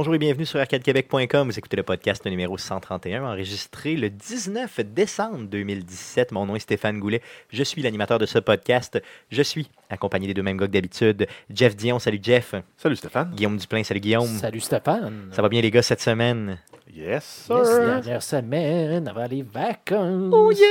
[0.00, 1.50] Bonjour et bienvenue sur arcadequebec.com.
[1.50, 6.32] Vous écoutez le podcast numéro 131, enregistré le 19 décembre 2017.
[6.32, 7.20] Mon nom est Stéphane Goulet.
[7.50, 8.98] Je suis l'animateur de ce podcast.
[9.30, 11.26] Je suis accompagné des deux mêmes gars que d'habitude.
[11.52, 12.54] Jeff Dion, salut Jeff.
[12.78, 13.30] Salut Stéphane.
[13.34, 14.24] Guillaume Duplain, salut Guillaume.
[14.24, 15.28] Salut Stéphane.
[15.32, 16.56] Ça va bien les gars cette semaine?
[16.94, 17.78] Yes, Yes, sir.
[17.86, 20.32] dernière semaine avant les vacances.
[20.32, 20.66] Oh yeah!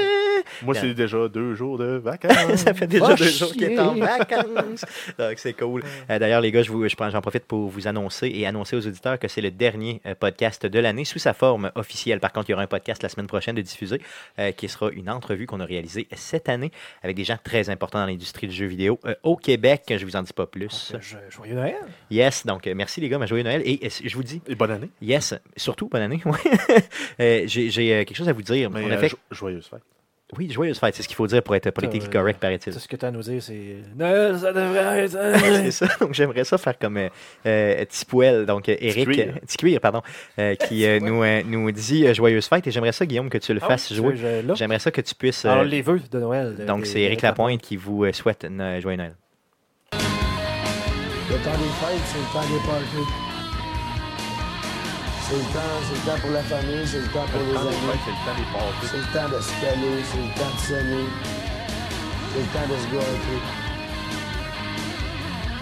[0.64, 2.56] Moi, c'est déjà deux jours de vacances.
[2.58, 3.80] Ça fait déjà deux jours qu'il est chier.
[3.80, 4.86] en vacances.
[5.18, 5.84] Donc, c'est cool.
[6.10, 8.86] Euh, D'ailleurs, les gars, je vous- je j'en profite pour vous annoncer et annoncer aux
[8.86, 12.20] auditeurs que c'est le dernier euh, podcast de l'année sous sa forme officielle.
[12.20, 14.02] Par contre, il y aura un podcast la semaine prochaine de diffuser
[14.40, 18.00] euh, qui sera une entrevue qu'on a réalisée cette année avec des gens très importants
[18.00, 19.84] dans l'industrie du jeu vidéo au Québec.
[19.98, 20.94] Je vous en dis pas plus.
[21.30, 21.76] Joyeux Noël.
[22.12, 23.62] Yes, donc merci les gars, ma joyeux Noël.
[23.66, 24.90] Et je vous dis, Et bonne année.
[25.02, 26.09] yes, surtout bonne année.
[26.26, 26.84] ouais.
[27.20, 28.70] Euh, J'ai j'ai, euh, quelque chose à vous dire.
[28.72, 29.10] Mais On a euh, fait...
[29.10, 29.82] jo- joyeuse fête.
[30.38, 32.72] Oui, joyeuse fête, c'est ce qu'il faut dire pour être politique Euh, correct, paraît-il.
[32.72, 35.18] Tout ce que tu as à nous dire, c'est Noël, ça devrait être.
[35.40, 35.88] c'est ça.
[36.00, 37.10] Donc, j'aimerais ça faire comme euh,
[37.48, 39.82] euh, Tipouel, donc euh, Eric, Ticuir.
[39.82, 40.04] pardon,
[40.38, 42.68] euh, qui euh, nous, euh, nous dit Joyeuse fête.
[42.68, 44.16] Et j'aimerais ça, Guillaume, que tu le Ah fasses oui, jouer.
[44.18, 44.54] je- je- là.
[44.54, 45.46] J'aimerais ça que tu puisses.
[45.46, 46.56] euh, Alors, les vœux de Noël.
[46.58, 49.16] de- donc, des- c'est Eric Lapointe qui vous souhaite une euh, joyeux Noël.
[49.94, 53.29] Le temps des fêtes, c'est le temps des parties.
[55.30, 57.78] C'est le temps, c'est le temps pour la famille, c'est le temps pour les amis.
[58.04, 58.88] c'est le temps des parties.
[58.90, 61.06] C'est le temps de se caler, c'est le temps de s'aimer.
[62.34, 63.40] C'est le temps de se gâter.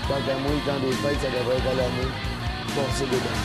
[0.08, 2.12] Tant qu'à moi, le temps des fêtes, ça devrait être à l'année.
[2.78, 3.44] Passer des bonnes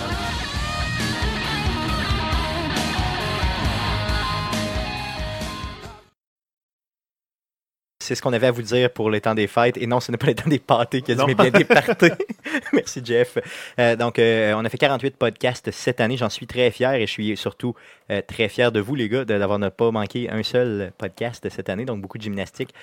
[8.03, 9.77] C'est ce qu'on avait à vous dire pour les temps des fêtes.
[9.77, 11.65] Et non, ce n'est pas les temps des pâtés qui a dit, mais bien des
[11.65, 12.11] parties.
[12.73, 13.39] Merci, Jeff.
[13.79, 16.17] Euh, donc, euh, on a fait 48 podcasts cette année.
[16.17, 17.75] J'en suis très fier et je suis surtout
[18.11, 21.69] euh, très fier de vous, les gars, d'avoir ne pas manqué un seul podcast cette
[21.69, 21.85] année.
[21.85, 22.75] Donc, beaucoup de gymnastique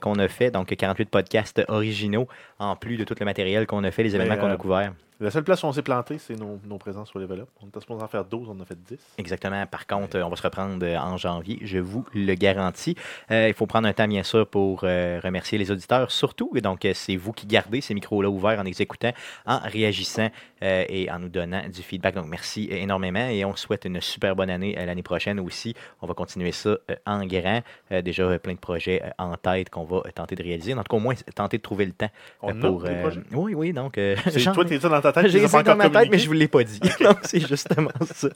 [0.00, 0.50] qu'on a fait.
[0.50, 4.36] Donc, 48 podcasts originaux, en plus de tout le matériel qu'on a fait, les événements
[4.36, 4.92] qu'on a couverts.
[5.20, 7.48] La seule place où on s'est planté, c'est nos, nos présences sur Level Up.
[7.60, 8.98] On était supposé en faire 12, on en a fait 10.
[9.18, 9.66] Exactement.
[9.66, 12.94] Par contre, on va se reprendre euh, en janvier, je vous le garantis.
[13.32, 16.52] Euh, il faut prendre un temps, bien sûr, pour euh, remercier les auditeurs, surtout.
[16.54, 19.10] Et Donc, c'est vous qui gardez ces micros-là ouverts en les écoutant,
[19.44, 20.28] en réagissant
[20.62, 22.14] euh, et en nous donnant du feedback.
[22.14, 25.74] Donc, merci énormément et on souhaite une super bonne année l'année prochaine aussi.
[26.00, 27.62] On va continuer ça en grand.
[27.90, 30.74] Déjà, plein de projets en tête qu'on va tenter de réaliser.
[30.74, 32.82] En tout cas, au moins, tenter de trouver le temps On a pour.
[32.84, 32.94] des
[33.32, 33.72] oui, oui.
[33.72, 36.26] Donc, C'est toi, t'es ça dans ta tête, j'ai essayé dans ma tête, mais je
[36.26, 36.26] communiqués.
[36.26, 36.80] vous l'ai pas dit.
[37.00, 38.28] Donc, c'est justement ça.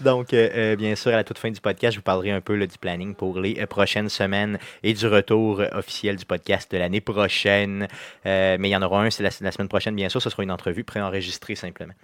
[0.00, 2.40] Donc, euh, euh, bien sûr, à la toute fin du podcast, je vous parlerai un
[2.40, 6.70] peu là, du planning pour les euh, prochaines semaines et du retour officiel du podcast
[6.72, 7.88] de l'année prochaine.
[8.26, 10.20] Euh, mais il y en aura un, c'est la, la semaine prochaine, bien sûr.
[10.22, 11.94] Ce sera une entrevue préenregistrée simplement.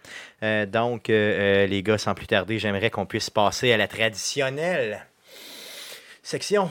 [0.43, 5.07] Euh, donc, les gars, sans plus tarder, j'aimerais qu'on puisse passer à la traditionnelle
[6.23, 6.71] section.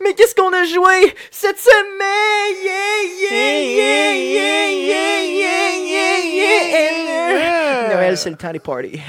[0.00, 2.56] Mais qu'est-ce qu'on a joué cette semaine?
[2.64, 7.38] Yeah, yeah, yeah, yeah, yeah, yeah, yeah,
[7.88, 7.94] yeah.
[7.94, 9.00] Noël, c'est le temps des parties.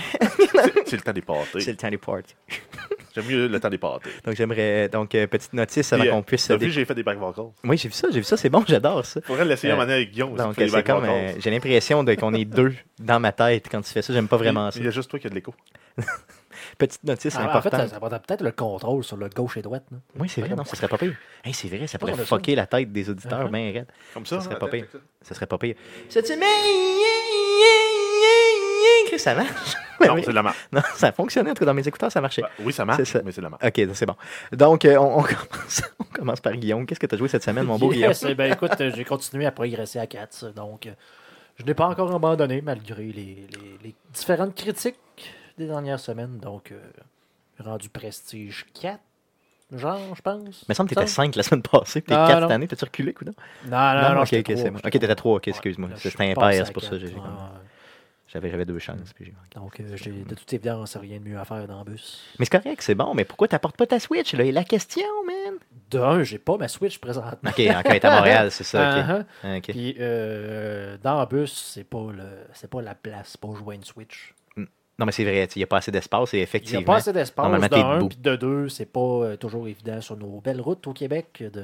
[0.85, 1.59] C'est- le temps des pâtés.
[1.59, 2.35] C'est le temps des parties.
[3.15, 4.09] J'aime mieux le temps des pâtés.
[4.23, 4.87] Donc, j'aimerais.
[4.89, 6.47] Donc, euh, petite notice avant qu'on puisse.
[6.47, 7.45] T'as vu, j'ai fait des back vocals.
[7.63, 9.19] Oui, j'ai vu ça, j'ai vu ça, c'est bon, j'adore ça.
[9.21, 10.35] Faudrait l'essayer Euh, donné avec Guillaume.
[10.35, 11.05] Donc, c'est comme.
[11.05, 14.13] euh, j'ai l'impression qu'on est deux dans ma tête quand tu fais ça.
[14.13, 14.79] J'aime pas vraiment ça.
[14.79, 15.53] Il y a juste toi qui as de l'écho.
[16.79, 17.81] Petite notice Ah, en fait, importante.
[17.81, 19.83] ça, ça va peut-être le contrôle sur le gauche et droite.
[20.17, 21.13] Oui, c'est vrai, non, ça serait pas pire.
[21.43, 22.25] Hey, c'est vrai, ça pourrait ça.
[22.25, 23.87] fucker la tête des auditeurs bien raide.
[24.13, 24.37] Comme ça.
[24.39, 24.85] Ça serait pas pire.
[25.21, 25.75] Ça serait pas pire.
[26.09, 26.47] Cette semaine,
[29.07, 29.49] Chris, ça marche.
[30.01, 30.21] Non, Oui.
[30.23, 30.55] c'est de la marque.
[30.71, 32.41] Non, ça a fonctionné, en tout cas, dans mes écouteurs, ça marchait.
[32.61, 33.21] oui, ça marche, C'est ça.
[33.25, 33.65] mais c'est de la marque.
[33.65, 34.15] Ok, c'est bon.
[34.53, 36.85] Donc, euh, on, on commence, on commence par Guillaume.
[36.85, 39.03] Qu'est-ce que tu as joué cette semaine, mon beau Yes, eh ben, écoute, euh, j'ai
[39.03, 40.53] continué à progresser à 4.
[40.53, 40.91] Donc, euh,
[41.57, 44.95] je n'ai pas encore abandonné malgré les, les- les différentes critiques
[45.59, 46.39] des dernières semaines.
[46.39, 46.79] Donc, euh,
[47.59, 48.99] rendu prestige 4,
[49.73, 50.63] genre, je pense.
[50.63, 51.15] Il me semble que tu étais Ça?
[51.15, 52.47] 5 la semaine passée, Non, 4 non.
[52.47, 52.67] cette année.
[52.67, 53.33] T'as-tu reculé, coudonc?
[53.65, 54.77] Non, non, non, ok, j'étais ok, trois, c'est bon.
[54.79, 55.15] Ok, t'étais trois.
[55.15, 55.89] 3, ok, excuse-moi.
[55.97, 56.95] C'était impair, c'est pour ça.
[58.31, 59.11] J'avais j'avais deux chances.
[59.15, 61.91] puis j'ai- Donc, euh, j'ai de toute évidence rien de mieux à faire dans le
[61.91, 62.23] bus.
[62.37, 63.15] Mais c'est correct, c'est bon.
[63.15, 64.43] Mais pourquoi t'apportes pas ta Switch, là?
[64.43, 65.55] Et la question, man?
[65.89, 67.49] D'un, j'ai pas ma Switch présentement.
[67.49, 69.03] Ok, encore est à Montréal, c'est ça, ok.
[69.43, 69.57] Uh-huh.
[69.57, 69.63] Ok.
[69.71, 73.83] Puis, euh, dans le bus, c'est pas, le, c'est pas la place pour jouer une
[73.83, 74.35] Switch.
[74.99, 76.81] Non, mais c'est vrai, il n'y a pas assez d'espace et Il n'y effectivement.
[76.81, 77.43] a pas assez d'espace.
[77.45, 80.85] Normalement, De un, puis de deux, c'est pas euh, toujours évident sur nos belles routes
[80.87, 81.63] au Québec de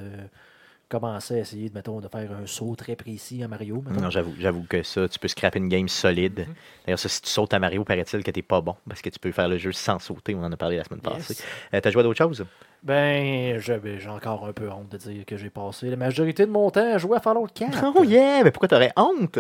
[0.88, 3.84] commencer à essayer, de, mettons, de faire un saut très précis à Mario.
[3.86, 4.00] mettons.
[4.02, 6.46] Non, j'avoue, j'avoue que ça, tu peux scraper une game solide.
[6.48, 6.54] Mhm.
[6.86, 9.32] D'ailleurs, si tu sautes à Mario, paraît-il que t'es pas bon, parce que tu peux
[9.32, 10.34] faire le jeu sans sauter.
[10.36, 11.28] On en a parlé la semaine Yes.
[11.28, 11.44] passée.
[11.74, 12.46] Euh, T'as joué à d'autres choses?
[12.84, 16.52] Ben, ben, j'ai encore un peu honte de dire que j'ai passé la majorité de
[16.52, 17.94] mon temps à jouer à Fallout 4.
[17.96, 18.44] Oh yeah!
[18.44, 19.40] Mais pourquoi t'aurais honte?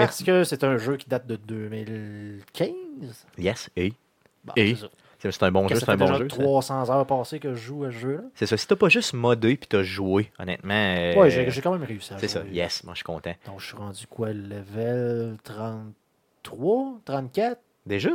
[0.00, 3.26] Parce que c'est un jeu qui date de 2015.
[3.38, 3.92] Yes, et?
[4.44, 4.74] Bon, Et?
[5.20, 6.28] c'est un bon jeu, c'est un bon déjà jeu.
[6.28, 6.36] ça.
[6.36, 8.22] 300 heures passées que je joue à ce jeu-là.
[8.34, 8.56] C'est ça.
[8.56, 10.74] Si t'as pas juste modé puis t'as joué, honnêtement.
[10.74, 12.42] euh, Ouais, j'ai quand même réussi à C'est ça.
[12.50, 13.32] Yes, moi je suis content.
[13.46, 17.60] Donc, je suis rendu quoi, level 33, 34?
[17.86, 18.10] Déjà?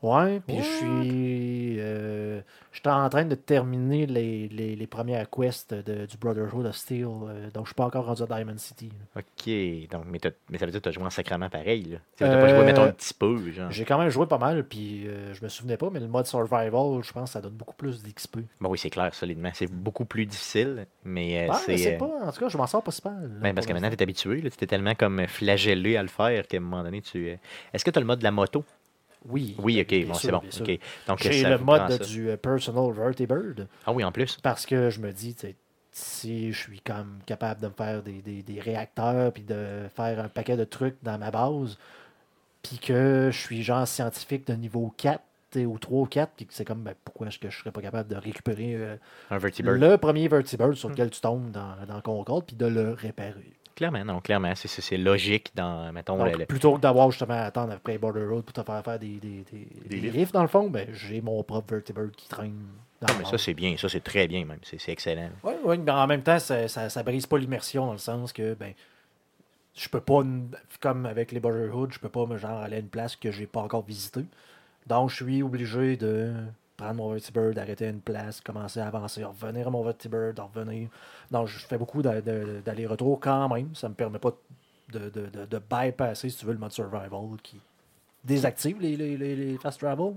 [0.00, 1.76] Ouais, puis je suis.
[1.80, 2.40] Euh,
[2.70, 7.06] J'étais en train de terminer les, les, les premières quests de- du Brotherhood of Steel,
[7.06, 8.88] euh, donc je suis pas encore rendu à Diamond City.
[9.16, 9.88] Ok.
[9.90, 11.82] Donc, mais, mais ça veut dire que t'as joué en sacrament pareil.
[11.84, 11.96] Là.
[12.16, 13.50] Tu T'as pas joué, Euh, mettons, un petit peu.
[13.50, 13.72] Genre.
[13.72, 16.26] J'ai quand même joué pas mal, puis euh, je me souvenais pas, mais le mode
[16.26, 18.38] survival, je pense que ça donne beaucoup plus d'XP.
[18.60, 19.50] Bon, oui, c'est clair, solidement.
[19.54, 21.96] C'est beaucoup plus difficile, mais Ah, c'est.
[21.98, 23.22] pas, en tout cas, je m'en sors pas si mal.
[23.22, 24.40] là, ben, parce que maintenant, t'es habitué.
[24.42, 24.50] là.
[24.50, 27.26] Tu t'es tellement comme flagellé à le faire qu'à un moment donné, tu.
[27.72, 28.64] Est-ce que t'as le mode de la moto?
[29.26, 29.56] Oui.
[29.58, 30.40] Oui, ok, bon, c'est bon.
[31.06, 33.66] Donc, J'ai le mode du euh, Personal Vertibird.
[33.86, 34.38] Ah oui, en plus.
[34.42, 35.34] Parce que je me dis,
[35.92, 40.20] si je suis comme capable de me faire des, des- des réacteurs puis de faire
[40.20, 41.76] un paquet de trucs dans ma base,
[42.62, 46.32] puis que je suis genre scientifique de niveau 4 tu sais, ou 3 ou 4,
[46.36, 48.96] puis que c'est comme ben, pourquoi est-ce que je serais pas capable de récupérer euh,
[49.30, 49.78] Un Vertibird.
[49.80, 50.92] le premier Vertibird sur Hmm.
[50.92, 53.54] lequel tu tombes dans, dans Concorde, puis de le réparer.
[53.78, 54.52] Clairement, non, clairement.
[54.56, 57.72] c'est- C'est c'est logique dans, mettons, Donc, le- le- plutôt que d'avoir justement à attendre
[57.72, 60.68] après Border Road pour te faire faire des, des, des, des lifts, dans le fond,
[60.68, 62.58] ben, j'ai mon propre Vertibird qui traîne
[63.00, 63.76] dans Ah, le mais ça, c'est bien.
[63.76, 64.58] Ça, c'est très bien, même.
[64.64, 65.30] C'est c'est excellent.
[65.44, 68.32] Oui, oui, mais en même temps, ça, ça, ça brise pas l'immersion dans le sens
[68.32, 68.74] que ben
[69.76, 70.22] je peux pas,
[70.80, 73.46] comme avec les Brotherhood, je peux pas me genre aller à une place que j'ai
[73.46, 74.24] pas encore visitée.
[74.88, 76.32] Donc je suis obligé de
[76.78, 80.88] prendre mon Vertibird, d'arrêter à une place, commencer à avancer, revenir à mon Vertibird, revenir.
[81.30, 83.74] Donc je fais beaucoup d'aller-retour quand même.
[83.74, 84.32] Ça me permet pas
[84.90, 87.60] de, bypasser, si tu veux, le mode survival qui
[88.24, 90.14] désactive les fast travel.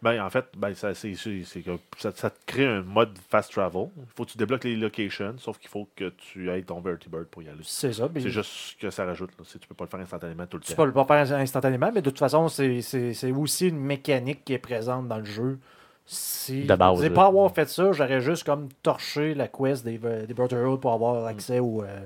[0.00, 3.88] Ben, en fait, ben, ça, c'est, ça, ça te crée un mode fast travel.
[3.96, 7.24] Il faut que tu débloques les locations, sauf qu'il faut que tu aies ton Vertibird
[7.26, 7.58] pour y aller.
[7.62, 8.08] C'est ça.
[8.14, 9.30] C'est juste ce que ça rajoute.
[9.38, 9.44] Là.
[9.50, 10.82] Tu peux pas le faire instantanément tout le Tu temps.
[10.82, 14.44] peux le pas faire instantanément, mais de toute façon, c'est- c'est c'est aussi une mécanique
[14.44, 15.58] qui est présente dans le jeu.
[16.06, 16.72] Si je
[17.02, 17.10] n'ai là.
[17.14, 21.26] pas avoir fait ça, j'aurais juste comme torché la quest des, des Brotherhood pour avoir
[21.26, 22.00] accès au, euh,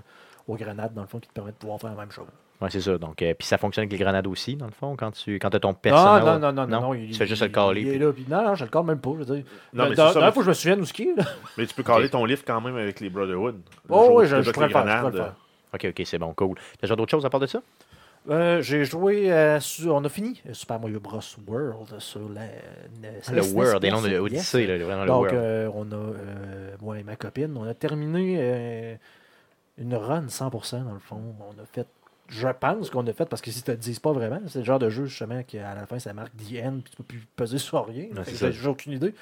[0.49, 2.27] aux grenades, dans le fond, qui te permettent de pouvoir faire la même chose.
[2.63, 2.97] Ouais, c'est ça.
[2.97, 5.55] Donc, euh, puis ça fonctionne avec les grenades aussi, dans le fond, quand tu quand
[5.55, 6.25] as ton Non, personnel.
[6.25, 6.95] non, non, non, non, non?
[6.95, 7.81] il- Tu fais juste il- le caler.
[7.83, 9.11] il est puis- là, puis non, non, je le cale même pas.
[9.19, 9.45] Je veux dire.
[9.75, 11.15] Non, mais ça, mais faut que je me souvienne où ce qui est.
[11.17, 11.25] là.
[11.59, 13.57] Mais tu peux caler ton livre quand même avec les Brotherhood.
[13.57, 15.35] Le Oh, oui, je, je le je pourrais le faire.
[15.75, 16.57] Ok, ok, c'est bon, cool.
[16.81, 17.61] T'as genre d'autres choses à part de ça?
[18.31, 21.19] Euh, J'ai joué à su- On a fini euh, Super Mario Bros.
[21.49, 22.43] World sur la.
[23.03, 25.35] la- le SNES, World, et non le Odyssey, là, vraiment le Donc, World.
[25.35, 28.95] euh, on a, euh, moi et ma copine, on a terminé euh,
[29.79, 31.21] une run 100% dans le fond.
[31.41, 31.89] On a fait,
[32.33, 34.61] je pense qu'on a fait, parce que si tu te le dises pas vraiment, c'est
[34.61, 37.03] le genre de jeu justement qu'à la fin ça marque The End, puis tu peux
[37.05, 38.09] plus peser sur rien.
[38.25, 38.51] Ça.
[38.51, 39.15] J'ai aucune idée.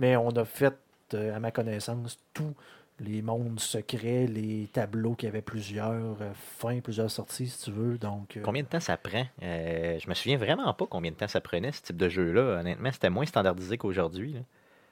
[0.00, 0.74] Mais on a fait,
[1.12, 2.54] euh, à ma connaissance, tous
[3.00, 7.98] les mondes secrets, les tableaux qui avaient plusieurs euh, fins, plusieurs sorties, si tu veux.
[7.98, 9.26] Donc, euh, Combien de temps ça prend?
[9.42, 12.60] Je me souviens vraiment pas combien de temps ça prenait, ce type de jeu-là.
[12.60, 14.36] Honnêtement, c'était moins standardisé qu'aujourd'hui.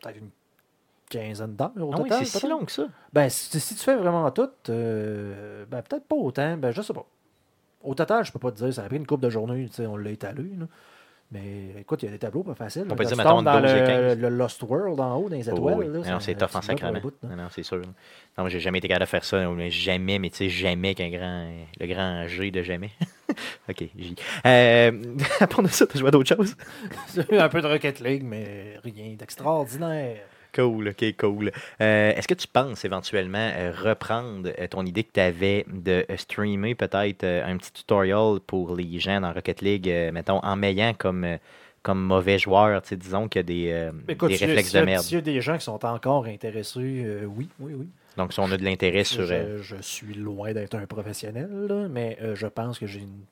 [0.03, 0.31] peut-être une
[1.09, 2.87] quinzaine d'heures au Ah oui, c'est si long que ça.
[3.13, 7.07] Ben, si, si tu fais vraiment tout, ben, peut-être pas autant, ben, je sais pas.
[7.83, 9.75] Au total, je peux pas te dire, ça a pris une couple de journées, tu
[9.75, 10.67] sais, on l'a étalé, là.
[11.35, 12.85] Mais écoute, il y a des tableaux pas faciles.
[12.91, 14.19] On peut dire, tu mettons, dans entre 12 et le, 15.
[14.19, 15.75] le Lost World en haut, dans les Oh, étoiles.
[15.79, 15.87] oui.
[15.87, 17.01] là, Non, ça- c'est tough en tu sacrament.
[17.01, 17.15] bout.
[17.23, 17.81] Non, non, c'est sûr.
[18.37, 19.49] Non, j'ai jamais été capable de faire ça.
[19.49, 21.49] mais Jamais, mais tu sais, jamais qu'un grand.
[21.81, 22.91] Le grand G de jamais.
[23.71, 24.15] ok, J.
[24.45, 24.93] Euh,
[25.41, 26.55] à part de ça, t'as joué à d'autres choses?
[27.33, 30.19] Un peu de Rocket League, mais rien d'extraordinaire.
[30.55, 31.51] Cool, ok, cool.
[31.81, 36.05] Euh, Est-ce que tu penses éventuellement euh, reprendre euh, ton idée que tu avais de
[36.17, 41.39] streamer peut-être un petit tutoriel pour les gens dans Rocket League, mettons, en m'ayant comme,
[41.83, 45.03] comme mauvais joueur, disons qu'il y a des, euh, Écoute, des réflexes de merde?
[45.03, 47.89] S'il y a des gens qui sont encore intéressés, euh, oui, oui, oui.
[48.17, 49.25] Donc, si on a de l'intérêt sur.
[49.27, 53.25] Je, je suis loin d'être un professionnel, là, mais euh, je pense que j'ai une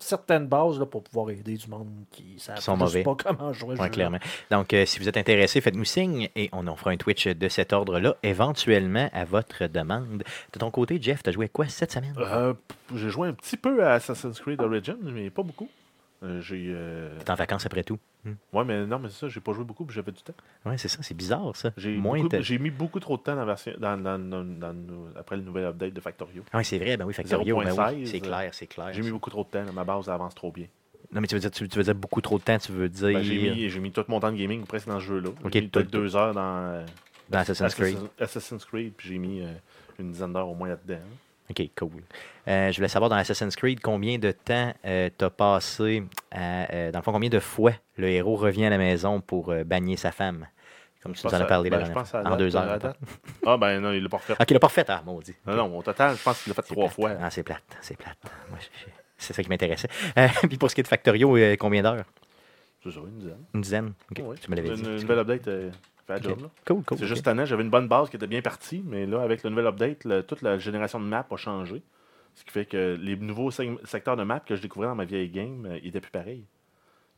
[0.00, 3.02] s- certaine base là, pour pouvoir aider du monde qui savent Qui sont mauvais.
[3.02, 3.76] pas comment jouer.
[3.76, 4.18] Ouais, clairement.
[4.50, 7.48] Donc, euh, si vous êtes intéressé, faites-nous signe et on en fera un Twitch de
[7.48, 10.24] cet ordre-là, éventuellement à votre demande.
[10.52, 12.14] De ton côté, Jeff, tu as joué à quoi cette semaine?
[12.18, 12.54] Euh,
[12.94, 15.68] j'ai joué un petit peu à Assassin's Creed Origins, mais pas beaucoup.
[16.22, 16.64] Euh, j'ai.
[16.68, 17.98] euh, T'es en vacances après tout.
[18.52, 20.34] Ouais, mais non, mais c'est ça, j'ai pas joué beaucoup, puis j'avais du temps.
[20.64, 21.70] Ouais, c'est ça, c'est bizarre ça.
[21.76, 21.90] J'ai,
[22.58, 23.72] mis beaucoup trop de temps dans version,
[25.16, 26.42] après le nouvel update de Factorio.
[26.52, 28.92] Ah oui, c'est vrai, ben oui, Factorio, ben oui, 0.16, c'est clair, c'est clair.
[28.92, 30.66] J'ai mis beaucoup trop de temps, là, ma base avance trop bien.
[31.12, 32.88] Non, mais tu veux dire, tu, tu veux dire beaucoup trop de temps, tu veux
[32.88, 35.30] dire Ben, j'ai, mis, j'ai mis tout mon temps de gaming presque dans ce jeu-là.
[35.44, 36.84] Ok, j'ai mis peut-être deux heures dans euh,
[37.28, 37.98] dans Assassin's Creed.
[38.18, 39.52] Assassin's, Creed, puis j'ai mis euh,
[39.98, 40.98] une dizaine d'heures au moins là-dedans.
[41.50, 42.02] Ok, cool.
[42.48, 46.90] Euh, je voulais savoir dans Assassin's Creed combien de temps tu t'as passé à, euh,
[46.90, 49.96] dans le fond, combien de fois le héros revient à la maison pour euh, bagner
[49.96, 50.46] sa femme?
[51.02, 52.20] Comme tu Je nous en as parlé ben, je dernière pense à.
[52.22, 52.78] En date, deux heures.
[53.46, 54.32] Ah ben non, il l'a pas refait.
[54.32, 55.36] Ok, il l'a pas refait, ah, maudit.
[55.46, 56.94] Non, non, au total, je pense qu'il l'a fait trois plate.
[56.94, 57.12] fois.
[57.20, 58.18] Ah, c'est plate, c'est plate.
[58.50, 59.88] Moi, je- je- c'est ça qui m'intéressait.
[60.18, 62.04] Euh, puis pour ce qui est de Factorio, euh, combien d'heures?
[62.84, 63.36] Une dizaine.
[63.54, 63.92] Une dizaine?
[64.10, 64.36] Ok, Ouais.
[64.40, 64.82] Tu me l'avais dit.
[64.82, 65.70] une nouvelle update euh,
[66.06, 66.24] fait la Ok.
[66.24, 66.40] job.
[66.42, 66.50] là.
[66.66, 66.98] Cool, cool.
[66.98, 69.42] C'est juste cette année, j'avais une bonne base qui était bien partie, mais là, avec
[69.42, 71.82] le nouvel update, le- toute la génération de maps a changé.
[72.34, 75.30] Ce qui fait que les nouveaux secteurs de maps que je découvrais dans ma vieille
[75.30, 76.44] game, euh, ils étaient plus pareils.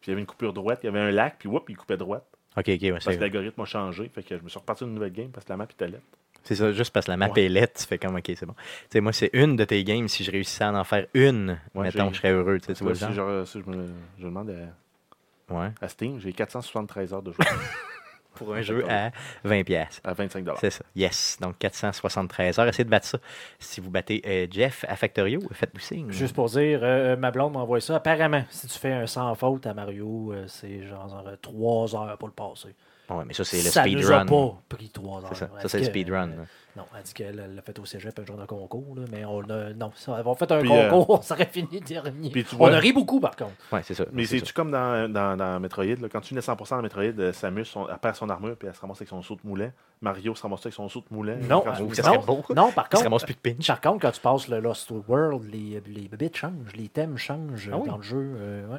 [0.01, 1.77] Puis il y avait une coupure droite, il y avait un lac, puis whoop, il
[1.77, 2.25] coupait droite.
[2.57, 4.09] Ok, ok, ouais, Parce que l'algorithme a changé.
[4.15, 6.03] Fait que je me suis reparti d'une nouvelle game parce que la map était lettre.
[6.45, 7.45] c'est ça, juste parce que la map Ouais.
[7.45, 8.55] est lettre, tu fais comme, ok, c'est bon.
[8.55, 10.07] Tu sais, moi, c'est une de tes games.
[10.09, 12.59] Si je réussissais à en faire une, Ouais, mettons, je serais heureux.
[12.61, 13.13] Tu vois genre?
[13.13, 15.71] je, si je, me, je demande à, Ouais.
[15.81, 17.39] à Steam, j'ai 473 heures de jeu
[18.39, 19.11] Pour un jeu à
[19.45, 19.65] 20$.
[19.65, 20.01] pièces.
[20.05, 20.85] à 25 C'est ça.
[20.95, 21.39] Yes.
[21.41, 22.69] Donc 473 heures.
[22.69, 23.19] Essayez de battre ça.
[23.59, 26.11] Si vous battez euh, Jeff à Factorio, faites-nous signe.
[26.11, 27.97] Juste pour dire, euh, ma blonde m'envoie ça.
[27.97, 32.29] Apparemment, si tu fais un sans faute à Mario, euh, c'est genre 3 heures pour
[32.29, 32.75] le passer.
[33.11, 34.27] Ouais, mais ça, c'est le ça nous a speedrun.
[34.27, 35.37] pas pris 3 heures.
[35.37, 35.49] Ça.
[35.67, 36.29] C'est dit le speedrun.
[36.31, 36.43] euh, là.
[36.77, 38.95] non, elle dit qu'elle elle l'a fait au cégep, un genre de concours.
[38.97, 41.81] Là, mais on a, non, ça, on fait un Puis, euh, concours, on serait fini
[41.81, 42.31] dernier.
[42.31, 43.53] puis tu on vois- a ri beaucoup, par contre.
[43.73, 44.05] Ouais, c'est ça.
[44.13, 47.03] Mais c'est c'est-tu comme dans, dans, dans Metroid, là, quand tu n'es 100% dans Metroid,
[47.19, 49.41] euh, Samus, son- elle perd son armure puis elle se ramasse avec son saut de
[49.49, 49.73] moulet.
[50.03, 51.37] Mario se ramasse avec son saut de moulet.
[51.37, 52.45] Non, Quand euh, non, beau.
[52.55, 53.67] non, par Il se contre, ramasse plus de pinch.
[53.67, 57.71] par contre, quand tu passes le Lost World, les, les bits changent, les thèmes changent
[57.73, 57.89] Ah oui?
[57.89, 58.17] dans le jeu.
[58.37, 58.79] euh, ouais.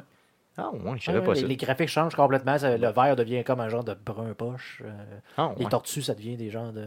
[0.60, 1.46] Ah, je pas les, ça.
[1.46, 2.58] les graphiques changent complètement.
[2.58, 4.82] ça- le vert devient comme un genre de brun poche.
[4.84, 4.90] euh,
[5.36, 6.86] Ah, Les tortues, ça devient des genres de.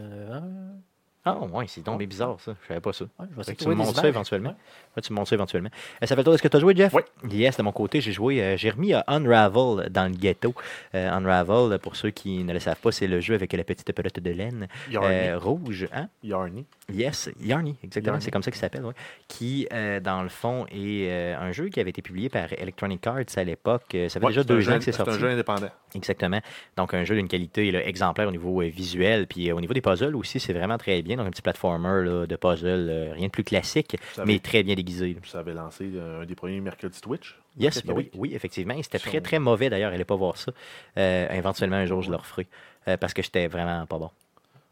[1.26, 2.54] Ah, ouais, c'est donc bizarre, ça.
[2.62, 3.04] Je savais pas ça.
[3.04, 4.50] ouais, je vais tu me montres ça éventuellement.
[4.50, 4.56] Ouais.
[4.96, 5.70] Ouais, tu me montres ça éventuellement.
[6.02, 6.92] Euh, ça fait le tour de ce que tu as joué, Jeff?
[6.92, 7.00] Oui.
[7.30, 10.54] Yes, de mon côté, j'ai joué, euh, j'ai remis à Unravel dans le ghetto.
[10.94, 13.90] Euh, Unravel, pour ceux qui ne le savent pas, c'est le jeu avec la petite
[13.92, 15.88] pelote de laine euh, rouge.
[15.94, 16.08] Hein?
[16.22, 16.66] Yarny.
[16.92, 18.92] Yes, Yarny, exactement, c'est comme ça qu'il s'appelle, oui.
[19.26, 23.06] Qui, euh, dans le fond, est euh, un jeu qui avait été publié par Electronic
[23.06, 23.94] Arts à l'époque.
[23.94, 25.12] Euh, Ça fait déjà deux ans que c'est sorti.
[25.12, 25.68] C'est un jeu indépendant.
[25.94, 26.40] Exactement.
[26.76, 29.26] Donc, un jeu d'une qualité là, exemplaire au niveau euh, visuel.
[29.26, 31.16] Puis euh, au niveau des puzzles aussi, c'est vraiment très bien.
[31.16, 34.74] Donc, un petit platformer là, de puzzle, euh, rien de plus classique, mais très bien
[34.74, 35.16] déguisé.
[35.24, 37.38] ça avait lancé un des premiers mercredis Twitch?
[37.56, 38.74] Yes, ben oui, oui, effectivement.
[38.82, 39.92] C'était très, très mauvais d'ailleurs.
[39.92, 40.52] Allez pas voir ça.
[40.96, 42.46] Éventuellement, un jour, je le referai.
[42.84, 44.10] parce que j'étais vraiment pas bon.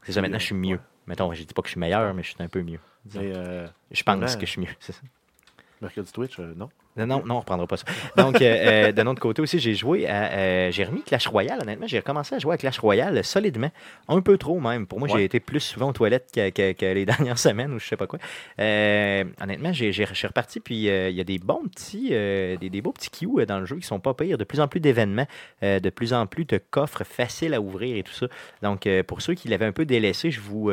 [0.02, 0.80] C'est ça, maintenant, je suis mieux.
[1.06, 2.80] Mettons, je dis pas que je suis meilleur, mais je suis un peu mieux.
[3.14, 3.32] Mais
[3.90, 4.74] Je pense que je suis mieux.
[4.80, 5.00] c'est ça.
[5.82, 6.68] Mercredi Twitch, euh, non?
[6.94, 7.84] Non, non, non, on reprendra pas ça.
[8.18, 8.44] Donc, euh,
[8.88, 10.30] euh, de notre côté aussi, j'ai joué à.
[10.32, 11.86] euh, j'ai remis Clash Royale, honnêtement.
[11.86, 13.70] J'ai recommencé à jouer à Clash Royale solidement.
[14.08, 14.86] Un peu trop même.
[14.86, 17.78] Pour moi, j'ai été plus souvent aux toilettes que, que- que les dernières semaines ou
[17.78, 18.18] je sais pas quoi.
[18.60, 20.60] Euh, honnêtement, j'ai, j'ai- je suis reparti.
[20.60, 22.10] Puis, il y a des bons petits.
[22.10, 24.36] des, des beaux petits dans le jeu qui sont pas pires.
[24.38, 25.26] De plus en plus d'événements,
[25.62, 28.26] de plus en plus de coffres faciles à ouvrir et tout ça.
[28.62, 30.70] Donc, pour ceux qui l'avaient un peu délaissé, je vous.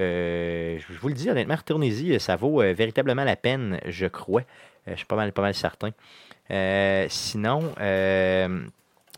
[0.00, 0.30] Euh,
[0.70, 4.42] euh, je vous le dis honnêtement, retournez-y, ça vaut euh, véritablement la peine, je crois.
[4.88, 5.90] Euh, je suis pas mal, pas mal certain.
[6.50, 8.64] Euh, sinon, euh,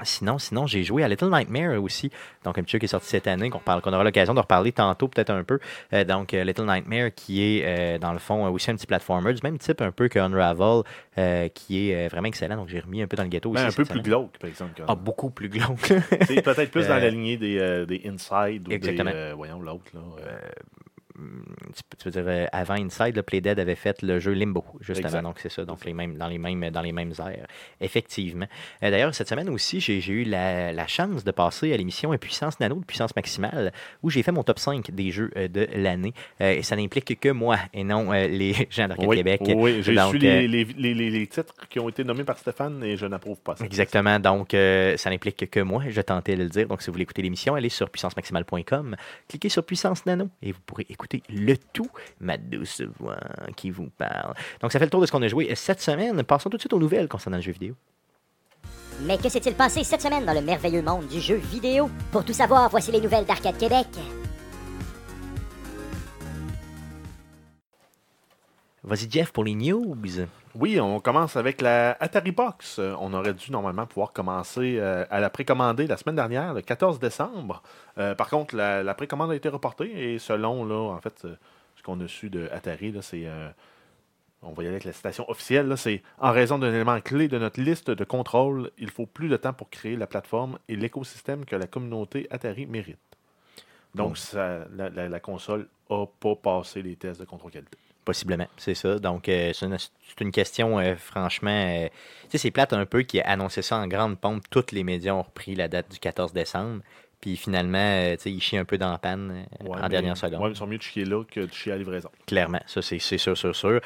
[0.03, 2.11] sinon, sinon, j'ai joué à Little Nightmare aussi.
[2.45, 4.41] Donc, un petit jeu qui est sorti cette année, qu'on parle- qu'on aura l'occasion de
[4.41, 5.59] reparler tantôt, peut-être un peu.
[5.93, 9.33] Euh, donc, euh, Little Nightmare, qui est, euh, dans le fond, aussi un petit platformer,
[9.35, 10.83] du même type un peu que Unravel,
[11.19, 12.57] euh, qui est vraiment excellent.
[12.57, 13.63] Donc, j'ai remis un peu dans le ghetto aussi.
[13.63, 14.83] Ben, un peu plus glauque, par exemple.
[14.89, 15.93] Ah, beaucoup plus glauque.
[16.27, 19.11] C'est peut-être plus dans la lignée des, des Inside ou exactement.
[19.11, 19.33] des.
[19.35, 19.85] voyons l'autre.
[19.95, 20.01] là.
[21.19, 21.23] Euh,
[21.75, 25.23] tu, peux- dire, euh, avant Inside, le Playdead avait fait le jeu Limbo, juste avant.
[25.23, 25.65] Donc, c'est ça.
[25.65, 27.47] Donc, les mêmes, dans, les mêmes, dans les mêmes airs.
[27.81, 28.47] Effectivement.
[28.83, 32.61] Euh, D'ailleurs, cette semaine aussi, j'ai eu la, la chance de passer à l'émission Puissance
[32.61, 36.13] Nano de Puissance Maximale, où j'ai fait mon top 5 des jeux euh, de l'année.
[36.41, 39.41] Euh, et ça n'implique que moi et non euh, les gens d'Arcade oui, Québec.
[39.55, 40.65] oui, j'ai su les, euh, les,
[40.95, 43.65] les, les- titres qui ont été nommés par Stéphane et je n'approuve pas ça.
[43.65, 44.19] Exactement.
[44.19, 45.83] Donc, euh, ça n'implique que moi.
[45.89, 46.69] Je tentais de le dire.
[46.69, 48.97] Donc, si vous voulez écouter l'émission, allez sur puissancemaximale.com,
[49.29, 51.89] cliquez sur Puissance Nano et vous pourrez écouter le tout,
[52.21, 53.19] ma douce voix
[53.57, 54.35] qui vous parle.
[54.61, 56.23] Donc, ça fait le tour de ce qu'on a joué cette semaine.
[56.23, 57.75] Passons tout de suite aux nouvelles concernant le jeu vidéo.
[59.03, 61.91] Mais que s'est-il passé cette semaine dans le merveilleux monde du jeu vidéo?
[62.13, 63.89] Pour tout savoir, voici les nouvelles d'Arcade Québec.
[68.85, 69.95] Vas-y, Jeff, pour les news.
[70.57, 72.79] Oui, on commence avec la Atari Box.
[72.81, 76.63] Euh, On aurait dû normalement pouvoir commencer euh, à la précommander la semaine dernière, le
[76.63, 77.63] 14 décembre.
[77.99, 81.27] Euh, par contre, la, la précommande a été reportée et selon, là, en fait,
[81.77, 83.23] ce qu'on a su de Atari, c'est.
[83.27, 83.49] euh,
[84.43, 85.73] on va y aller avec la citation officielle.
[85.79, 89.37] C'est en raison d'un élément clé de notre liste de contrôle, il faut plus de
[89.37, 92.99] temps pour créer la plateforme et l'écosystème que la communauté Atari mérite.
[93.95, 94.15] Donc, Bon.
[94.17, 97.79] ça- la, la- la console n'a pas passé les tests de contrôle qualité.
[98.05, 98.99] Possiblement, c'est ça.
[98.99, 101.87] Donc, euh, c'est une, question, euh, franchement, euh,
[102.23, 104.43] tu sais, c'est plate un peu qui a annoncé ça en grande pompe.
[104.51, 106.83] Tous les médias ont repris la date du 14 décembre.
[107.21, 110.17] Puis finalement, tu sais, ils chient un peu dans la panne Ouais, en mais- dernière
[110.17, 110.43] seconde.
[110.43, 112.09] Mais ils sont mieux de chier là que de chier à livraison.
[112.27, 113.81] Clairement, ça c'est sûr, sûr, sûr.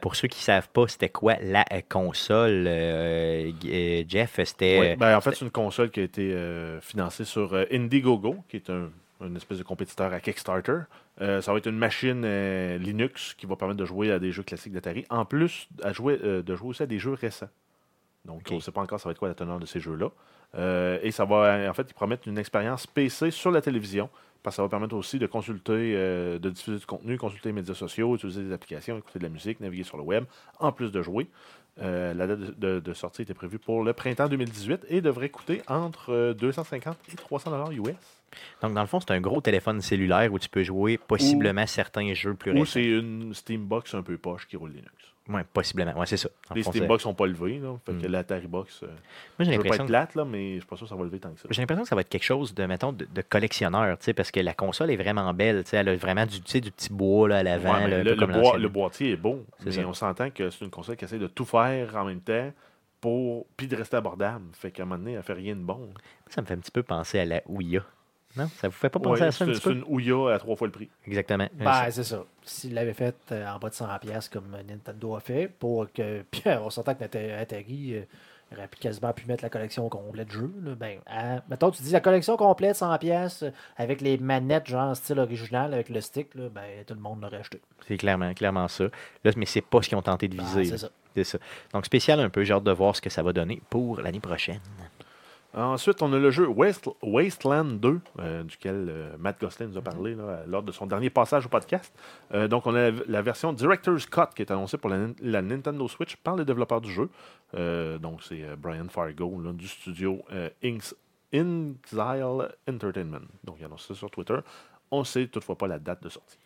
[0.00, 2.64] Pour ceux qui ne savent pas, c'était quoi la console,
[4.08, 4.80] Jeff, c'était...
[4.80, 6.34] Ouais, ben, en fait, c'est une console qui a été
[6.80, 10.80] financée sur Indiegogo, qui est un, une espèce de compétiteur à Kickstarter.
[11.20, 14.30] Euh, ça va être une machine euh, Linux qui va permettre de jouer à des
[14.32, 17.48] jeux classiques d'Atari, en plus à jouer, euh, de jouer aussi à des jeux récents.
[18.24, 20.10] Donc, on ne sait pas encore ça va être quoi la teneur de ces jeux-là.
[21.02, 24.08] Et ça va, en fait, ils promettent une expérience PC sur la télévision,
[24.42, 27.74] parce que ça va permettre aussi de consulter, de diffuser du contenu, consulter les médias
[27.74, 30.24] sociaux, utiliser des applications, écouter de la musique, naviguer sur le web,
[30.58, 31.26] en plus de jouer.
[31.78, 35.62] La date de, de- de sortie était prévue pour le printemps 2018 et devrait coûter
[35.68, 37.94] entre euh, 250 et 300 dollars US.
[38.62, 42.12] Donc, dans le fond, c'est un gros téléphone cellulaire où tu peux jouer possiblement certains
[42.14, 42.64] jeux plus Ou récents.
[42.66, 44.92] c'est une Steambox un peu poche qui roule Linux.
[45.28, 45.92] Ouais, possiblement.
[45.98, 46.30] Ouais, c'est ça.
[46.54, 48.10] Les fond, Steambox sont pas levés, là, fait que Mm.
[48.10, 50.88] l'Atari Box, euh, Moi, j'ai l'impression que- plate, là, mais je suis pas sûr que
[50.88, 51.48] ça va lever tant que ça.
[51.50, 54.40] J'ai l'impression que ça va être quelque chose de, mettons, de, de collectionneur, parce que
[54.40, 57.74] la console est vraiment belle, elle a vraiment du, du petit bois là, à l'avant.
[57.74, 59.82] Ouais, le, le boi- le boîtier est beau, mais ça.
[59.86, 62.50] on s'entend que c'est une console qui essaie de tout faire en même temps
[63.02, 64.46] pour puis de rester abordable.
[64.54, 65.90] Fait qu'à un moment donné, elle fait rien de bon.
[66.30, 67.84] Ça me fait un petit peu penser à la Ouya.
[68.38, 68.48] Non?
[68.60, 69.76] Ça vous fait pas penser Ouais, à ça un c'est petit c'est peu?
[69.76, 70.88] une Ouya à trois fois le prix.
[71.06, 71.48] Exactement.
[71.54, 72.22] Ben, c'est ça.
[72.44, 76.22] S'il l'avait fait euh, en bas de 100$ comme Nintendo a fait, pour que.
[76.30, 78.02] Puis on s'entend que Atari euh,
[78.56, 80.52] aurait pu quasiment pu mettre la collection complète de jeux.
[80.62, 80.74] Là.
[80.74, 85.18] Ben, à- mettons, tu dis la collection complète 100$ euh, avec les manettes, genre style
[85.18, 87.60] original, avec le stick, là, ben, tout le monde l'aurait acheté.
[87.86, 88.84] C'est clairement, clairement ça.
[89.24, 90.64] Là, mais c'est pas ce qu'ils ont tenté de Ben, viser.
[90.64, 90.88] c'est ça.
[91.14, 91.38] c'est ça.
[91.74, 92.42] Donc, spécial un peu.
[92.44, 94.60] J'ai hâte de voir ce que ça va donner pour l'année prochaine.
[95.54, 99.82] Ensuite, on a le jeu Waste- Wasteland 2, euh, duquel euh, Matt Gosselin nous a
[99.82, 100.14] parlé
[100.46, 101.92] lors de son dernier passage au podcast.
[102.34, 106.16] Euh, donc, on a la, version Director's Cut qui est annoncée pour la, Nintendo Switch
[106.16, 107.08] par les développeurs du jeu.
[107.98, 110.22] Donc, c'est Brian Fargo là, du studio
[110.62, 110.94] Inks-
[111.32, 113.26] Inxile Entertainment.
[113.42, 114.36] Donc, il a annoncé ça sur Twitter.
[114.90, 116.38] On ne sait toutefois pas la date de sortie.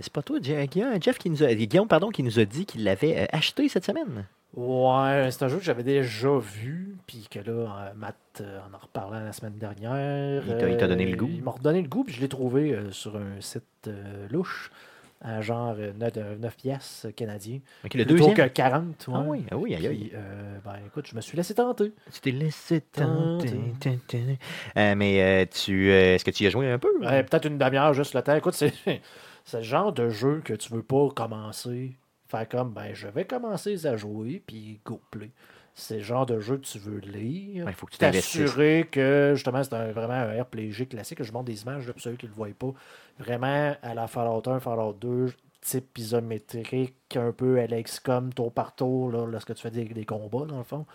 [0.00, 2.66] C'est pas toi, Jeff, Guillaume, Jeff qui nous a, Guillaume pardon, qui nous a dit
[2.66, 4.26] qu'il l'avait acheté cette semaine.
[4.56, 8.74] Ouais, c'est un jeu que j'avais déjà vu, puis que là, euh, Matt euh, en
[8.74, 10.42] a reparlé la semaine dernière.
[10.46, 11.28] Il t'a- donné le Euh, goût?
[11.30, 13.90] Il m'a redonné le goût, puis je l'ai trouvé sur un site
[14.30, 14.70] louche,
[15.20, 15.92] à genre euh,
[16.38, 17.58] 9, pièces canadien.
[17.84, 18.34] Ok, le Plutôt deuxième?
[18.48, 19.06] que 40.
[19.12, 19.26] Ah ouais.
[19.28, 19.96] oui, ah oui, aïe, aïe.
[20.08, 21.92] Puis, euh, ben écoute, je me suis laissé tenter.
[22.10, 23.60] Tu t'es laissé tenter.
[24.78, 26.88] Euh, mais euh, tu, est-ce que tu y as joué un peu?
[27.00, 28.34] Peut-être une demi-heure juste le temps.
[28.34, 28.72] Écoute, c'est
[29.44, 31.92] c'est le genre de jeu que tu veux pas commencer.
[32.28, 35.30] Faire comme, ben, je vais commencer à jouer, puis go play.
[35.74, 37.66] C'est le genre de jeu que tu veux lire.
[37.68, 37.98] Il faut que tu.
[37.98, 41.22] T'assurer que, justement, c'est un- vraiment un RPG classique.
[41.22, 42.72] Je montre des images là, pour ceux qui ne le voient pas.
[43.18, 48.74] Vraiment, à la Fallout 1, Fallout 2, type isométrique, un peu à l'XCOM, tour par
[48.74, 50.86] tour, là, lorsque tu fais des, des combats, dans le fond.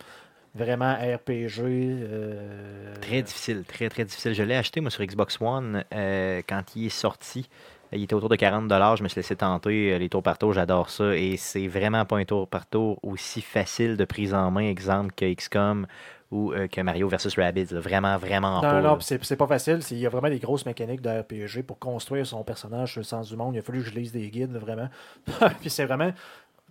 [0.54, 1.60] Vraiment RPG.
[1.62, 4.34] euh, Très difficile, très très difficile.
[4.34, 7.48] Je l'ai acheté moi sur Xbox One euh, quand il est sorti.
[7.92, 9.92] Il était autour de 40 Je me suis laissé tenter.
[9.92, 11.14] euh, Les tours par tour, j'adore ça.
[11.16, 15.12] Et c'est vraiment pas un tour par tour aussi facile de prise en main, exemple,
[15.14, 15.86] que XCOM
[16.30, 17.36] ou euh, que Mario vs.
[17.36, 17.66] Rabbids.
[17.74, 17.80] là.
[17.80, 18.80] Vraiment, vraiment Non, pas.
[18.80, 19.80] non, c'est pas facile.
[19.90, 23.04] Il y a vraiment des grosses mécaniques de RPG pour construire son personnage sur le
[23.04, 23.54] sens du monde.
[23.54, 24.88] Il a fallu que je lise des guides, vraiment.
[25.60, 26.10] puis c'est vraiment.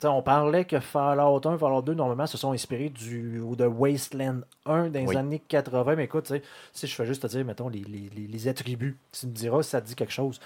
[0.03, 4.39] on parlait que Fallout 1, Fallout 2, normalement, se sont inspirés du, ou de Wasteland
[4.65, 5.15] 1 dans les Oui.
[5.15, 5.95] années 80.
[5.95, 6.33] Mais écoute,
[6.73, 9.61] si je fais juste te dire, mettons, les, les- les- les attributs, tu me diras
[9.61, 10.39] si ça te dit quelque chose.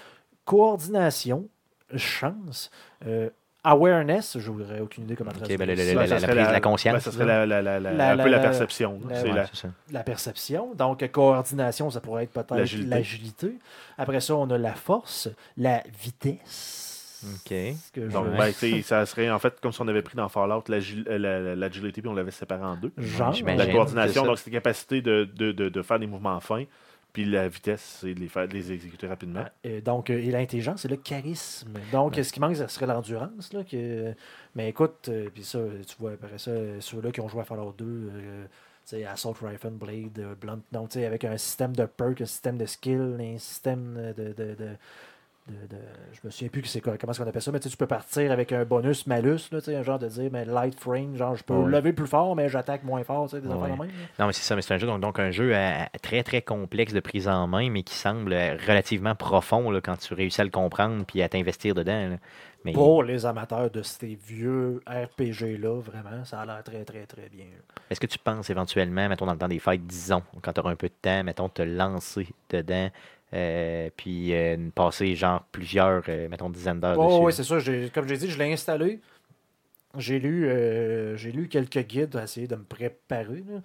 [0.46, 1.48] Coordination,
[1.96, 2.70] chance,
[3.06, 3.28] euh,
[3.64, 6.60] awareness, je n'aurais aucune idée comment Ok, traduire ben, la- la serait prise de la
[6.60, 9.00] conscience, ben, ça serait la, la- la- La- un la- peu la la- perception.
[9.08, 9.46] la- Ouais, la-
[9.90, 10.72] la perception.
[10.74, 12.88] Donc, coordination, ça pourrait être peut-être L'agilité.
[12.88, 13.52] l'agilité.
[13.98, 16.84] Après ça, on a la force, la vitesse.
[17.24, 17.48] Ok.
[17.48, 18.52] Ce que je- Donc, ben,
[18.84, 22.00] ça serait en fait comme si on avait pris dans Fallout euh, la- la- l'agilité
[22.02, 22.92] puis on l'avait séparé en deux.
[22.98, 23.58] Genre, J'imagine.
[23.58, 26.64] La coordination, donc c'est la capacité de, de, de, de faire des mouvements fins.
[27.16, 29.46] Puis la vitesse, c'est de les, faire, de les exécuter rapidement.
[29.64, 31.72] Euh, donc, euh, et l'intelligence, c'est le charisme.
[31.90, 33.54] Donc, ce qui manque, ce serait l'endurance.
[33.54, 34.12] là, que...
[34.54, 37.72] Mais écoute, euh, puis ça, tu vois, après ça, ceux-là qui ont joué à Fallout
[37.78, 38.50] 2, euh, tu
[38.84, 42.58] sais, Assault Rifle, Blade, Blunt, donc, tu sais, avec un système de perk, un système
[42.58, 44.34] de skill, un système de.
[44.34, 44.76] de, de,
[45.48, 45.76] de-
[46.12, 47.86] je me souviens plus que c'est quoi, comment est-ce qu'on appelle ça, mais tu peux
[47.86, 51.16] partir avec un bonus malus, là, tu sais, un genre de dire, mais light frame,
[51.16, 51.70] genre je peux Ouais.
[51.70, 53.54] lever plus fort, mais j'attaque moins fort, tu sais, des Ouais.
[53.54, 53.84] affaires là.
[54.18, 55.52] Non, mais c'est ça, mais c'est un jeu, donc, donc un jeu
[56.02, 59.96] très très complexe de prise en main, mais qui semble euh, relativement profond là, quand
[59.96, 62.08] tu réussis à le comprendre puis à t'investir dedans.
[62.10, 62.16] là.
[62.64, 67.28] Mais Pour les amateurs de ces vieux RPG-là, vraiment, ça a l'air très, très, très
[67.28, 67.44] bien.
[67.90, 70.72] est-ce que tu penses éventuellement, mettons dans le temps des fêtes, disons, quand tu auras
[70.72, 72.90] un peu de temps, mettons, te lancer dedans,
[73.34, 77.20] euh, puis euh, passer genre plusieurs, euh, mettons, dizaines d'heures Oh, dessus?
[77.24, 77.90] oui, c'est ça.
[77.92, 79.00] Comme j'ai dit, je l'ai installé.
[79.98, 80.48] J'ai lu,
[81.16, 83.42] j'ai lu quelques guides à essayer de me préparer.
[83.48, 83.60] là.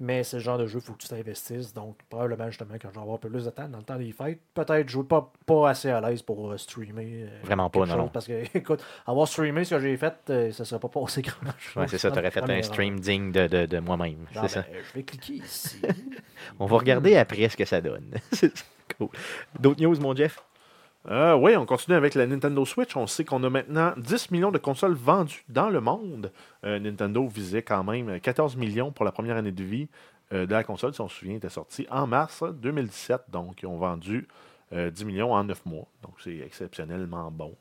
[0.00, 1.72] Mais c'est le genre de jeu, il faut que tu t'investisses.
[1.72, 3.96] Donc, probablement, justement, quand je vais avoir un peu plus de temps dans le temps
[3.96, 7.26] des fêtes, peut-être jouer pas, pas assez à l'aise pour streamer.
[7.44, 8.08] Vraiment pas, non, chose, non.
[8.08, 11.76] Parce que, écoute, avoir streamé ce que j'ai fait, ça ne serait pas passé grand-chose.
[11.76, 14.26] Ouais, c'est ça, tu aurais fait un stream digne de, de, de moi-même.
[14.32, 14.64] Ça.
[14.72, 15.80] je vais cliquer ici.
[16.58, 18.10] On va regarder après ce que ça donne.
[18.96, 19.08] cool.
[19.58, 20.42] D'autres news, mon Jeff?
[21.10, 22.96] Euh, oui, on continue avec la Nintendo Switch.
[22.96, 26.32] On sait qu'on a maintenant 10 millions de consoles vendues dans le monde.
[26.64, 29.88] Euh, Nintendo visait quand même 14 millions pour la première année de vie
[30.32, 30.94] euh, de la console.
[30.94, 33.24] Si on se souvient, elle était sortie en mars 2017.
[33.30, 34.26] Donc, ils ont vendu
[34.72, 35.86] euh, 10 millions en 9 mois.
[36.02, 37.54] Donc, c'est exceptionnellement bon.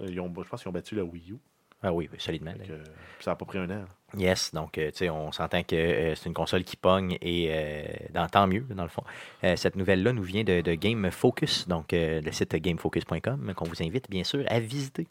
[0.00, 1.38] Ils ont, je pense qu'ils ont battu la Wii U.
[1.82, 2.52] Ah oui, solidement.
[2.68, 2.84] Euh,
[3.20, 3.84] ça n'a pas pris un an.
[4.16, 7.82] Yes, donc euh, tu on s'entend que euh, c'est une console qui pogne et euh,
[8.12, 9.04] dans, tant mieux, dans le fond.
[9.44, 13.82] Euh, cette nouvelle-là nous vient de, de Game Focus, donc le site gamefocus.com, qu'on vous
[13.82, 15.06] invite bien sûr à visiter.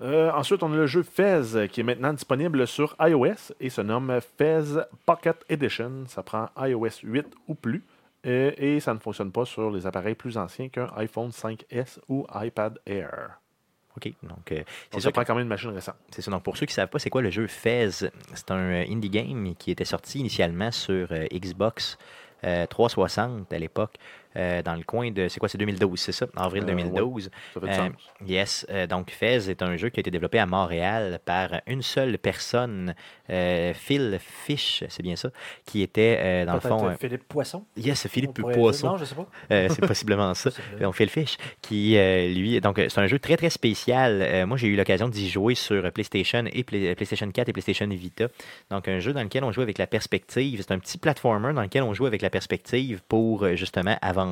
[0.00, 4.20] Ensuite, on a le jeu Fez qui est maintenant disponible sur iOS et se nomme
[4.36, 6.04] Fez Pocket Edition.
[6.08, 7.82] Ça prend iOS 8 ou plus
[8.22, 12.78] et ça ne fonctionne pas sur les appareils plus anciens qu'un iPhone 5S ou iPad
[12.86, 13.38] Air.
[13.96, 15.94] OK, donc euh, c'est ça ça, prend que- quand même une machine récente.
[16.10, 16.30] c'est ça.
[16.30, 18.84] Donc pour ceux qui ne savent pas, c'est quoi le jeu Fez C'est un euh,
[18.88, 21.96] indie game qui était sorti initialement sur euh, Xbox
[22.42, 23.94] euh, 360 à l'époque,
[24.36, 25.28] euh, dans le coin de.
[25.28, 26.26] C'est quoi C'est 2012, c'est ça?
[26.36, 27.30] Avril Euh, 2012.
[27.54, 27.92] Ça fait du Euh, sens.
[28.26, 31.82] Yes, euh, donc Fez est un jeu qui a été développé à Montréal par une
[31.82, 32.94] seule personne,
[33.30, 35.30] euh, Phil Fish, c'est bien ça,
[35.64, 36.94] qui était euh, dans le fond.
[37.00, 37.64] Philippe Poisson.
[37.76, 38.32] yes, Philippe.
[38.40, 38.88] Poisson.
[38.88, 39.26] Non, je sais pas.
[39.50, 40.50] Euh, c'est possiblement ça.
[40.80, 44.20] Donc, Phil Fish, qui, euh, lui, donc, c'est un jeu très, très spécial.
[44.22, 47.86] Euh, moi, j'ai eu l'occasion d'y jouer sur PlayStation et Play- PlayStation 4 et PlayStation
[47.88, 48.28] Vita.
[48.70, 50.60] Donc, un jeu dans lequel on joue avec la perspective.
[50.62, 54.23] C'est un petit platformer dans lequel on joue avec la perspective pour, justement, avancer.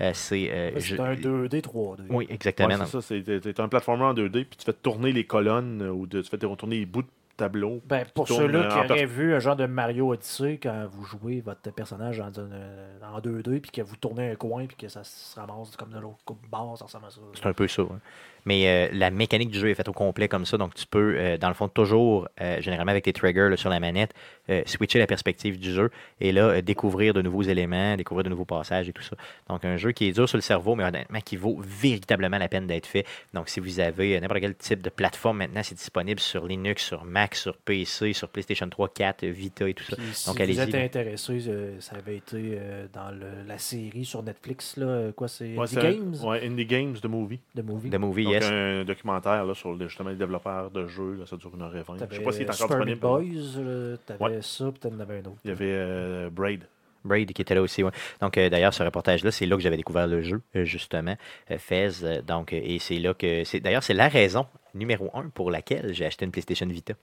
[0.00, 0.50] Euh, c'est.
[0.50, 2.02] euh, je- un 2D, 3D.
[2.10, 2.68] Oui, exactement.
[2.68, 3.40] Ouais, c'est ça.
[3.42, 6.28] C'est un platformer en 2D puis tu fais tourner les colonnes euh, ou de- tu
[6.30, 7.82] fais tourner les bouts de tableau.
[7.86, 11.42] Ben, pour ceux-là qui en auraient vu un genre de Mario Odyssey quand vous jouez
[11.42, 15.38] votre personnage en, en 2D puis que vous tournez un coin puis que ça se
[15.38, 16.18] ramasse comme de l'autre
[16.50, 17.20] bord, ça ressemble à ça.
[17.34, 17.82] C'est un peu ça.
[17.82, 18.00] hein.
[18.46, 20.56] Mais euh, la mécanique du jeu est faite au complet comme ça.
[20.56, 23.68] Donc, tu peux, euh, dans le fond, toujours, euh, généralement avec tes triggers là, sur
[23.68, 24.14] la manette,
[24.48, 28.30] euh, switcher la perspective du jeu et là, euh, découvrir de nouveaux éléments, découvrir de
[28.30, 29.16] nouveaux passages et tout ça.
[29.48, 32.48] Donc, un jeu qui est dur sur le cerveau, mais honnêtement, qui vaut véritablement la
[32.48, 33.04] peine d'être fait.
[33.34, 36.84] Donc, si vous avez euh, n'importe quel type de plateforme maintenant, c'est disponible sur Linux,
[36.84, 39.96] sur Mac, sur PC, sur PlayStation 3, 4, Vita et tout ça.
[39.96, 44.04] Puis si Donc, vous êtes intéressé, euh, ça avait été euh, dans le- la série
[44.04, 47.40] sur Netflix, là, quoi, c'est Ouais, Indie Games, ouais, Indie Games de movie.
[47.54, 47.90] de movie.
[47.90, 48.50] The Movie, Donc, yes.
[48.50, 51.14] un documentaire là, sur le- justement les développeurs de jeux.
[51.20, 51.94] Là, ça dure une heure et vingt.
[51.94, 53.00] Je T'avais sais pas s'il est encore Super disponible.
[53.00, 54.42] Boys, t'avais Ouais.
[54.42, 55.38] ça, puis t'en avais un autre.
[55.44, 56.64] Il y avait euh, Braid.
[57.04, 57.82] Braid qui était là aussi.
[57.84, 57.92] ouais.
[58.20, 61.14] Donc, euh, d'ailleurs, ce reportage-là, c'est là que j'avais découvert le jeu, euh, justement,
[61.52, 61.90] euh, Fez.
[62.26, 63.44] donc, et c'est là que.
[63.44, 66.94] c'est D'ailleurs, c'est la raison numéro un pour laquelle j'ai acheté une PlayStation Vita.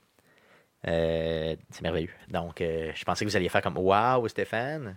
[0.86, 2.10] Euh, c'est merveilleux.
[2.28, 4.96] Donc, euh, je pensais que vous alliez faire comme Waouh, Stéphane.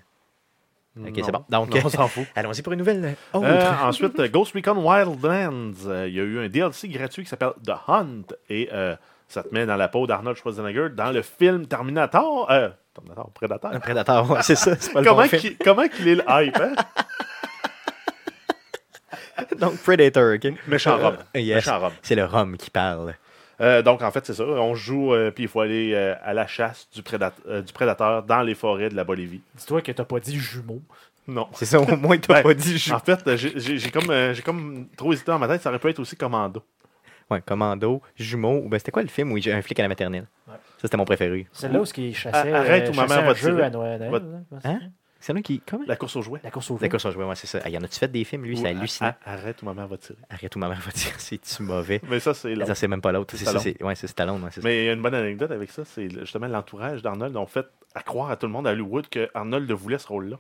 [1.06, 1.44] Ok, c'est bon.
[1.50, 2.26] Donc, Non, on s'en fout.
[2.36, 3.04] allons-y pour une nouvelle.
[3.06, 3.48] euh, autre.
[3.48, 5.88] Euh, ensuite, Ghost Recon Wildlands.
[5.88, 8.24] Euh, il y a eu un DLC gratuit qui s'appelle The Hunt.
[8.50, 8.96] Et euh,
[9.28, 12.48] ça te met dans la peau d'Arnold Schwarzenegger dans le film Terminator.
[12.94, 13.72] Terminator, Predator.
[13.74, 14.76] Un prédateur, ouais, c'est ça.
[14.80, 15.42] C'est pas le Comment bon film.
[15.42, 16.74] qu'il comment qu'il est le hype, hein?
[19.60, 20.54] Donc, Predator, OK.
[20.68, 21.18] Méchant Rob.
[21.36, 21.56] Euh, yes.
[21.58, 21.94] Méchant Rob.
[22.02, 23.14] C'est le rhum qui parle.
[23.60, 24.44] Euh, donc, en fait, c'est ça.
[24.44, 27.74] On joue, euh, puis il faut aller euh, à la chasse du, prédat- euh, du
[27.74, 29.42] prédateur dans les forêts de la Bolivie.
[29.56, 30.82] Dis-toi que t'as pas dit jumeau.
[31.28, 31.48] Non.
[31.54, 32.94] C'est ça, au moins, t'as Ben, pas dit jeu.
[32.94, 35.62] En fait, j'ai- comme, euh, j'ai comme trop hésité dans ma tête.
[35.62, 36.64] Ça aurait pu être aussi Commando.
[37.30, 38.62] Ouais, Commando, Jumeau.
[38.64, 40.28] ou Ben, c'était quoi le film où j'ai un flic à la maternelle?
[40.48, 40.54] Ouais.
[40.54, 41.46] Ça, c'était mon préféré.
[41.52, 43.64] C'est là où il chassait, arrête euh, ou ma mère un va te jeu tirer.
[43.64, 44.10] à Noël.
[44.10, 44.80] Va- là, Hein?
[45.20, 45.60] C'est là qui.
[45.66, 45.84] Comment?
[45.88, 46.40] La course aux jouets.
[46.44, 46.90] La course au La feu.
[46.90, 47.60] course aux jouets, ouais, c'est ça.
[47.64, 48.54] Ah, y en a-tu fait des films, lui?
[48.58, 49.14] Ou C'est hallucinant.
[49.26, 50.18] Arrête ou ma mère va tirer.
[50.30, 52.02] Arrête où ma mère va dire, c'est-tu mauvais?
[52.10, 52.56] Mais ça, c'est.
[52.66, 53.36] Ça, c'est même pas l'autre.
[53.36, 54.44] C'est ça, c'est ouais, c'est Stallone.
[54.44, 54.50] ouais.
[54.64, 57.66] Mais il y a une bonne anecdote avec ça, c'est justement l'entourage d'Arnold ont fait
[57.96, 60.38] à croire à tout le monde à Hollywood que Arnold voulait ce rôle-là.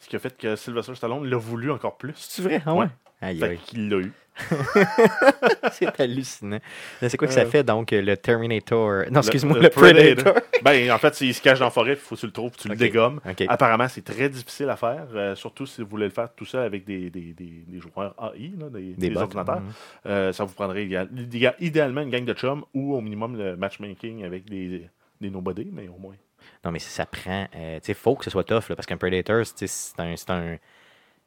[0.00, 2.14] Ce qui a fait que Sylvester Stallone l'a voulu encore plus.
[2.16, 2.62] C'est vrai?
[2.64, 2.80] Ah Ouais.
[2.84, 2.88] ouais?
[3.20, 3.58] Aïe, Fait aïe.
[3.66, 4.12] qu'il l'a eu.
[5.72, 6.60] C'est hallucinant.
[7.02, 7.46] Mais C'est quoi que ça Euh.
[7.46, 9.02] fait, donc, le Terminator?
[9.10, 10.34] Non, excuse-moi, le le, Predator.
[10.62, 12.52] ben, en fait, il se cache dans la forêt, il faut que tu le trouves,
[12.56, 13.20] tu le dégommes.
[13.48, 16.64] Apparemment, c'est très difficile à faire, euh, surtout si vous voulez le faire tout seul
[16.64, 19.20] avec des, des, des, des joueurs AI, là, des, des bots.
[19.22, 19.60] ordinateurs.
[19.60, 19.72] Mhm.
[20.06, 23.56] Euh, ça vous prendrait idéal- idéal- idéalement une gang de chums ou au minimum le
[23.56, 24.88] matchmaking avec des,
[25.20, 26.14] des nobody, mais au moins.
[26.64, 27.46] Non, mais ça prend.
[27.54, 29.66] euh, tu sais, faut que ce soit tough, là, parce qu'un Predator, c'est
[30.00, 30.16] un.
[30.16, 30.58] C'est un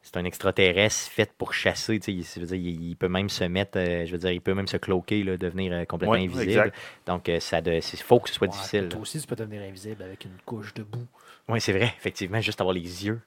[0.03, 1.99] c'est un extraterrestre fait pour chasser.
[1.99, 4.41] tu sais, Il, dire, il, il peut même se mettre, euh, je veux dire, il
[4.41, 6.49] peut même se cloquer, là, devenir euh, complètement Ouais, invisible.
[6.49, 6.75] exact.
[7.05, 8.89] Donc, euh, ça de, c'est- faut que ce soit Ouais, difficile.
[8.89, 11.05] Toi aussi, tu peux devenir invisible avec une couche de boue.
[11.49, 13.21] Oui, c'est vrai, effectivement, juste avoir les yeux.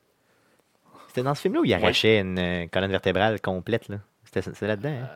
[1.07, 3.88] C'était dans ce film-là où il arrachait une euh, colonne vertébrale complète.
[3.88, 3.98] là?
[4.24, 4.88] C'était là-dedans.
[4.88, 5.09] Hein?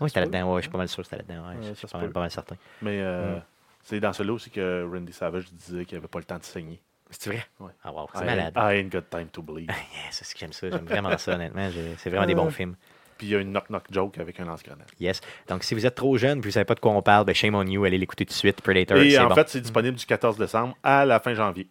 [0.00, 0.52] oui, c'était là-dedans.
[0.54, 1.48] Ouais, je suis pas mal sûr que c'était là-dedans.
[1.48, 2.12] Ouais, Ouais, je ça suis pas mal, peut.
[2.12, 2.56] pas mal certain.
[2.82, 3.42] Mais euh, Mm.
[3.84, 6.80] C'est dans celui-là aussi que Randy Savage disait qu'il n'avait pas le temps de saigner.
[7.10, 7.44] C'est vrai?
[7.60, 7.70] Ouais.
[7.84, 8.54] Ah, wow, c'est malade.
[8.56, 9.68] I ain't got time to bleed.
[9.70, 9.76] Yeah,
[10.10, 10.68] c'est ce que j'aime ça.
[10.70, 11.68] J'aime vraiment ça, honnêtement.
[11.98, 12.50] C'est vraiment des bons Euh.
[12.50, 12.74] films.
[13.18, 14.88] Puis il y a une knock-knock joke avec un lance-grenade.
[14.98, 15.20] Yes.
[15.48, 17.24] Donc, si vous êtes trop jeune et vous ne savez pas de quoi on parle,
[17.24, 18.60] ben shame on you, allez l'écouter tout de suite.
[18.60, 19.34] Predator, Et en bon.
[19.36, 21.68] fait, c'est disponible du 14 décembre à la fin janvier.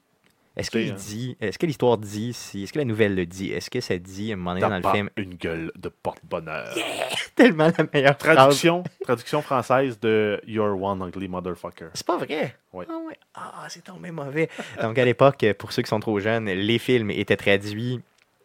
[0.55, 3.51] Est-ce qu'il euh, dit, est-ce que l'histoire dit, si, est-ce que la nouvelle le dit,
[3.51, 6.75] est-ce que ça dit à un moment donné dans le film, une gueule de porte-bonheur.
[7.35, 8.17] tellement la meilleure.
[8.17, 11.87] Traduction, traduction française de You're one ugly motherfucker.
[11.95, 12.55] C'est pas vrai?
[12.71, 12.85] Oui.
[12.87, 13.17] Ah ouais.
[13.33, 14.49] Ah, c'est tombé mauvais.
[14.81, 18.01] Donc à l'époque, pour ceux qui sont trop jeunes, les films étaient traduits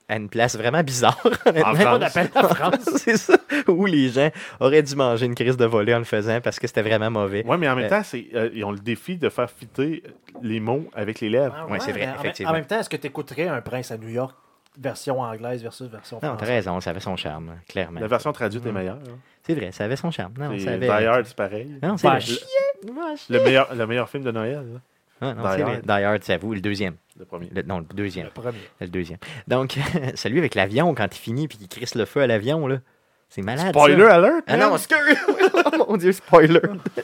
[0.09, 1.19] à une place vraiment bizarre.
[1.47, 1.75] honnêtement.
[1.75, 1.99] France.
[1.99, 2.89] On appelle la France.
[2.97, 3.37] c'est ça.
[3.69, 6.67] Où les gens auraient dû manger une crise de volet en le faisant parce que
[6.67, 7.45] c'était vraiment mauvais.
[7.47, 10.03] Oui, mais en même Euh, temps, c'est, euh, ils ont le défi de faire fitter
[10.43, 11.55] les mots avec les lèvres.
[11.59, 12.51] Ah Ouais, c'est vrai, mais en- effectivement.
[12.53, 14.35] En même temps, est-ce que tu écouterais un prince à New York,
[14.81, 16.49] version anglaise versus version Non, t'as française?
[16.49, 18.01] raison, ça avait son charme, clairement.
[18.01, 18.97] La version traduite est meilleure.
[18.97, 19.19] hein.
[19.43, 20.33] C'est vrai, ça avait son charme.
[20.39, 21.07] Non, Et ça Die avait...
[21.07, 21.79] Hard, c'est pareil.
[21.83, 22.07] Non, c'est.
[22.07, 22.37] Va chier.
[23.31, 24.81] Le meilleur, le meilleur film de Noël, là,
[25.21, 25.73] Ah, non, Die c'est vrai.
[25.75, 25.83] Hard.
[25.85, 26.95] Die Hard, c'est à vous, le deuxième.
[27.19, 27.49] le premier.
[27.53, 28.27] Le- non, le deuxième.
[28.27, 28.59] Le premier.
[28.81, 29.19] Le deuxième.
[29.49, 29.79] Donc,
[30.15, 32.79] celui avec l'avion, quand il finit puis qu'il crisse le feu à l'avion, là,
[33.29, 33.69] c'est malade.
[33.71, 34.15] Spoiler ça.
[34.15, 34.45] alert!
[34.47, 34.99] Ah non, excuse!
[35.55, 36.61] oh mon dieu, spoiler!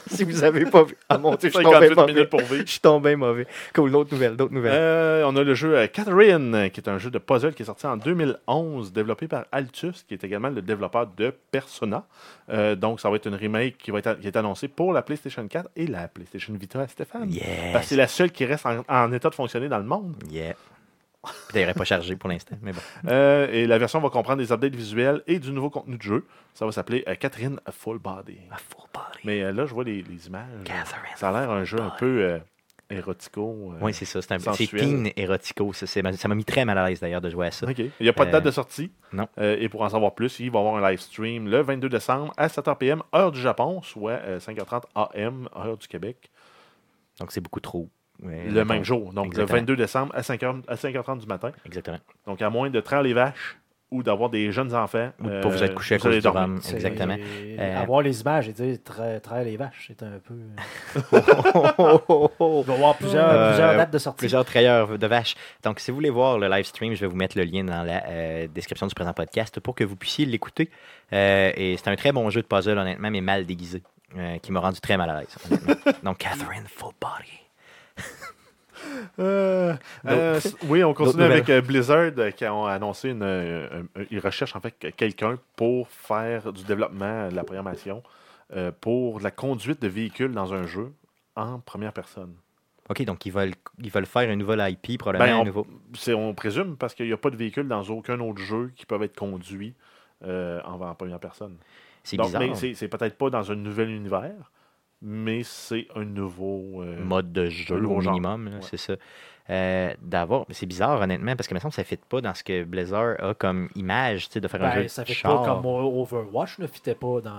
[0.07, 0.97] si vous avez pas vu.
[1.07, 2.13] Ah mon dieu, je suis tombé 58 mauvais.
[2.13, 2.63] minutes pour vivre.
[2.65, 3.47] Je suis tombé mauvais.
[3.75, 4.73] Cool, d'autres nouvelles, d'autres nouvelles.
[4.73, 7.65] Euh, on a le jeu euh, Catherine, qui est un jeu de puzzle qui est
[7.65, 12.05] sorti en 2011, développé par Altus, qui est également le développeur de Persona.
[12.49, 15.03] Euh, donc, ça va être une remake qui, va être, qui est annoncée pour la
[15.03, 17.31] PlayStation 4 et la PlayStation Vita à Stéphane.
[17.31, 17.43] Yes.
[17.71, 20.15] Parce que c'est la seule qui reste en, en état de fonctionner dans le monde.
[20.31, 20.55] Yeah.
[21.47, 22.79] Puis d'ailleurs, elle pas chargé pour l'instant, mais bon.
[23.07, 26.25] Euh, et la version va comprendre des updates visuels et du nouveau contenu de jeu.
[26.53, 28.37] Ça va s'appeler euh, Catherine Full Body.
[28.51, 29.19] A full body.
[29.23, 30.45] Mais euh, là, je vois les, les images.
[30.63, 32.39] Catherine Ça a l'air un jeu un peu
[32.89, 33.73] érotico.
[33.81, 34.21] Oui, c'est ça.
[34.21, 34.81] C'est un c'est sensuel.
[34.81, 35.73] teen érotico.
[35.73, 37.65] Ça c'est- ça m'a mis très mal à l'aise d'ailleurs de jouer à ça.
[37.77, 38.91] Il n'y a pas de date de sortie.
[39.11, 39.27] non.
[39.41, 42.31] Et pour en savoir plus, il va y avoir un live stream le 22 décembre
[42.37, 46.29] à 7h PM, heure du Japon, soit euh, 5h30 AM, heure du Québec,
[47.19, 47.89] Donc c'est beaucoup trop.
[48.29, 49.13] Le même jour.
[49.13, 49.55] Donc Exactement.
[49.55, 51.51] le 22 décembre à 5h, à 5h30 du matin.
[51.65, 51.99] Exactement.
[52.25, 53.57] Donc à moins de traire les vaches
[53.91, 55.11] ou d'avoir des jeunes enfants.
[55.21, 57.15] Ou de euh, pas vous être couché à cause du Exactement.
[57.19, 60.33] Euh, Avoir les images et dire traire les vaches, c'est un peu.
[60.33, 60.97] euh.
[62.39, 64.17] Il va y avoir plusieurs, Euh, plusieurs dates de sortie.
[64.17, 65.35] Plusieurs trailleurs de vaches.
[65.63, 67.83] Donc, si vous voulez voir le live stream, je vais vous mettre le lien dans
[67.83, 70.69] la euh, description du présent podcast pour que vous puissiez l'écouter.
[71.13, 73.83] Euh, et c'est un très bon jeu de puzzle, honnêtement, mais mal déguisé,
[74.17, 75.37] euh, qui m'a rendu très mal à l'aise.
[76.03, 77.44] Donc, Catherine Full Body.
[79.19, 79.73] Euh,
[80.05, 83.23] euh, oui, on continue avec euh, Blizzard qui ont annoncé une.
[83.23, 88.03] euh, un- un- ils recherchent en fait quelqu'un pour faire du développement, de la programmation,
[88.81, 90.91] pour la conduite de véhicules dans un jeu
[91.35, 92.33] en première personne.
[92.89, 95.67] OK, donc ils veulent, ils veulent faire un nouvel IP, probablement Ben, un on, nouveau.
[96.09, 99.03] on présume parce qu'il n'y a pas de véhicule dans aucun autre jeu qui peuvent
[99.03, 99.73] être conduits
[100.23, 101.57] en, en première personne.
[102.03, 102.43] C'est bizarre.
[102.55, 104.51] c'est peut-être pas dans un nouvel univers,
[105.05, 106.81] mais c'est un nouveau.
[106.81, 108.59] euh, mode de jeu au minimum, Ouais.
[108.61, 108.95] c'est ça.
[109.47, 112.43] Euh, d'avoir, mais c'est bizarre honnêtement parce que maintenant ça ne fit pas dans ce
[112.43, 115.13] que Blizzard a comme image, tu sais, de faire un jeu Ben, de ça fait
[115.13, 115.43] char.
[115.43, 117.29] pas comme Overwatch ne fitait pas dans,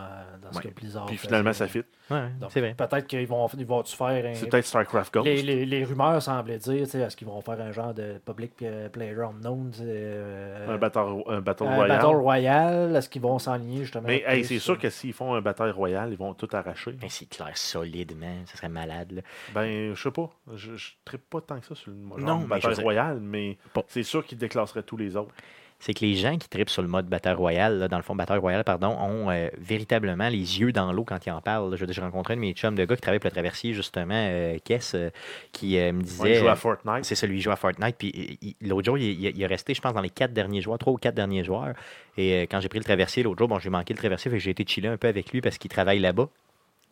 [0.40, 0.62] dans ce Ouais.
[0.62, 1.26] que Blizzard Puis faisait.
[1.26, 1.82] finalement, ça fit.
[2.10, 2.74] Ouais, c'est vrai.
[2.74, 4.34] Peut-être qu'ils vont, ils vont faire un.
[4.34, 5.26] C'est peut-être StarCraft Ghost.
[5.26, 8.18] Les, les, les rumeurs semblaient dire, tu sais, est-ce qu'ils vont faire un genre de
[8.24, 8.52] public
[8.92, 11.88] player unknown, euh, Un battle, un battle un royale.
[11.98, 15.40] Battle Royale, est-ce qu'ils vont s'enligner justement Mais hey, c'est sûr que s'ils font un
[15.40, 16.92] bataille royale, ils vont tout arracher.
[16.92, 18.42] Ben, c'est clair, solide, man.
[18.46, 19.10] Ça serait malade.
[19.12, 19.22] là.
[19.54, 20.30] Ben, je sais pas.
[20.54, 23.58] Je ne tripe pas tant que ça sur le genre Non, mais dire- royale, mais
[23.88, 25.34] c'est sûr qu'ils déclasseraient tous les autres.
[25.78, 28.16] C'est que les gens qui tripent sur le mode bataille royale, là, dans le fond,
[28.16, 31.76] bataille royale, pardon, ont euh, véritablement les yeux dans l'eau quand ils en parlent.
[31.90, 34.56] J'ai rencontré un de mes chums de gars qui travaille pour le traversier, justement, euh,
[34.64, 35.10] Kess, euh,
[35.52, 36.22] qui me disait.
[36.30, 37.04] ils jouent à Fortnite.
[37.04, 37.96] C'est ça, lui, il joue à Fortnite.
[37.98, 40.32] Puis il- il- l'autre jour, il, il- il est resté, je pense, dans les quatre
[40.32, 41.74] derniers joueurs, trois ou quatre derniers joueurs.
[42.16, 44.42] Et quand j'ai pris le traversier l'autre jour, bon, j'ai manqué le traversier, fait que
[44.42, 46.28] j'ai été chiller un peu avec lui parce qu'il travaille là-bas.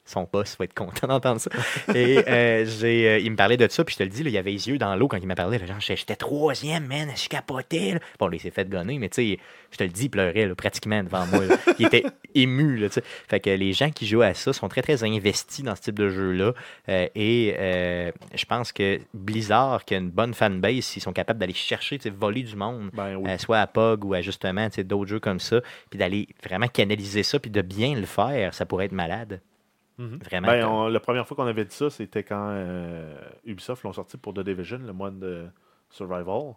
[0.06, 1.50] Son boss va être content d'entendre ça.
[1.94, 4.30] Et euh, j'ai, euh, il me parlait de ça, puis je te le dis, là,
[4.30, 5.58] il avait les yeux dans l'eau quand il m'a parlé.
[5.58, 7.92] genre, j'étais j'étais troisième, man, je capotais.
[7.94, 8.00] là.
[8.18, 9.38] Bon, là, il s'est fait gonner, mais tu sais,
[9.72, 11.44] je te le dis, il pleurait là, pratiquement devant moi.
[11.78, 12.76] Il était ému.
[12.76, 12.88] Là,
[13.28, 15.98] fait que les gens qui jouent à ça sont très, très investis dans ce type
[15.98, 16.52] de jeu-là.
[16.90, 17.54] Euh, et
[18.34, 22.04] je pense que Blizzard, qui a une bonne fanbase, s'ils sont capables d'aller chercher, tu
[22.04, 23.30] sais, voler du monde, Ben oui.
[23.38, 26.68] soit à POG ou à justement tu sais, d'autres jeux comme ça, puis d'aller vraiment
[26.68, 29.40] canaliser ça, puis de bien le faire, ça pourrait être malade.
[29.98, 30.18] Mhm.
[30.24, 30.48] Vraiment.
[30.48, 34.16] Ben, on- la première fois qu'on avait dit ça, c'était quand euh, Ubisoft l'ont sorti
[34.16, 35.46] pour The Division, le mode de
[35.90, 36.54] Survival.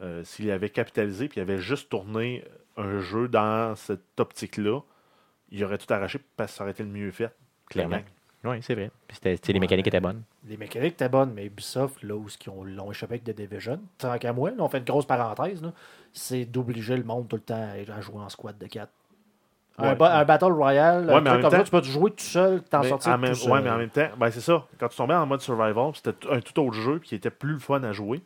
[0.00, 2.44] Euh, S'il avait capitalisé puis il avait juste tourné
[2.76, 4.80] un jeu dans cette optique-là,
[5.50, 7.34] il aurait tout arraché parce que ça aurait été le mieux fait.
[7.68, 7.98] Clairement.
[8.44, 8.92] Oui, c'est vrai.
[9.08, 9.60] Puis c'était- les Ouais.
[9.60, 10.22] mécaniques étaient bonnes.
[10.46, 13.80] Les mécaniques étaient bonnes, mais Ubisoft, là où ils ont- l'ont échappé avec The Division,
[13.98, 15.60] tant qu'à moi, là, on fait une grosse parenthèse,
[16.12, 18.92] c'est d'obliger le monde tout le temps à- à jouer en squad de 4.
[19.78, 19.94] Un, Ouais.
[19.94, 22.10] ba- un Battle Royale, Ouais, mais en même comme ça, temps- tu peux te jouer
[22.10, 23.52] tout seul, t'en sortir même, tout seul.
[23.52, 24.64] ouais, mais en même temps, ben c'est ça.
[24.80, 27.58] Quand tu tombais en mode survival, c'était un tout autre jeu qui était plus le
[27.60, 28.20] fun à jouer.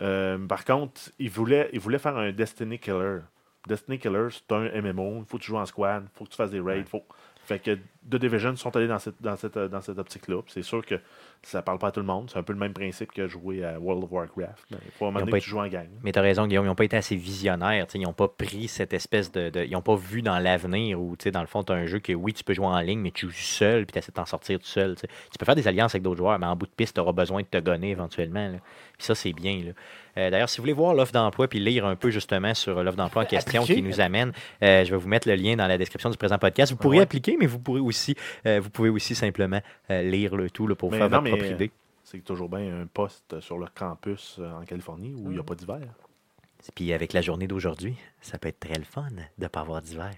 [0.00, 3.18] Euh, par contre, ils voulaient, ils voulaient faire un Destiny Killer.
[3.66, 5.18] Destiny Killer, c'est un MMO.
[5.20, 6.84] Il faut que tu joues en squad, il faut que tu fasses des raids.
[6.84, 7.02] Faut,
[7.46, 7.72] Fait que
[8.10, 10.40] The Division sont allés dans cette, dans cette, dans cette optique-là.
[10.48, 10.94] C'est sûr que
[11.42, 12.30] ça parle pas à tout le monde.
[12.32, 14.66] C'est un peu le même principe que jouer à World of Warcraft.
[14.70, 15.88] Il faut un moment donné tu joues en gang.
[16.02, 17.86] Mais tu as raison, Guillaume, ils n'ont pas été assez visionnaires.
[17.86, 19.50] tu sais, Ils n'ont pas pris cette espèce de.
[19.50, 21.98] de- ils n'ont pas vu dans l'avenir où, dans le fond, tu as un jeu
[21.98, 24.16] que oui, tu peux jouer en ligne, mais tu joues seul, puis tu essaies de
[24.16, 24.94] t'en sortir tout seul.
[24.94, 25.08] tu sais.
[25.30, 27.12] Tu peux faire des alliances avec d'autres joueurs, mais en bout de piste, tu auras
[27.12, 28.48] besoin de te gonner éventuellement.
[28.48, 28.58] là.
[28.96, 29.62] Puis ça, c'est bien.
[29.64, 29.72] là.
[30.16, 32.96] Euh, D'ailleurs, si vous voulez voir l'offre d'emploi puis lire un peu justement sur l'offre
[32.96, 33.80] d'emploi en question Appliquer.
[33.82, 36.38] qui nous amène, euh, je vais vous mettre le lien dans la description du présent
[36.38, 36.72] podcast.
[36.72, 37.02] Vous pourrez Ouais.
[37.02, 38.14] appliquer, mais vous pourrez aussi,
[38.46, 41.24] euh, vous pouvez aussi simplement euh, lire le tout là, pour Mais faire non, votre
[41.24, 41.70] mais- propre idée.
[42.04, 45.42] C'est toujours bien un poste sur le campus euh, en Californie où il n'y a
[45.42, 45.80] pas d'hiver.
[46.74, 49.82] Puis avec la journée d'aujourd'hui, ça peut être très le fun de ne pas avoir
[49.82, 50.10] d'hiver.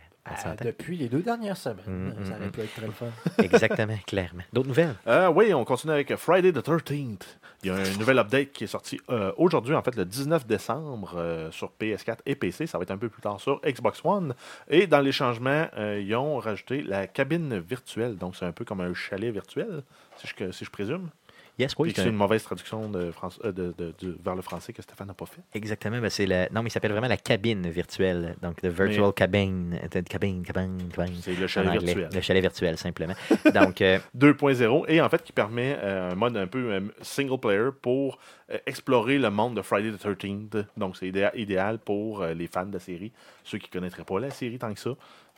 [0.65, 2.51] Depuis les deux dernières semaines, Mm, ça mm, aurait mm.
[2.51, 3.07] pu être très le fun.
[3.39, 4.43] Exactement, clairement.
[4.53, 4.97] D'autres nouvelles?
[5.07, 7.39] Euh, oui, on continue avec Friday the 13th.
[7.67, 10.47] Il y a un nouvel update qui est sorti euh, aujourd'hui, en fait, le 19
[10.47, 12.69] décembre euh, sur PS4 et PC.
[12.69, 14.37] Ça va être un peu plus tard sur Xbox One.
[14.69, 18.19] Et dans les changements, euh, ils ont rajouté la cabine virtuelle.
[18.19, 19.83] Donc, c'est un peu comme un chalet virtuel,
[20.17, 21.11] si je, si je présume.
[21.59, 21.91] Yes, oui.
[21.95, 24.73] C'est c'est un- une mauvaise traduction de France- euh, de- de- de- vers le français
[24.75, 25.41] que Stéphane n'a pas fait.
[25.55, 25.99] Exactement.
[26.01, 26.49] ben, c'est la...
[26.51, 28.37] Non, mais il s'appelle vraiment la cabine virtuelle.
[28.43, 29.81] Donc, the virtual Mais- cabine.
[29.83, 31.15] euh, Cabine, cabine, cabine.
[31.23, 32.09] C'est le chalet virtuel.
[32.15, 33.15] Le chalet virtuel, simplement.
[33.55, 37.39] Donc, euh, 2.0 et en fait qui permet euh, un mode un peu euh, single
[37.41, 38.19] player pour
[38.51, 40.67] euh, explorer le monde de Friday the 13th.
[40.77, 43.13] Donc c'est idéal, pour euh, les fans de la série,
[43.45, 44.91] ceux qui ne connaîtraient pas la série tant que ça.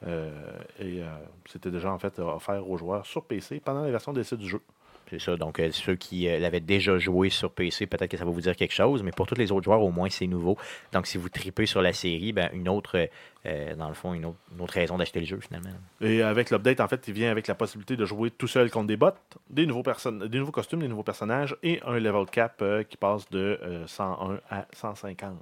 [0.07, 0.31] Euh,
[0.79, 1.07] et euh,
[1.49, 4.61] c'était déjà en fait offert aux joueurs sur PC pendant la version d'essai du jeu.
[5.11, 5.37] C'est ça.
[5.37, 8.40] Donc, euh, ceux qui euh, l'avaient déjà joué sur PC, peut-être que ça va vous
[8.40, 9.03] dire quelque chose.
[9.03, 10.57] Mais pour tous les autres joueurs, au moins, c'est nouveau.
[10.92, 13.09] Donc, si vous tripez sur la série, ben, une autre,
[13.47, 14.38] euh, dans le fond, une autre,
[14.73, 15.71] raison d'acheter le jeu, finalement.
[16.01, 18.87] Et avec l'update, en fait, il vient avec la possibilité de jouer tout seul contre
[18.87, 19.11] des bots,
[19.51, 20.18] des nouveaux, costumes,
[20.81, 25.37] des nouveaux personnages et un level cap qui passe de euh, 101 à 150.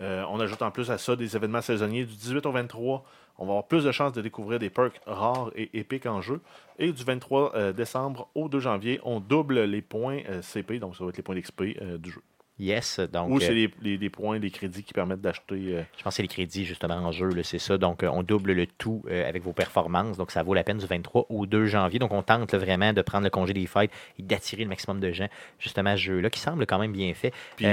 [0.00, 3.04] Euh, on ajoute en plus à ça des événements saisonniers du 18 au 23.
[3.38, 6.40] On va avoir plus de chances de découvrir des perks rares et épiques en jeu.
[6.78, 10.96] Et du 23 euh, décembre au 2 janvier, on double les points euh, CP, donc
[10.96, 12.20] ça va être les points d'XP euh, du jeu.
[12.60, 12.98] Yes.
[12.98, 15.84] Donc, Ou c'est les, les- points, des crédits qui permettent d'acheter.
[15.96, 17.78] Je pense que c'est les crédits justement en jeu, c'est ça.
[17.78, 20.16] Donc, on double le tout avec vos performances.
[20.16, 22.00] Donc, ça vaut la peine du 23 au 2 janvier.
[22.00, 24.98] Donc, on tente là, vraiment de prendre le congé des fêtes et d'attirer le maximum
[24.98, 25.28] de gens
[25.60, 27.32] justement à ce jeu-là qui semble quand même bien fait.
[27.54, 27.64] puis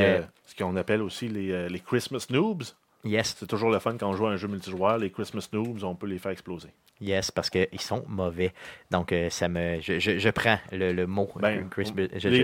[0.45, 2.75] ce qu'on appelle aussi les, les Christmas Noobs.
[3.05, 4.97] Yes, C'est toujours le fun quand on joue à un jeu multijoueur.
[4.97, 6.69] Les Christmas Noobs, on peut les faire exploser.
[7.01, 8.53] yes, parce qu'ils sont mauvais.
[8.89, 11.29] Donc, euh, ça me, je, je- je prends le, le mot.
[11.35, 11.69] euh, Ben,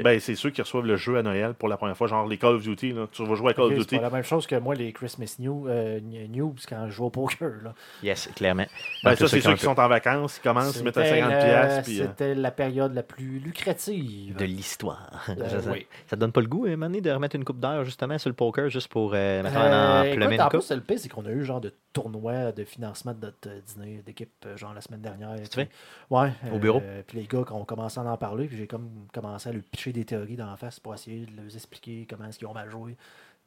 [0.03, 2.37] ben, c'est ceux qui reçoivent le jeu à Noël pour la première fois, genre les
[2.37, 2.91] Call of Duty.
[2.91, 3.07] là.
[3.11, 3.95] Tu vas jouer à Call Ok, of c'est Duty.
[3.95, 7.09] pas la même chose que moi, les Christmas New, euh, News quand je joue au
[7.09, 7.53] poker.
[7.63, 7.73] Là.
[8.03, 8.65] yes, clairement.
[9.03, 11.21] Ben, ça, c'est qui ceux qui sont en vacances, ils commencent, ils mettent à C'était
[11.21, 11.29] 50$.
[11.29, 14.35] la- piastres, puis, euh, C'était la période la plus lucrative.
[14.35, 15.23] de l'histoire.
[15.29, 15.87] Euh, ça, oui.
[16.07, 18.35] ça te donne pas le goût, donné, de remettre une coupe d'heure justement sur le
[18.35, 21.31] poker juste pour, euh, Euh, en écoute, plumer en plus, le pire, c'est qu'on a
[21.31, 25.01] eu genre de tournoi de financement de notre euh, dîner d'équipe euh, genre la semaine
[25.01, 25.35] dernière.
[25.43, 25.69] C'est vrai?
[26.09, 26.31] Ouais.
[26.53, 26.79] Au bureau?
[26.81, 29.51] euh, puis les gars qui ont commencé à en parler, puis j'ai comme commencé à
[29.51, 32.53] lui pitcher des théories d'en face pour essayer de leur expliquer comment est-ce qu'ils ont
[32.53, 32.95] mal joué.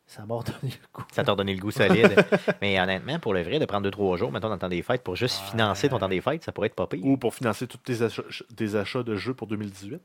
[0.06, 1.02] Ça m'a redonné le coup.
[1.12, 2.14] Ça t'a donné le goût solide.
[2.60, 5.02] Mais honnêtement, pour le vrai, de prendre 2-3 jours, mettons, dans le temps des fêtes,
[5.02, 7.04] pour juste financer ton temps des fêtes, ça pourrait être pas pire.
[7.04, 8.22] Ou pour financer tous tes achats,
[8.54, 10.00] tes achats de jeux pour 2018.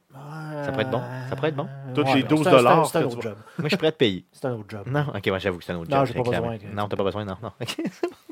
[0.66, 1.02] Ça pourrait être bon.
[1.30, 1.68] Ça pourrait être bon.
[1.94, 3.28] Tous Ouais, les mais 12 c'est un- c'est un- dollars C'est un que autre tu
[3.28, 3.36] job.
[3.58, 4.26] Moi, je suis prêt à te payer.
[4.32, 4.84] C'est un autre job.
[4.88, 6.06] Non, ok, ouais, j'avoue que c'est un autre Non, job.
[6.08, 7.38] j'ai pas besoin Non, t'as pas besoin, non.
[7.44, 7.52] non.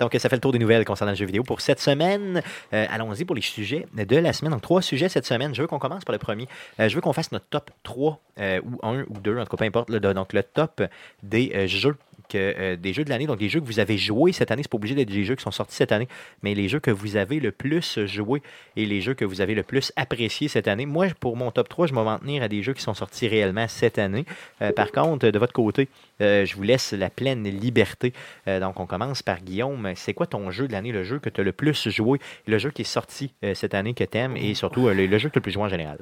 [0.00, 2.42] Donc, ça fait le tour des nouvelles concernant le jeu vidéo pour cette semaine.
[2.72, 4.52] Euh, Allons-y pour les sujets de la semaine.
[4.52, 5.54] Donc, trois sujets cette semaine.
[5.54, 6.48] Je veux qu'on commence par le premier.
[6.80, 9.50] Euh, je veux qu'on fasse notre top 3 euh, ou 1 ou 2, en tout
[9.50, 9.90] cas, peu importe.
[9.90, 10.82] donc, le top
[11.22, 11.96] des jeux.
[12.34, 14.70] Euh, des jeux de l'année, donc des jeux que vous avez joués cette année, c'est
[14.70, 16.08] pas obligé d'être des jeux qui sont sortis cette année,
[16.42, 18.42] mais les jeux que vous avez le plus joués
[18.76, 20.86] et les jeux que vous avez le plus appréciés cette année.
[20.86, 23.28] Moi, pour mon top 3, je vais m'en tenir à des jeux qui sont sortis
[23.28, 24.24] réellement cette année.
[24.60, 25.88] Euh, par contre, de votre côté,
[26.20, 28.12] euh, je vous laisse la pleine liberté.
[28.46, 29.92] Donc, on commence par Guillaume.
[29.96, 32.58] C'est quoi ton jeu de l'année, le jeu que tu as le plus joué, le
[32.58, 35.34] jeu qui est sorti cette année que tu aimes et surtout le, le jeu que
[35.34, 35.98] tu as le plus joué en général?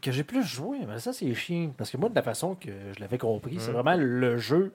[0.00, 1.72] Que j'ai plus joué, mais ça c'est chiant.
[1.76, 4.72] Parce que moi, de la façon que je l'avais compris, c'est vraiment le jeu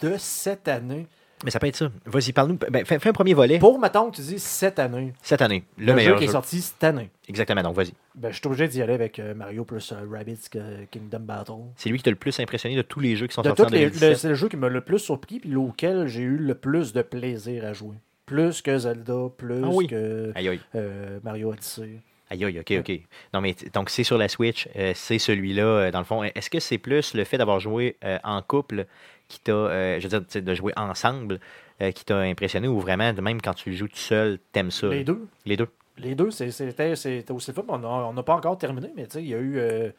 [0.00, 1.06] de cette année.
[1.44, 1.88] Mais ça peut être ça.
[2.04, 2.58] Vas-y, parle-nous.
[2.68, 5.12] Ben, fais, fais un premier volet Pour, mettons, tu dis cette année.
[5.22, 5.62] cette année.
[5.78, 6.30] Le, Le, meilleur jeu qui jeu.
[6.30, 7.10] est sorti cette année.
[7.28, 7.92] Exactement, donc vas-y.
[8.16, 11.52] Ben, je suis obligé d'y aller avec euh, Mario plus euh, Rabbids que Kingdom Battle.
[11.76, 13.62] C'est lui qui t'a le plus impressionné de tous les jeux qui sont De sortis
[13.62, 14.08] en les- 2017.
[14.10, 16.92] le- C'est le jeu qui m'a le plus surpris puis auquel j'ai eu le plus
[16.92, 17.94] de plaisir à jouer.
[18.26, 19.86] Plus que Zelda, plus Ah oui.
[19.86, 20.60] que Aïe, aïe.
[20.74, 22.00] euh, Mario Odyssey.
[22.30, 23.00] Aïe, aïe, ok, ok.
[23.32, 26.24] Non, mais donc c'est sur la Switch, euh, c'est celui-là, dans le fond.
[26.24, 28.86] Est-ce que c'est plus le fait d'avoir joué en couple
[29.28, 31.38] qui t'a, euh, je veux dire, de jouer ensemble
[31.80, 34.88] euh, qui t'a impressionné ou vraiment, même quand tu joues tout seul, t'aimes ça?
[34.88, 35.26] Les deux.
[35.46, 35.68] Les deux.
[35.98, 37.64] Les deux, c'est- c'était aussi fun.
[37.68, 39.90] On n'a pas encore terminé, mais tu sais, il y a eu euh,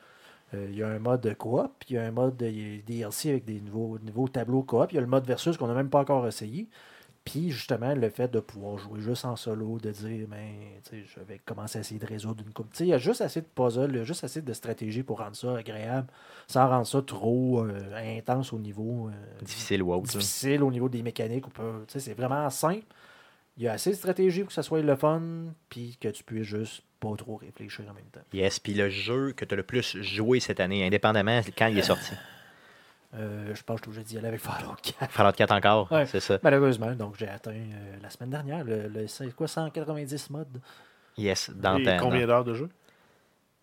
[0.54, 4.00] il y a un mode coop, il y a un mode DLC avec des nouveaux,
[4.04, 4.92] nouveaux tableaux coop.
[4.92, 6.68] Il y a le mode versus qu'on n'a même pas encore essayé.
[7.32, 10.56] Puis justement, le fait de pouvoir jouer juste en solo, de dire, ben,
[10.90, 12.72] tu sais, je vais commencer à essayer de résoudre une coupe.
[12.72, 14.54] Tu sais, Il y a juste assez de puzzle, il y a juste assez de
[14.54, 16.08] stratégie pour rendre ça agréable,
[16.48, 20.10] sans rendre ça trop euh, intense au niveau euh, Difficile ou autre.
[20.10, 21.46] difficile, au niveau des mécaniques.
[21.88, 22.86] C'est vraiment simple.
[23.58, 25.22] Il y a assez de stratégie pour que ça soit le fun,
[25.70, 28.22] puis que tu puisses juste pas trop réfléchir en même temps.
[28.34, 31.78] Yes, puis le jeu que tu as le plus joué cette année, indépendamment quand il
[31.78, 32.14] est sorti.
[33.16, 35.12] Euh, je pense que j'ai dit aller avec Fallout 4.
[35.12, 36.06] Fallout 4 encore, Ouais.
[36.06, 36.38] c'est ça.
[36.44, 40.62] Malheureusement, donc j'ai atteint euh, la semaine dernière le, le- c'est quoi 190 modes.
[41.18, 42.70] Yes, dans Et ta- combien d'heures de jeu?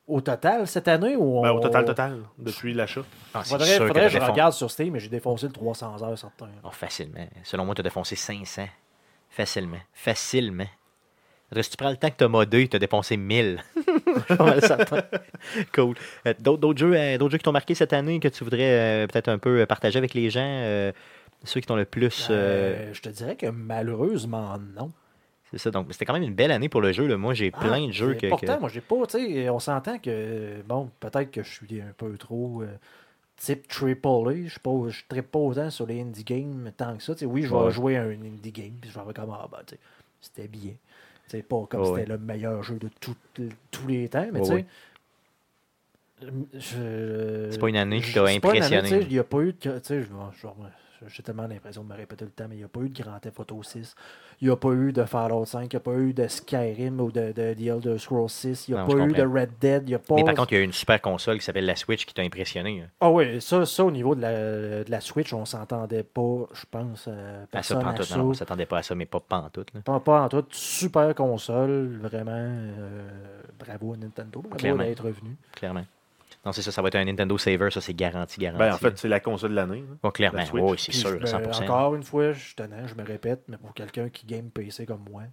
[0.09, 3.03] Au total cette année ou Ben, Au total, total, depuis l'achat.
[3.35, 5.09] Ah, c'est Faudrait, sûr que faudrait t'as que je défon- regarde sur Steam, mais j'ai
[5.09, 6.49] défoncé le 300 heures certain.
[6.63, 7.27] Oh, facilement.
[7.43, 8.67] Selon moi, tu as défoncé 500.
[9.31, 9.79] Facilement.
[9.93, 10.67] Facilement.
[11.55, 13.63] Si tu prends le temps que tu as modé, tu as dépensé 1000.
[13.77, 13.81] Je
[14.27, 15.03] suis pas mal certain.
[15.75, 15.95] cool.
[16.27, 19.07] Euh, D'autres jeux, euh, d'autres jeux qui t'ont marqué cette année que tu voudrais euh,
[19.07, 20.91] peut-être un peu partager avec les gens
[21.45, 22.29] Ceux qui t'ont le plus.
[22.31, 24.91] euh, je te dirais que malheureusement non.
[25.51, 25.71] c'est ça.
[25.71, 27.07] Donc, c'était quand même une belle année pour le jeu.
[27.07, 27.17] là.
[27.17, 28.29] Moi, j'ai plein Ah, de jeux que.
[28.29, 31.81] Pourtant, que- moi j'ai pas, tu sais, on s'entend que bon, peut-être que je suis
[31.81, 32.67] un peu trop euh,
[33.37, 34.33] type triple A.
[34.45, 37.15] Je suis pas, je trippe pas autant sur les indie games tant que ça.
[37.15, 37.71] Tu sais, oui, je vais Ouais.
[37.71, 39.79] jouer à un indie game, puis je vais faire comme ah bah sais,
[40.21, 40.73] c'était bien.
[41.29, 43.17] C'est pas comme Ouais, c'était le meilleur jeu de tout-
[43.71, 44.67] tous les temps, mais tu sais.
[47.51, 48.89] C'est pas une année qui je- t'a impressionné.
[49.03, 49.59] Il n'y a pas eu de.
[49.59, 50.47] Tu sais, je- je-
[51.09, 53.03] j'ai tellement l'impression de me répéter le temps, mais il n'y a pas eu de
[53.03, 53.95] Grand Theft Auto 6.
[54.41, 55.63] Il n'y a pas eu de Fallout 5.
[55.65, 58.69] Il n'y a pas eu de Skyrim ou de, de, The Elder Scrolls 6.
[58.69, 59.23] Il n'y a Non, pas eu de.
[59.23, 59.83] Red Dead.
[59.87, 60.15] Il y a pas...
[60.17, 62.23] Mais par contre, il y a une super console qui s'appelle la Switch qui t'a
[62.23, 62.83] impressionné.
[62.83, 62.89] hein.
[63.01, 64.33] Ah oui, ça, ça, au niveau de la,
[64.85, 68.07] de la Switch, on s'entendait pas, je pense, euh, À ça, personne à pantoute.
[68.07, 68.17] ça.
[68.17, 69.73] Non, on s'attendait pas à ça, mais pas pantoute.
[69.75, 69.81] Là.
[69.83, 70.45] Pas, pas en tout.
[70.51, 72.33] Super console, vraiment.
[72.33, 73.09] euh,
[73.59, 74.43] bravo à Nintendo.
[74.43, 75.37] Bravo d'être revenu.
[75.53, 75.85] Clairement.
[76.47, 78.59] Non, c'est ça, ça va être un Nintendo Saver, ça c'est garanti, garanti.
[78.61, 79.81] Ben, en fait, c'est la console de l'année.
[79.81, 79.97] là.
[80.03, 80.63] Bon, clairement, la Switch.
[80.65, 81.65] oui, c'est sûr, je me- 100%.
[81.65, 84.87] Encore une fois, je suis tenant, je me répète, mais pour quelqu'un qui game PC
[84.87, 85.25] comme moi,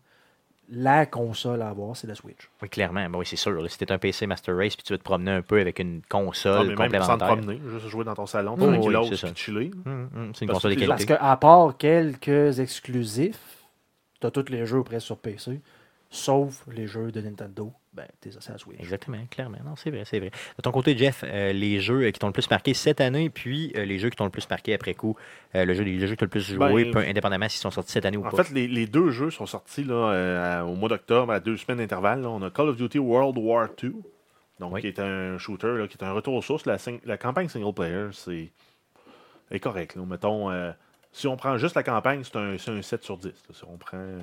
[0.69, 2.49] la console à avoir, c'est la Switch.
[2.61, 3.69] Oui, clairement, ben oui, c'est sûr.
[3.69, 6.01] Si t'es un PC Master Race puis tu veux te promener un peu avec une
[6.09, 7.27] console mais même sans te complémentaire.
[7.27, 9.27] promener, juste jouer dans ton salon, tranquillos, oui, c'est ça.
[9.27, 9.71] puis chiller.
[9.85, 11.13] Hum, hum, c'est une Parce console de que- Parce qualité.
[11.21, 13.65] que à part quelques exclusifs,
[14.21, 15.61] tu as tous les jeux presque sur PC,
[16.09, 18.79] sauf les jeux de Nintendo, ben, t'es à la Switch.
[18.79, 19.59] Exactement, clairement.
[19.63, 20.31] Non, c'est vrai, c'est vrai.
[20.57, 23.29] De ton côté, Jeff, euh, les jeux euh, qui t'ont le plus marqué cette année,
[23.29, 25.15] puis euh, les jeux qui t'ont le plus marqué après coup,
[25.55, 27.61] euh, le jeu, les jeux que tu as le plus joué, Ben, peu indépendamment s'ils
[27.61, 28.43] sont sortis cette année ou En pas.
[28.43, 31.77] fait, les, les deux jeux sont sortis là, euh, au mois d'octobre, à deux semaines
[31.77, 32.21] d'intervalle.
[32.21, 32.29] là.
[32.29, 33.93] On a Call of Duty World War II,
[34.59, 34.81] donc Oui.
[34.81, 36.65] qui est un shooter, là, qui est un retour aux sources.
[36.65, 38.51] La, sing- la campagne single player, c'est
[39.51, 39.95] est correct.
[39.95, 40.03] là.
[40.05, 40.71] Mettons, euh,
[41.11, 43.27] si on prend juste la campagne, c'est un, c'est un 7 sur 10.
[43.27, 43.33] là.
[43.53, 44.19] Si on prend, euh,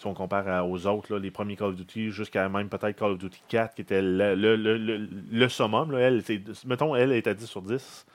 [0.00, 3.18] si on compare aux autres, les premiers Call of Duty, jusqu'à même peut-être Call of
[3.18, 5.94] Duty 4, qui était le, summum.
[5.94, 6.22] Elle,
[6.66, 8.06] mettons, elle est à 10 sur 10.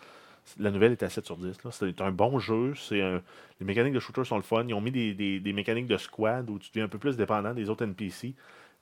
[0.59, 1.63] La nouvelle est à 7 sur 10.
[1.63, 1.71] là.
[1.71, 2.73] C'est un bon jeu.
[2.91, 3.21] Les
[3.61, 4.65] mécaniques de shooter sont le fun.
[4.67, 7.69] Ils ont mis des, mécaniques de squad où tu deviens un peu plus dépendant des
[7.69, 8.33] autres NPC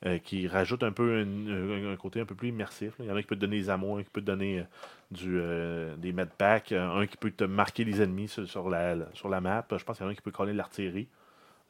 [0.06, 2.94] euh, qui rajoutent un peu un, côté un peu plus immersif.
[3.00, 4.60] Il y en a qui peut te donner des amours, un qui peut te donner
[4.60, 4.64] euh,
[5.26, 9.66] euh, des medpacks, un qui peut te marquer les ennemis sur, la, sur la map.
[9.72, 11.08] Je pense qu'il y en a un qui peut coller l'artillerie.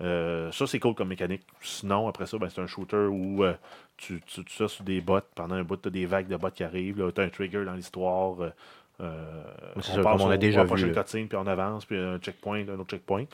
[0.04, 1.44] Euh, ça, c'est cool comme mécanique.
[1.62, 3.54] Sinon, après ça, ben, c'est un shooter où euh,
[3.98, 5.20] tu, tu, tu sur des bots.
[5.34, 7.12] Pendant un bout, tu as des vagues de bots qui arrivent.
[7.16, 8.36] Tu as un trigger dans l'histoire.
[8.42, 9.44] euh,
[9.76, 12.20] on ça, passe comme on a au- déjà vu, cutscene, puis on avance, puis un
[12.20, 13.26] checkpoint, un autre checkpoint.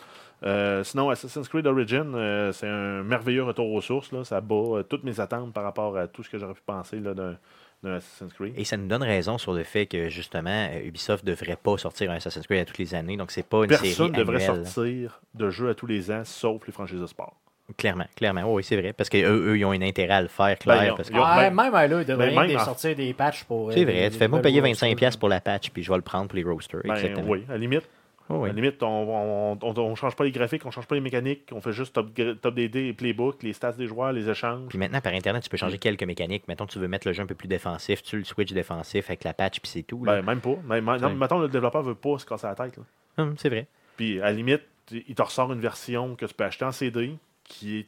[0.83, 2.11] Sinon, Assassin's Creed Origin,
[2.53, 4.11] c'est un merveilleux retour aux sources.
[4.11, 4.23] Là.
[4.23, 7.35] Ça bat toutes mes attentes par rapport à tout ce que j'aurais pu penser d'un
[7.83, 8.53] d'un Assassin's Creed.
[8.57, 11.77] Et ça nous donne raison sur le fait que justement, euh, Ubisoft ne devrait pas
[11.77, 13.15] sortir un Assassin's Creed à toutes les années.
[13.17, 14.65] Donc, c'est pas une série Personne ne devrait annuelle.
[14.65, 17.35] sortir de jeux à tous les ans, sauf les franchises de sport.
[17.77, 18.51] Clairement, clairement.
[18.51, 18.93] Oui, c'est vrai.
[18.93, 19.21] Parce qu'eux,
[19.51, 20.77] eux, ils ont un intérêt à le faire, clair.
[20.77, 22.55] Ben, ils ont- parce que- ils ont- Ah, ben- même à devrait ben, même que
[22.61, 23.71] en- sortir des patchs pour.
[23.71, 23.93] C'est euh, vrai.
[23.93, 24.89] les- Tu fais les moi nouvelles payer rosters.
[24.89, 26.81] 25$ pour la patch, puis je vais le prendre pour les roasters.
[26.83, 27.27] Ben, exactement.
[27.29, 27.83] oui, à la limite.
[28.31, 28.49] Oh, oui.
[28.49, 29.55] À la limite, on
[29.89, 32.09] ne change pas les graphiques, on change pas les mécaniques, on fait juste top,
[32.41, 34.69] top DD, les playbooks, les stats des joueurs, les échanges.
[34.69, 35.59] Puis maintenant, par Internet, tu peux Mm.
[35.59, 36.47] changer quelques mécaniques.
[36.47, 39.23] Mettons, tu veux mettre le jeu un peu plus défensif, tu le switch défensif avec
[39.23, 40.05] la patch, puis c'est tout.
[40.05, 40.17] là.
[40.21, 40.55] Ben, même pas.
[40.63, 41.13] Même, non, Ouais.
[41.15, 42.79] mettons, le développeur veut pas se casser la tête.
[43.17, 43.65] Hum, c'est vrai.
[43.97, 44.61] Puis, à la limite,
[44.91, 47.87] il te ressort une version que tu peux acheter en CD, qui est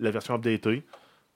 [0.00, 0.82] la version updatée.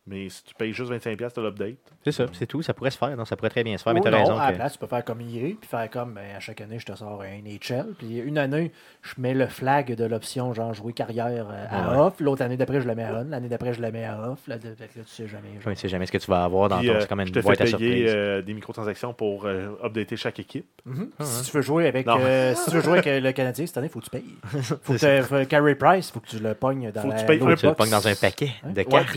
[0.05, 1.77] Mais si tu payes juste 25$, tu as l'update.
[2.03, 2.61] C'est ça, c'est tout.
[2.61, 3.17] Ça pourrait se faire.
[3.17, 3.93] Non, ça pourrait très bien se faire.
[3.93, 4.37] Ou mais t'as non, raison.
[4.37, 6.61] à la que- place, tu peux faire comme IE, puis faire comme ben, à chaque
[6.61, 7.95] année, je te sors un NHL.
[7.99, 8.73] Puis une année,
[9.03, 11.99] je mets le flag de l'option genre jouer carrière euh, à Ouais.
[12.01, 12.15] off.
[12.19, 13.29] L'autre année d'après, je le mets à on.
[13.31, 14.41] L'année d'après, je le mets à off.
[14.49, 15.49] Là, de- tu sais jamais.
[15.55, 15.61] genre.
[15.67, 16.95] Je ne sais jamais ce que tu vas avoir dans Puis, ton.
[16.95, 19.69] euh, C'est comme une je te fais boîte à payer euh, des microtransactions pour euh,
[19.85, 20.67] updater chaque équipe.
[20.85, 21.11] Mhm.
[21.21, 23.77] Si tu veux jouer avec euh, si tu veux jouer avec euh, le Canadien cette
[23.79, 24.25] année, faut que tu payes.
[24.83, 27.21] Faut que tu faut- Carey Price, faut que tu le pognes dans Faut que la
[27.21, 27.77] tu payes un Tu le box.
[27.79, 29.17] pognes dans un paquet de cartes.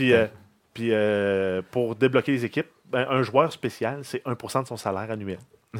[0.76, 5.10] Puis euh, pour débloquer les équipes, ben, un joueur spécial, c'est 1% de son salaire
[5.10, 5.38] annuel.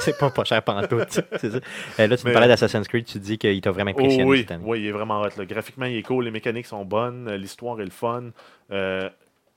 [0.00, 1.00] c'est pas, pas cher pendant tout.
[1.08, 1.58] c'est ça.
[2.00, 4.40] Euh, là, tu me parlais d'Assassin's Creed, tu dis qu'il t'a vraiment Oh, impressionné oui,
[4.40, 4.64] cette année.
[4.66, 5.30] oui, il est vraiment hot.
[5.38, 5.46] là.
[5.46, 8.24] Graphiquement, il est cool, les mécaniques sont bonnes, euh, l'histoire est le fun.
[8.70, 9.08] Euh,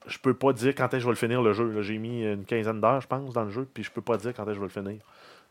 [0.08, 1.82] je peux pas dire quand est-ce que je vais le finir le jeu.
[1.82, 4.34] J'ai mis une quinzaine d'heures, je pense, dans le jeu, puis je peux pas dire
[4.34, 5.02] quand est-ce que je vais le finir.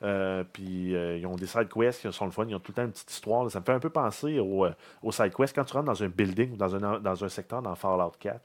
[0.03, 2.73] Euh, puis euh, ils ont des side quests qui sont le fun, ils ont tout
[2.73, 3.45] le temps une petite histoire.
[3.45, 3.51] là.
[3.51, 4.67] Ça me fait un peu penser au,
[5.03, 5.55] aux side quests.
[5.55, 8.41] Quand tu rentres dans un building ou dans un, dans un secteur dans Fallout 4,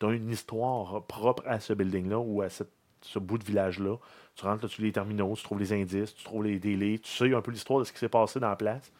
[0.00, 2.72] tu as une histoire propre à ce building-là ou à cette-
[3.02, 3.96] ce bout de village-là.
[4.34, 7.34] Tu rentres tu les terminaux, tu trouves les indices, tu trouves les délais, tu sais
[7.34, 8.92] un peu l'histoire de ce qui s'est passé dans la place.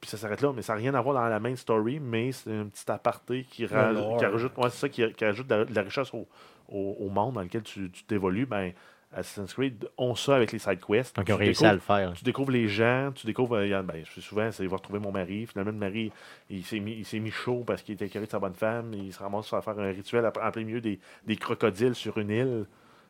[0.00, 2.32] Puis ça s'arrête là, mais ça n'a rien à voir dans la main story, mais
[2.32, 4.16] c'est un petit aparté qui, ra- lore.
[4.16, 6.26] qui rajoute, ouais, ça, qui, qui rajoute de la, de la richesse au,
[6.68, 8.46] au- au monde dans lequel tu tu t'évolues.
[8.46, 8.72] Ben,
[9.12, 11.16] Assassin's Creed ont ça avec les side quests.
[11.16, 12.12] Donc, ils ont Tu réussi à découvres- le faire.
[12.14, 13.56] tu découvres les gens, tu découvres.
[13.56, 15.46] euh, y a- ben, je fais souvent, c'est va retrouver mon mari.
[15.46, 16.12] Finalement, le mari,
[16.48, 18.94] il s'est mis, chaud parce qu'il était écœuré de sa bonne femme.
[18.94, 22.30] Il se ramasse à faire un rituel en plein milieu des, des crocodiles sur une
[22.30, 22.66] île.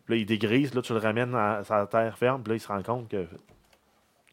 [0.06, 2.42] Puis là, il dégrise, là, tu le ramènes à, sa terre ferme.
[2.42, 3.26] Puis là, il se rend compte que.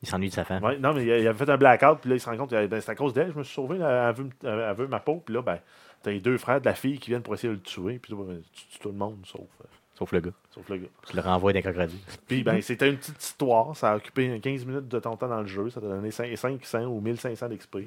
[0.04, 0.64] Il s'ennuie de sa femme.
[0.64, 2.00] Ouais, non, mais il avait fait un blackout.
[2.02, 3.54] Puis là, il se rend compte que ben, c'est à cause d'elle, je me suis
[3.56, 3.78] sauvé.
[3.80, 5.22] là, elle, veut, me- elle veut ma peau.
[5.26, 5.60] Puis là, ben,
[6.04, 8.00] t'as les deux frères de la fille qui viennent pour essayer de le tuer.
[8.00, 9.66] Puis ben, tu tues tout le monde, sauf, euh,
[9.98, 10.32] Sauf le gars.
[10.54, 10.88] sauf le gars.
[11.10, 11.98] Tu le renvoies d'un crocodile.
[12.28, 13.76] Puis ben, c'était une petite histoire.
[13.76, 15.70] Ça a occupé 15 minutes de ton temps dans le jeu.
[15.72, 17.78] Ça t'a donné 5- 500 ou 1500 d'XP.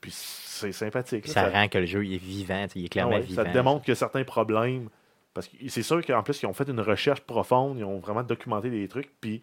[0.00, 1.22] Puis c'est sympathique.
[1.22, 2.66] Puis ça Ça- rend que le jeu il est vivant.
[2.74, 3.44] Il est ah clairement ouais, vivant.
[3.44, 4.88] ça démontre que certains problèmes.
[5.32, 7.78] Parce que c'est sûr qu'en plus, ils ont fait une recherche profonde.
[7.78, 9.10] Ils ont vraiment documenté des trucs.
[9.20, 9.42] Puis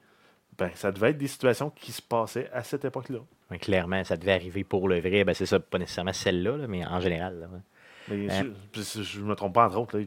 [0.57, 3.19] ben, ça devait être des situations qui se passaient à cette époque-là.
[3.59, 5.23] Clairement, ça devait arriver pour le vrai.
[5.23, 7.39] Ben, c'est ça, pas nécessairement celle-là, là, mais en général.
[7.39, 7.59] là, ouais.
[8.09, 8.29] Mais
[8.73, 10.05] je- si je ne me trompe pas, entre autres, là,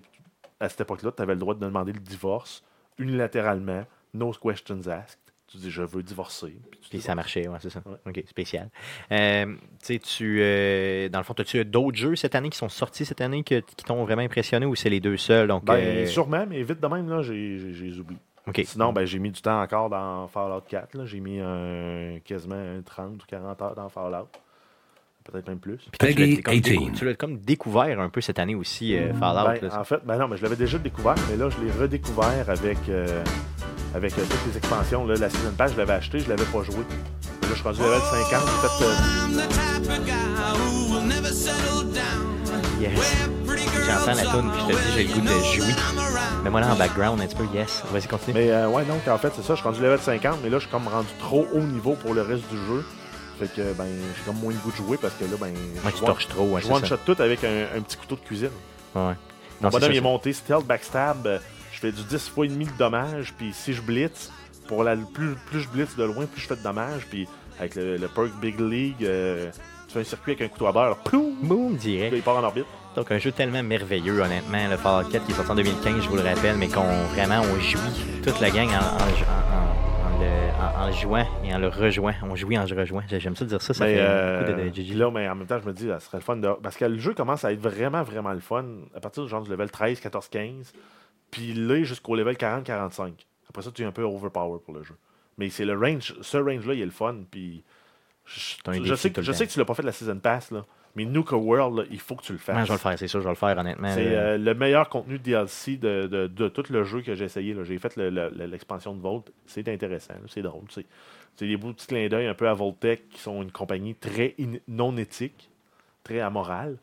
[0.60, 2.62] à cette époque-là, tu avais le droit de demander le divorce
[2.98, 3.84] unilatéralement,
[4.14, 5.18] no questions asked.
[5.46, 6.56] Tu dis je veux divorcer.
[6.70, 7.06] Puis tu Puis divorces.
[7.06, 7.82] ça marchait, ouais, c'est ça.
[7.84, 7.96] Ouais.
[8.10, 8.70] OK, spécial.
[9.12, 12.68] Euh, tu sais, tu, euh, dans le fond, as-tu d'autres jeux cette année qui sont
[12.70, 15.46] sortis cette année que- qui t'ont vraiment impressionné ou c'est les deux seuls?
[15.48, 18.18] Donc, Ben, euh, sûrement, mais vite de même, là, j'ai j'ai- oublié.
[18.46, 18.62] OK.
[18.64, 20.94] Sinon, ben, j'ai mis du temps encore dans Fallout 4.
[20.96, 21.04] là.
[21.06, 24.28] J'ai mis un, quasiment un 30 ou 40 heures dans Fallout.
[25.30, 25.78] Peut-être même plus.
[25.78, 26.92] Puis tu l'as- Peggy comme décou- 18.
[26.94, 29.58] Tu l'as comme découvert un peu cette année aussi, euh, Fallout.
[29.60, 29.80] Ben, là.
[29.80, 32.78] en fait, ben non, mais je l'avais déjà découvert, mais là, je l'ai redécouvert avec,
[32.90, 33.24] euh,
[33.94, 35.06] avec euh, toutes les expansions.
[35.06, 36.76] Là, la Season Pass, je l'avais acheté, je l'avais pas joué.
[36.76, 38.42] Là, je suis rendu level 50.
[38.62, 40.04] J'ai fait, euh,
[42.80, 43.26] Yes.
[43.86, 45.74] J'entends la tune puis je te dis, j'ai le goût de jouer.
[46.42, 47.82] Mets-moi là en background un petit peu, yes.
[47.92, 48.34] Vas-y, continue.
[48.34, 50.58] Mais euh, ouais, donc en fait, c'est ça, je suis rendu level 50, mais là,
[50.58, 52.84] je suis comme rendu trop haut niveau pour le reste du jeu.
[53.38, 55.52] Fait que, ben, j'ai comme moins le goût de jouer parce que là, ben,
[55.84, 58.20] je tu one- torches trop, ouais, je one-shot tout avec un, un petit couteau de
[58.20, 58.50] cuisine.
[58.94, 59.14] Ouais.
[59.60, 61.40] Mon bonhomme est c'est- monté stealth, backstab,
[61.72, 64.30] je fais du 10 fois et demi de dommage, puis si je blitz,
[64.68, 67.26] pour la, plus, plus je blitz de loin, plus je fais de dommage, puis
[67.58, 69.50] avec le, le perk Big League, euh,
[69.88, 72.12] tu fais un circuit avec un couteau à beurre, ploum, Boom, puis direct.
[72.12, 72.66] là, il part en orbite.
[72.96, 74.68] Donc, un jeu tellement merveilleux, honnêtement.
[74.70, 77.40] Le Fallout 4 qui est sorti en 2015, je vous le rappelle, mais qu'on vraiment
[77.40, 77.80] on jouit
[78.22, 79.53] toute la gang en, en, en-
[80.64, 82.14] en le, en- jouant et en le rejoint.
[82.22, 83.02] On jouit en le rejoint.
[83.08, 83.74] J'aime ça dire ça.
[83.74, 84.94] Ça Mais, fait euh, de, de GG.
[84.94, 86.48] là, mais en même temps, je me dis, ça serait le fun de.
[86.62, 89.42] Parce que le jeu commence à être vraiment, vraiment le fun à partir du genre
[89.42, 90.72] du level 13, 14, 15.
[91.30, 93.26] Puis là, jusqu'au level 40, 45.
[93.48, 94.94] Après ça, tu es un peu overpower pour le jeu.
[95.38, 97.16] Mais c'est le range, ce range-là, il est le fun.
[97.30, 97.64] Puis
[98.24, 98.40] je,
[98.94, 100.64] sais, je sais que tu l'as pas fait la Season Pass, là.
[100.96, 102.54] Mais Nuka World, là, il faut que tu le fasses.
[102.56, 103.88] Ouais, je vais le faire, c'est sûr, je vais le faire, honnêtement.
[103.92, 107.24] C'est euh, le meilleur contenu de DLC de, de- de tout le jeu que j'ai
[107.24, 107.56] essayé.
[107.64, 109.32] J'ai fait le- le- le- l'expansion de Volt.
[109.46, 110.14] C'est intéressant.
[110.28, 110.64] C'est drôle.
[110.70, 110.86] C'est
[111.36, 114.36] c'est des beaux petits clins d'œil un peu à Voltec qui sont une compagnie très
[114.68, 115.50] non éthique,
[116.04, 116.76] très amorale.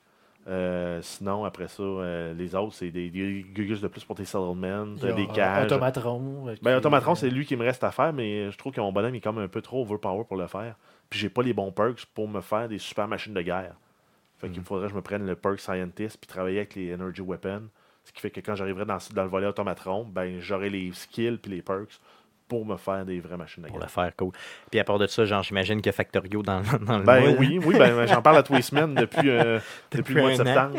[0.47, 4.25] Euh, sinon, après ça, euh, les autres, c'est des, des gugus de plus pour tes
[4.25, 5.65] settlements, des cages.
[5.65, 6.45] Automatron.
[6.63, 9.13] Ben, Automatron, c'est lui qui me reste à faire, mais je trouve que mon bonhomme
[9.15, 10.75] est comme un peu trop overpower pour le faire.
[11.09, 13.75] Puis j'ai pas les bons perks pour me faire des super machines de guerre.
[14.41, 14.63] Fait Mm.
[14.63, 17.63] faudrait que je me prenne le perk Scientist puis travailler avec les Energy Weapons.
[18.03, 21.37] Ce qui fait que quand j'arriverai dans, dans le volet Automatron, ben j'aurai les skills
[21.37, 21.99] puis les perks
[22.47, 23.85] pour me faire des vraies machines Pour guerre.
[23.85, 24.31] le faire, cool.
[24.69, 27.77] Puis à part de ça, genre, j'imagine que Factorio dans, dans le Ben oui, oui,
[27.77, 29.59] ben j'en parle à tous les semaines depuis, euh,
[29.93, 30.75] depuis, le mois de septembre.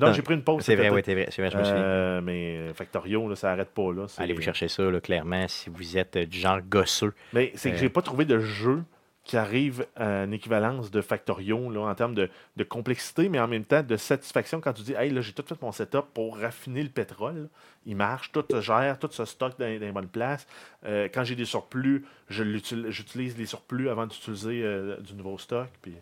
[0.00, 0.64] Donc j'ai pris une pause.
[0.64, 1.82] C'est vrai, oui, c'est vrai, c'est vrai, je me souviens.
[1.82, 4.06] Euh, mais Factorio, là, ça arrête pas là.
[4.16, 7.12] Allez vous chercher ça, là, clairement, si vous êtes euh, du genre gosseux.
[7.32, 7.78] Mais c'est que Euh.
[7.78, 8.82] j'ai pas trouvé de jeu
[9.28, 13.46] qui arrive à une équivalence de Factorio là, en termes de, de complexité, mais en
[13.46, 16.38] même temps de satisfaction quand tu dis Hey, là, j'ai tout fait mon setup pour
[16.38, 17.50] raffiner le pétrole.
[17.84, 20.46] Il marche, tout se gère, tout se stocke dans, dans les bonnes places.
[20.86, 25.68] Euh, quand j'ai des surplus, j'utilise les surplus avant d'utiliser euh, du nouveau stock.
[25.82, 25.94] Puis...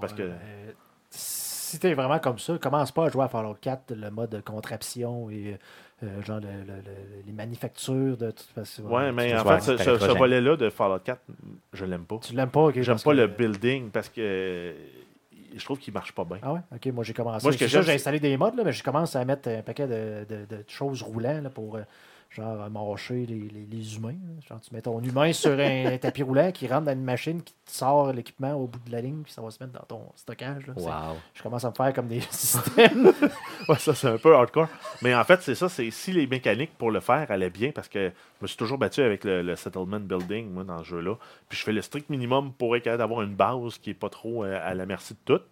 [0.00, 0.72] parce que- euh,
[1.10, 5.30] si t'es vraiment comme ça, commence pas à jouer à Fallout 4, le mode contraption
[5.30, 5.58] et
[6.02, 8.82] euh, genre le- le- le- les manufactures de toute façon.
[8.84, 11.20] Ouais, mais en fait, ce, volet-là de Fallout 4,
[11.72, 12.18] je l'aime pas.
[12.22, 12.80] Tu l'aimes pas, ok?
[12.80, 14.72] J'aime pas que- le building parce que euh,
[15.56, 16.38] je trouve qu'il marche pas bien.
[16.42, 16.60] Ah ouais?
[16.74, 17.44] Ok, moi j'ai commencé.
[17.44, 20.44] Moi, j'ai installé des modes, là, mais je commence à mettre un paquet de, de-
[20.44, 21.82] de choses roulant là, pour euh,
[22.30, 24.12] genre à mâcher les, les- les humains.
[24.12, 24.40] là.
[24.46, 27.54] Genre, tu mets ton humain sur un, tapis roulant qui rentre dans une machine qui
[27.64, 30.02] te sort l'équipement au bout de la ligne, puis ça va se mettre dans ton
[30.14, 30.66] stockage.
[30.66, 30.74] là.
[30.76, 31.16] Wow.
[31.34, 33.12] Je commence à me faire comme des systèmes.
[33.68, 34.68] Ouais, ça, c'est un peu hardcore.
[35.02, 35.68] Mais en fait, c'est ça.
[35.68, 38.78] C'est si les mécaniques pour le faire allaient bien, parce que je me suis toujours
[38.78, 41.16] battu avec le, le settlement building, moi, dans ce jeu-là.
[41.50, 44.08] Puis je fais le strict minimum pour être capable d'avoir une base qui est pas
[44.08, 45.42] trop euh, à la merci de tout.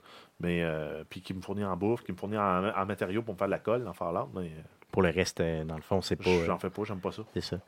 [0.41, 3.35] Mais, euh, puis qui me fournit en bouffe, qui me fournit en, en matériaux pour
[3.35, 4.29] me faire de la colle, en Fallout.
[4.35, 4.63] Mais euh,
[4.93, 6.31] Pour le reste, euh, dans le fond, c'est pas.
[6.31, 7.23] euh, j'en fais pas, j'aime pas ça.
[7.35, 7.59] C'est ça.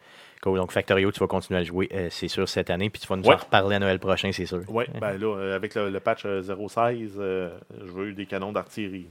[0.43, 0.57] Cool.
[0.59, 2.89] Donc, Factorio, tu vas continuer à le jouer, euh, c'est sûr, cette année.
[2.89, 3.35] Puis tu vas nous Ouais.
[3.35, 4.62] en reparler à Noël prochain, c'est sûr.
[4.71, 8.53] Ouais, ben là, euh, avec le, le patch euh, 0.16, euh, je veux des canons
[8.53, 9.09] d'artillerie.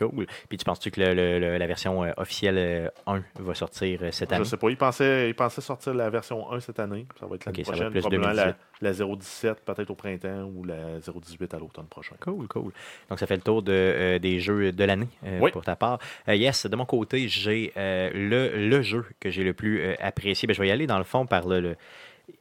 [0.00, 0.26] Cool.
[0.48, 4.00] Puis tu penses-tu que le- le- le- la version euh, officielle euh, 1 va sortir
[4.02, 4.44] euh, cette Je année?
[4.44, 7.06] sais pas, ils pensaient, ils pensaient sortir la version 1 cette année.
[7.18, 7.86] Ça va être l'année Ok, ça va prochaine.
[7.88, 8.82] être plus probablement la, 2018.
[8.82, 12.16] la 0.17 peut-être au printemps ou la 0.18 à l'automne prochain.
[12.20, 12.72] Cool, cool.
[13.10, 15.50] Donc, ça fait le tour de, euh, des jeux de l'année euh, Oui.
[15.50, 15.98] pour ta part.
[16.28, 20.46] Euh, yes, de mon côté, j'ai euh, le, jeu que j'ai le plus euh, apprécié.
[20.46, 21.76] Ben, je vais y aller dans le fond par le.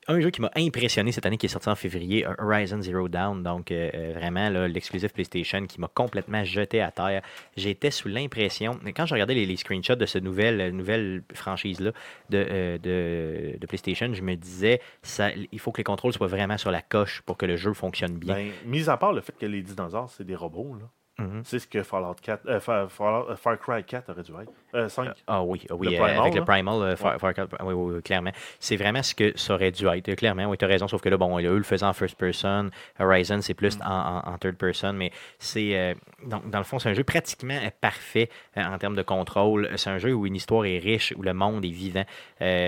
[0.07, 3.43] Un jeu qui m'a impressionné cette année, qui est sorti en février, Horizon Zero Dawn.
[3.43, 7.21] Donc, euh, euh, vraiment, l'exclusif PlayStation qui m'a complètement jeté à terre.
[7.57, 11.91] J'étais sous l'impression, quand je regardais les, les screenshots de cette nouvelle, euh, nouvelle franchise-là
[12.29, 16.27] de, euh, de, de PlayStation, je me disais, ça, il faut que les contrôles soient
[16.27, 18.35] vraiment sur la coche pour que le jeu fonctionne bien.
[18.35, 20.89] Ben, mis à part le fait que les dinosaures, c'est des robots, là.
[21.25, 21.41] Mhm.
[21.43, 24.53] C'est ce que Fallout 4, euh, Fa- Fallout- euh, Far Cry 4 aurait dû être.
[24.75, 25.09] Euh, 5.
[25.27, 26.45] Ah oui, ah oui Le euh, Primal, avec le là?
[26.45, 27.19] Primal, euh, Far- Ouais.
[27.19, 28.31] Far Cry, oui, oui, oui, clairement.
[28.59, 30.45] C'est vraiment ce que ça aurait dû être, clairement.
[30.45, 32.69] Oui, tu as raison, sauf que là, bon, eux le faisaient en first person.
[32.99, 33.55] Horizon, c'est Mm.
[33.55, 35.75] plus en, en- en third person, mais c'est.
[35.75, 35.93] euh,
[36.25, 39.69] donc, dans le fond, c'est un jeu pratiquement parfait en termes de contrôle.
[39.75, 42.03] C'est un jeu où une histoire est riche, où le monde est vivant.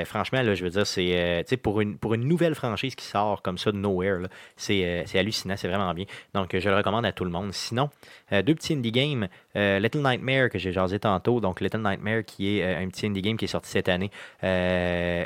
[0.06, 1.44] Franchement, là, je veux dire, c'est.
[1.46, 4.28] tu sais, pour une, pour une nouvelle franchise qui sort comme ça de nowhere, là,
[4.56, 6.06] c'est hallucinant, c'est vraiment bien.
[6.34, 7.54] Donc, je le recommande à tout le monde.
[7.54, 7.90] Sinon,
[8.32, 9.28] deux petits indie games.
[9.56, 11.40] Little Nightmare que j'ai jasé tantôt.
[11.42, 11.91] Donc, Little Nightmare
[12.26, 14.12] qui est euh, un petit indie game qui est sorti cette année.
[14.44, 15.26] Euh,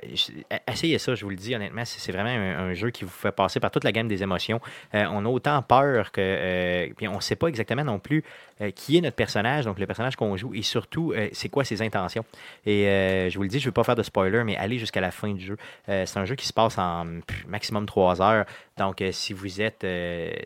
[0.67, 1.83] essayez ça, je vous le dis honnêtement.
[1.85, 4.59] C'est vraiment un, jeu qui vous fait passer par toute la gamme des émotions.
[4.93, 6.91] Euh, on a autant peur que.
[6.97, 8.23] puis on ne sait pas exactement non plus
[8.61, 11.65] euh, qui est notre personnage, donc le personnage qu'on joue, et surtout, euh, c'est quoi
[11.65, 12.23] ses intentions.
[12.65, 14.77] Et euh, je vous le dis, je ne veux pas faire de spoiler, mais allez
[14.77, 15.57] jusqu'à la fin du jeu.
[15.87, 17.05] C'est un jeu qui se passe en
[17.49, 18.45] maximum 3 heures.
[18.77, 19.85] Donc, si vous êtes,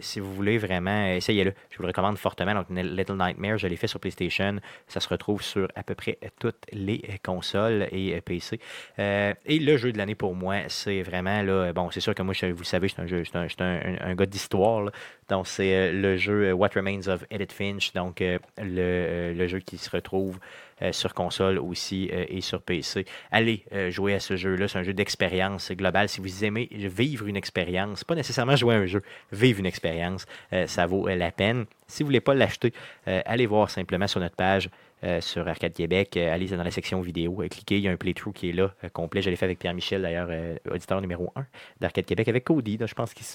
[0.01, 1.53] si vous voulez vraiment, essayez-le.
[1.69, 2.53] Je vous le recommande fortement.
[2.53, 4.57] Donc, Little Nightmare, je l'ai fait sur PlayStation.
[4.87, 8.59] Ça se retrouve sur à peu près toutes les consoles et PC.
[8.97, 11.73] Et le jeu de l'année pour moi, c'est vraiment là.
[11.73, 14.89] Bon, c'est sûr que moi, vous le savez, je suis un, gars d'histoire.
[15.29, 17.93] Donc, c'est le jeu What Remains of Edith Finch.
[17.99, 20.39] Donc, euh, le, euh, le jeu qui se retrouve
[20.81, 23.05] euh, sur console aussi et sur PC.
[23.29, 24.69] Allez jouer à ce jeu-là.
[24.69, 26.07] C'est un jeu d'expérience globale.
[26.07, 29.01] Si vous aimez vivre une expérience, pas nécessairement jouer à un jeu,
[29.33, 30.25] vivre une expérience,
[30.67, 31.65] ça vaut la peine.
[31.87, 32.73] Si vous ne voulez pas l'acheter,
[33.05, 34.69] allez voir simplement sur notre page
[35.21, 36.17] sur Arcade Québec.
[36.17, 38.53] Euh, allez dans la section vidéo, euh, cliquez, il y a un playthrough qui est
[38.53, 39.21] là, euh, complet.
[39.21, 41.45] Je l'ai fait avec Pierre-Michel, d'ailleurs, euh, auditeur numéro 1
[41.79, 42.77] d'Arcade Québec, avec Cody.
[42.77, 43.25] là, je pense qu'ils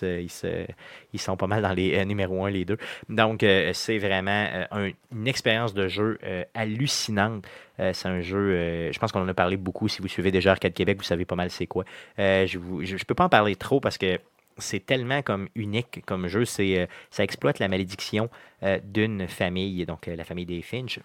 [1.20, 2.76] sont pas mal dans les euh, numéros 1, les deux.
[3.08, 7.44] Donc, euh, c'est vraiment euh, un- une expérience de jeu euh, hallucinante.
[7.80, 9.88] Euh, c'est un jeu, euh, je pense qu'on en a parlé beaucoup.
[9.88, 11.84] Si vous suivez déjà Arcade Québec, vous savez pas mal c'est quoi.
[12.18, 14.18] Euh, je ne peux pas en parler trop parce que
[14.58, 16.44] c'est tellement comme unique comme jeu.
[16.60, 18.28] Euh, ça exploite la malédiction
[18.62, 21.00] euh, d'une famille, donc euh, la famille des Finch.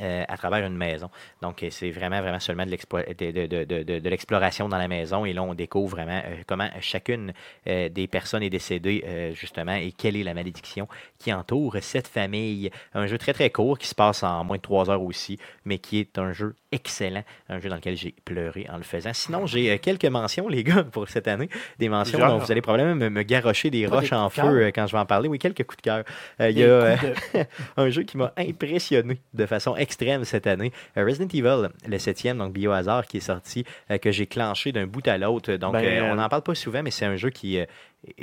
[0.00, 1.10] Euh, à travers une maison.
[1.42, 4.68] Donc, euh, c'est vraiment, vraiment seulement de, l'explo- de, de- de- de- de- de l'exploration
[4.68, 5.24] dans la maison.
[5.24, 7.32] Et là, on découvre vraiment euh, comment chacune
[7.66, 10.88] euh, des personnes est décédée, euh, justement, et quelle est la malédiction
[11.18, 12.70] qui entoure cette famille.
[12.94, 15.78] Un jeu très, très court qui se passe en moins de trois heures aussi, mais
[15.78, 17.22] qui est un jeu excellent.
[17.50, 19.12] Un jeu dans lequel j'ai pleuré en le faisant.
[19.12, 21.48] Sinon, j'ai euh, quelques mentions, les gars, pour cette année.
[21.78, 24.42] Des mentions dont vous allez probablement me, me garrocher des Pas roches des en feu
[24.42, 25.28] euh, quand je vais en parler.
[25.28, 26.04] Oui, quelques coups de cœur.
[26.40, 26.96] Euh, Il y a euh,
[27.76, 30.72] un jeu qui m'a impressionné de façon extrême cette année.
[30.96, 34.86] Euh, Resident Evil, le septième, donc Biohazard, qui est sorti, euh, que j'ai clanché d'un
[34.86, 35.52] bout à l'autre.
[35.56, 37.68] Donc, Ben, euh, on n'en parle pas souvent, mais c'est un jeu qui est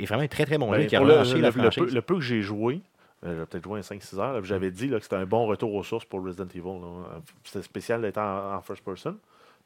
[0.06, 1.60] vraiment un très, très bon Ben, jeu qui a le, relancé le- la le peu,
[1.70, 1.94] franchise.
[1.94, 2.80] le peu que j'ai joué,
[3.22, 5.82] j'ai peut-être joué un 5-6 heures, j'avais dit là, que c'était un bon retour aux
[5.84, 6.80] sources pour Resident Evil.
[7.44, 9.16] C'était spécial d'être en, en first person.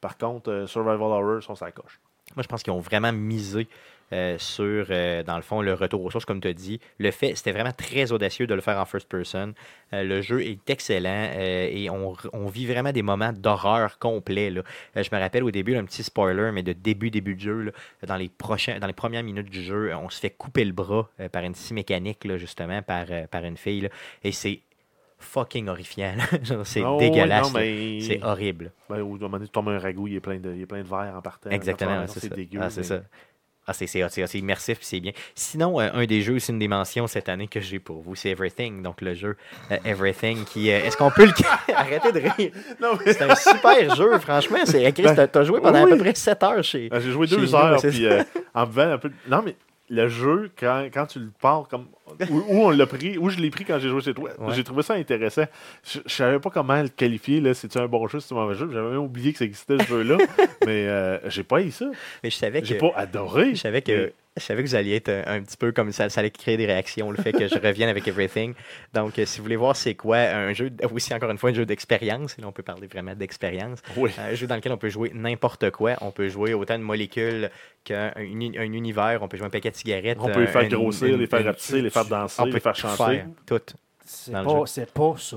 [0.00, 2.00] Par contre, euh, Survival Horror, sont sa coche.
[2.34, 3.68] Moi, je pense qu'ils ont vraiment misé
[4.12, 6.78] euh, sur, euh, dans le fond, le retour aux sources, comme tu as dit.
[6.98, 9.54] Le fait, c'était vraiment très audacieux de le faire en first person.
[9.92, 14.50] Euh, le jeu est excellent et on, on vit vraiment des moments d'horreur complets.
[14.50, 14.62] là.
[14.94, 17.62] Je me rappelle au début, là, un petit spoiler, mais de début, début de jeu,
[17.62, 17.72] là,
[18.06, 21.08] dans, les prochains, dans les premières minutes du jeu, on se fait couper le bras
[21.32, 23.80] par une scie mécanique, là, justement, par, par une fille.
[23.82, 23.88] là.
[24.22, 24.60] et c'est
[25.24, 26.14] fucking horrifiant.
[26.64, 27.52] c'est Oh, oui, dégueulasse.
[27.54, 28.72] mais- C'est horrible.
[28.88, 30.62] Ben, un moment donné, tu tombes un ragoût, il y a plein de, il y
[30.62, 31.50] a plein de verre en partant.
[31.50, 32.34] Exactement, c'est ça.
[32.60, 33.02] Ah, c'est ça.
[33.66, 35.12] Ah, c'est c'est immersif, c'est bien.
[35.34, 38.14] Sinon, euh, un des jeux, c'est une des mentions cette année que j'ai pour vous,
[38.14, 38.82] c'est Everything.
[38.82, 39.36] Donc, le jeu
[39.70, 40.70] euh, Everything qui.
[40.70, 41.32] euh, Est-ce qu'on peut le.
[41.74, 42.32] Arrêtez de rire.
[42.38, 42.52] Mais-
[43.12, 44.58] C'est un super jeu, franchement.
[44.64, 46.88] C'est Chris, Ben, t'as- joué pendant à peu près 7 heures chez.
[46.90, 48.22] Ben, J'ai joué Chez deux nous, heures, c'est puis euh,
[48.54, 49.10] en buvant un peu.
[49.28, 49.56] Non, mais
[49.88, 51.86] le jeu, quand, quand tu le pars, comme
[52.30, 54.54] où, où on l'a pris, où je l'ai pris quand j'ai joué chez toi, Ouais.
[54.54, 55.44] j'ai trouvé ça intéressant.
[55.84, 58.34] Je, je savais pas comment le qualifier, là, si c'est un bon jeu, si c'est
[58.34, 58.68] un mauvais jeu?
[58.72, 60.18] J'avais même oublié que ça existait ce jeu-là.
[60.66, 61.86] mais euh, j'ai pas eu ça.
[62.22, 62.66] Mais je savais que.
[62.66, 63.54] J'ai pas adoré.
[63.54, 63.92] Je savais que.
[63.92, 66.30] Mais- Je savais que vous alliez être un, un petit peu comme ça, ça allait
[66.32, 68.52] créer des réactions, le fait que je revienne avec Everything.
[68.92, 71.54] Donc, euh, si vous voulez voir c'est quoi un jeu, aussi encore une fois, un
[71.54, 74.10] jeu d'expérience, là on peut parler vraiment d'expérience, Oui.
[74.18, 75.92] un jeu dans lequel on peut jouer n'importe quoi.
[76.00, 77.48] On peut jouer autant de molécules
[77.84, 80.18] qu'un uni- un univers, on peut jouer un paquet de cigarettes.
[80.20, 82.60] On peut les faire un- grossir, les faire rapetisser, les faire danser, on les peut
[82.60, 82.96] faire tout chanter.
[82.96, 83.60] faire, tout.
[84.04, 85.36] C'est pas, c'est pas ça.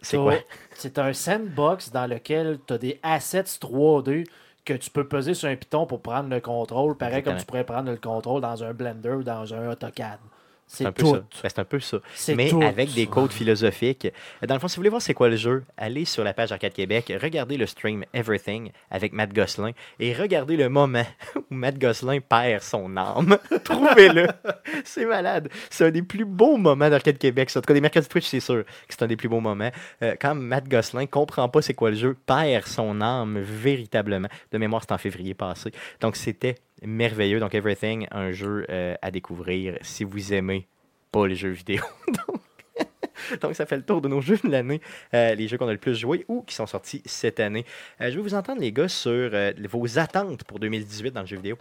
[0.00, 0.34] C'est quoi?
[0.74, 4.26] C'est un sandbox dans lequel tu as des assets 3D
[4.64, 7.64] que tu peux peser sur un piton pour prendre le contrôle, pareil comme tu pourrais
[7.64, 10.18] prendre le contrôle dans un Blender ou dans un AutoCAD.
[10.66, 11.12] C'est C'est un peu ça.
[11.12, 11.98] Ben, c'est un peu ça.
[12.14, 12.60] C'est Mais tout.
[12.60, 14.08] avec des codes philosophiques.
[14.46, 16.50] Dans le fond, si vous voulez voir c'est quoi le jeu, allez sur la page
[16.50, 21.06] Arcade Québec, regardez le stream Everything avec Matt Gosselin et regardez le moment
[21.36, 23.38] où Matt Gosselin perd son âme.
[23.64, 24.26] Trouvez-le.
[24.84, 25.48] c'est malade.
[25.70, 27.50] C'est un des plus beaux moments d'Arcade Québec.
[27.54, 29.70] En tout cas, des mercredis Twitch, c'est sûr que c'est un des plus beaux moments.
[30.02, 34.28] Euh, quand Matt Gosselin comprend pas c'est quoi le jeu, perd son âme véritablement.
[34.50, 35.70] De mémoire, c'était en février passé.
[36.00, 37.40] Donc, c'était merveilleux.
[37.40, 40.66] Donc, Everything, un jeu euh, à découvrir si vous aimez
[41.12, 41.82] pas les jeux vidéo.
[43.40, 44.80] Donc, ça fait le tour de nos jeux de l'année,
[45.14, 47.64] euh, les jeux qu'on a le plus joués ou qui sont sortis cette année.
[48.00, 49.30] Euh, je vais vous entendre, les gars, sur
[49.70, 51.56] vos attentes pour 2018 dans le jeu vidéo.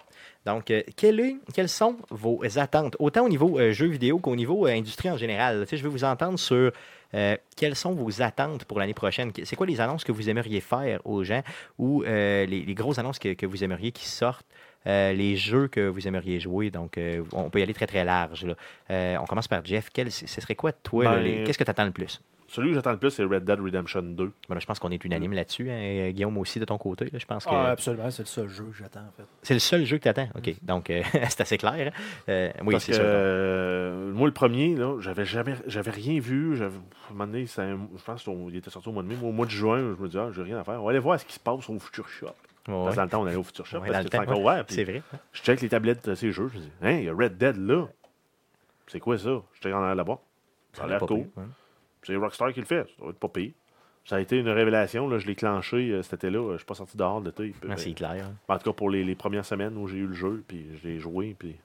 [0.45, 5.65] Donc, quelles sont vos attentes, autant au niveau jeux vidéo qu'au niveau industrie en général?
[5.71, 6.71] Je vais vous entendre sur
[7.55, 9.31] quelles sont vos attentes pour l'année prochaine?
[9.43, 11.41] C'est quoi les annonces que vous aimeriez faire aux gens
[11.79, 14.45] ou les, les grosses annonces que, que vous aimeriez qui sortent?
[14.87, 16.69] Euh, les jeux que vous aimeriez jouer.
[16.71, 18.45] Donc, euh, on peut y aller très, très large.
[18.45, 18.55] là.
[18.91, 19.89] Euh, on commence par Jeff.
[19.93, 22.21] Quel, ce serait quoi, toi, là, Ben, les- qu'est-ce que tu attends le plus?
[22.47, 24.31] Celui que j'attends le plus, c'est Red Dead Redemption 2.
[24.47, 25.69] Ben là, je pense qu'on est unanime là-dessus.
[25.71, 27.05] hein, Guillaume aussi, de ton côté.
[27.05, 29.23] là, je pense que Ah, absolument, c'est le seul jeu que j'attends en fait.
[29.41, 30.29] c'est le seul jeu que tu attends.
[30.37, 30.53] OK.
[30.61, 31.91] Donc, euh, c'est assez clair.
[31.91, 32.01] hein.
[32.29, 33.03] Euh, oui, Parce c'est que sûr.
[33.07, 36.55] euh, moi, le premier, là, j'avais jamais j'avais rien vu.
[36.55, 39.07] J'avais, à un moment donné, c'est un- je pense qu'il était sorti au mois de
[39.07, 39.15] mai.
[39.19, 40.81] Moi, Au mois de juin, je me disais, ah, j'ai rien à faire.
[40.81, 42.27] On va aller voir ce qui se passe au Future Shop.
[42.65, 43.79] Parce que dans le temps, on allait au Future Shop.
[43.79, 44.53] Ouais, parce que c'est temps, encore ouais.
[44.53, 44.65] ouvert.
[44.65, 45.01] puis c'est vrai.
[45.33, 46.47] Je check les tablettes de ces jeux.
[46.49, 47.87] Je me dis, hein, il y a Red Dead là.
[48.87, 49.41] C'est quoi ça?
[49.53, 50.19] J'étais en arrière là-bas.
[50.73, 51.23] Ça a l'air Pas cool.
[51.23, 51.43] pire, ouais.
[52.03, 52.83] C'est Rockstar qui le fait.
[52.83, 53.51] Ça doit être pas pire.
[54.03, 55.07] Ça a été une révélation.
[55.09, 56.51] Là, je l'ai clenché euh, cet été-là.
[56.53, 57.55] Je suis pas sorti dehors de l'été.
[57.67, 58.11] Non, c'est clair.
[58.27, 58.35] hein.
[58.47, 60.87] En tout cas, pour les, les premières semaines où j'ai eu le jeu, puis je
[60.87, 61.35] l'ai joué.
[61.37, 61.55] Puis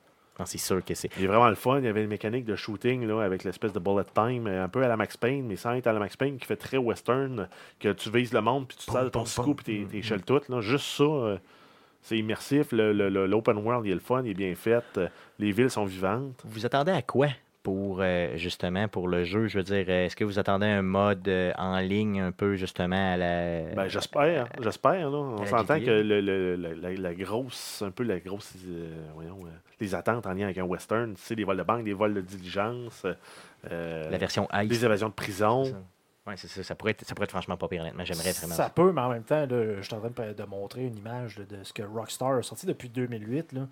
[0.47, 1.11] c'est sûr que c'est.
[1.18, 1.78] il est vraiment le fun.
[1.78, 4.68] Il y avait une mécanique de shooting là, avec l'espèce de bullet time, euh, un
[4.68, 6.76] peu à la Max Payne, mais sans être à la Max Payne, qui fait très
[6.76, 10.22] western, que tu vises le monde, puis tu sales ton scoop, puis t'es- t'es shell
[10.22, 10.41] tout.
[10.49, 10.61] Là.
[10.61, 11.38] Juste ça, euh,
[12.03, 12.72] c'est immersif.
[12.72, 14.84] Le- le- le- L'open world, il est le fun, il est bien fait.
[14.97, 16.41] euh, Les villes sont vivantes.
[16.45, 17.28] Vous attendez à quoi?
[17.62, 19.46] Pour euh, justement pour le jeu?
[19.48, 22.56] Je veux dire, euh, est-ce que vous attendez un mode euh, en ligne un peu
[22.56, 23.62] justement à la.
[23.74, 25.11] Ben, j'espère, j'espère.
[25.11, 25.16] Là.
[25.18, 29.38] On s'entend que le, le- la, la- la grosse, un peu la grosse, euh, voyons,
[29.44, 29.50] euh,
[29.80, 32.20] les attentes en lien avec un western, c'est des vols de banque, des vols de
[32.22, 33.04] diligence,
[33.70, 34.68] euh, la version Ice.
[34.68, 35.64] des évasions de prison.
[36.26, 36.62] Oui, c'est ça.
[36.62, 38.04] Ça pourrait, être, ça pourrait être franchement pas pire, honnêtement.
[38.04, 38.70] J'aimerais vraiment Ça ça.
[38.70, 41.38] peut, mais en même temps, là, je suis en train de, de montrer une image
[41.38, 43.52] là, de ce que Rockstar a sorti depuis 2008.
[43.52, 43.62] Là.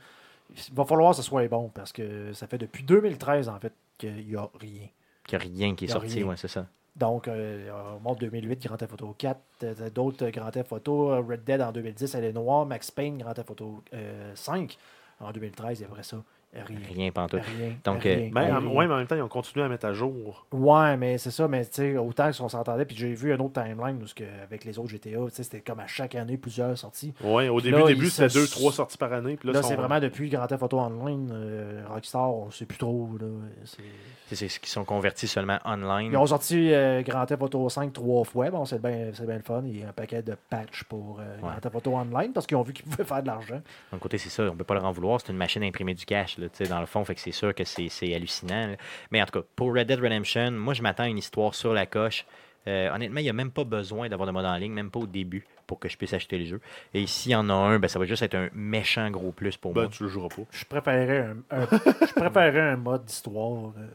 [0.51, 3.73] Il va falloir que ce soit bon parce que ça fait depuis 2013 en fait
[3.99, 4.89] qu'il n'y a rien.
[5.27, 6.67] Qu'il n'y a rien qui est sorti, ouais, c'est ça.
[6.97, 11.13] Donc, euh, on monte 2008, Grand Theft Auto 4, euh, d'autres euh, Grand Theft Auto,
[11.13, 14.77] euh, Red Dead en 2010, Elle est noire, Max Payne, Grand Theft Auto euh, 5
[15.21, 16.17] en 2013, et après ça,
[16.55, 16.79] rien.
[16.95, 17.43] Rien pantoute.
[17.59, 17.73] Rien.
[17.85, 18.69] Donc, rien, Ben, en, rien.
[18.71, 20.47] ouais, mais en même temps, ils ont continué à mettre à jour.
[20.53, 23.63] Ouais, mais c'est ça, mais tu sais, autant qu'on s'entendait, puis j'ai vu un autre
[23.63, 26.77] timeline où que, avec les autres GTA, tu sais, c'était comme à chaque année plusieurs
[26.79, 27.13] sorties.
[27.23, 29.37] Ouais, au début, là, début c'était deux, trois sorties par année.
[29.37, 32.67] Puis là, Là, sont- c'est vraiment depuis Grand Theft Auto Online, euh, Rockstar, on sait
[32.67, 33.09] plus trop.
[33.21, 33.27] Là,
[33.65, 36.13] c'est- ce qui sont convertis seulement online.
[36.13, 38.51] Ils ont sorti euh, Grand Theft Auto 5 trois fois.
[38.51, 39.63] Bon, c'est bien c'est bien le fun.
[39.65, 42.57] Il y a un paquet de patchs pour euh, Grand Theft Auto Online parce qu'ils
[42.57, 43.61] ont vu qu'ils pouvaient faire de l'argent.
[43.93, 45.19] D'un côté, c'est ça, on peut pas leur en vouloir.
[45.21, 47.05] C'est une machine à imprimer du cash, là, dans le fond.
[47.05, 48.69] Fait que c'est sûr que c'est c'est hallucinant.
[48.69, 48.77] là.
[49.11, 51.73] Mais en tout cas, pour Red Dead Redemption, moi, je m'attends à une histoire sur
[51.75, 52.25] la coche.
[52.67, 55.01] Euh, honnêtement, il n'y a même pas besoin d'avoir de mode en ligne, même pas
[55.01, 56.61] au début, pour que je puisse acheter le jeu.
[56.93, 59.57] Et s'il y en a un, ben, ça va juste être un méchant gros plus
[59.57, 59.91] pour Ben, moi.
[59.91, 60.43] tu le joueras pas.
[60.51, 61.67] Je préférais un, un-
[62.07, 63.73] je préférais un mode d'histoire.
[63.79, 63.87] euh,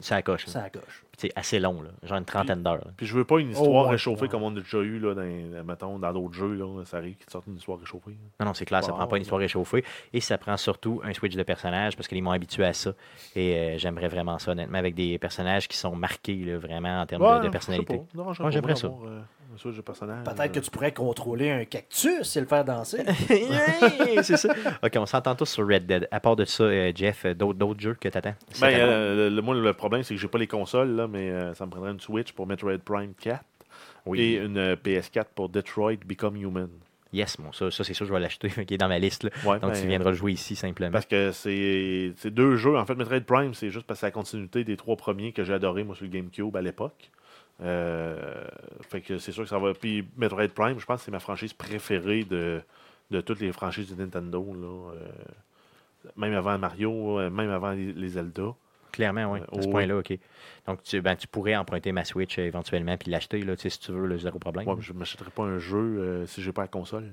[0.00, 0.46] Ça la coche.
[0.46, 0.52] là.
[0.52, 2.86] ça c'est assez long, là, genre une trentaine d'heures.
[2.96, 4.28] Puis je veux pas une histoire Oh, ouais, réchauffée ouais.
[4.28, 6.54] comme on a déjà eu là, dans, mettons, dans d'autres jeux.
[6.54, 8.16] Là, ça arrive qu'ils te sortent une histoire réchauffée.
[8.40, 8.96] Non, non, c'est clair, ça Wow.
[8.98, 9.84] prend pas une histoire réchauffée.
[10.12, 12.92] Et ça prend surtout un switch de personnage parce qu'ils m'ont habitué à ça.
[13.36, 17.06] Et euh, j'aimerais vraiment ça, honnêtement, avec des personnages qui sont marqués, là, vraiment, en
[17.06, 18.00] termes de- personnalité.
[18.14, 18.86] Moi, j'aimerais ça.
[18.88, 19.20] euh,
[19.52, 20.24] un switch de personnage.
[20.24, 23.02] Peut-être que tu pourrais contrôler un cactus et le faire danser.
[24.22, 24.54] C'est ça.
[24.82, 26.08] Ok, on s'entend tous sur Red Dead.
[26.10, 28.34] À part de ça, euh, Jeff, euh, d'autres d'autres jeux que t'attends?
[28.52, 31.08] Cette Ben, euh, le, le- moi, le problème, c'est que j'ai pas les consoles, là,
[31.08, 33.42] mais euh, ça me prendrait une Switch pour Metroid Prime 4
[34.06, 34.20] Oui.
[34.20, 36.68] et une euh, PS4 pour Detroit Become Human.
[37.12, 39.24] Yes, bon, ça, ça c'est sûr, je vais l'acheter, qui est dans ma liste.
[39.24, 39.30] là.
[39.44, 40.92] Ouais, Donc, ben, tu viendras le jouer ici simplement.
[40.92, 42.76] Parce que c'est c'est deux jeux.
[42.78, 45.42] En fait, Metroid Prime, c'est juste parce que c'est la continuité des trois premiers que
[45.42, 47.10] j'ai adoré, moi, sur le GameCube à l'époque.
[47.62, 48.44] Euh,
[48.88, 49.74] fait que c'est sûr que ça va.
[49.74, 52.62] Puis Metroid Prime, je pense que c'est ma franchise préférée de,
[53.10, 54.44] de toutes les franchises de Nintendo.
[54.54, 54.92] Là.
[54.94, 55.08] Euh,
[56.16, 58.54] même avant Mario, euh, même avant les, Zelda.
[58.92, 60.18] Clairement, oui, Euh, à ce oh, point-là, ok.
[60.66, 63.92] Donc, tu, ben, tu pourrais emprunter ma Switch euh, éventuellement puis l'acheter, là, si tu
[63.92, 64.66] veux, le zéro problème.
[64.66, 67.12] Ouais, je ne m'achèterai pas un jeu euh, si j'ai pas la console.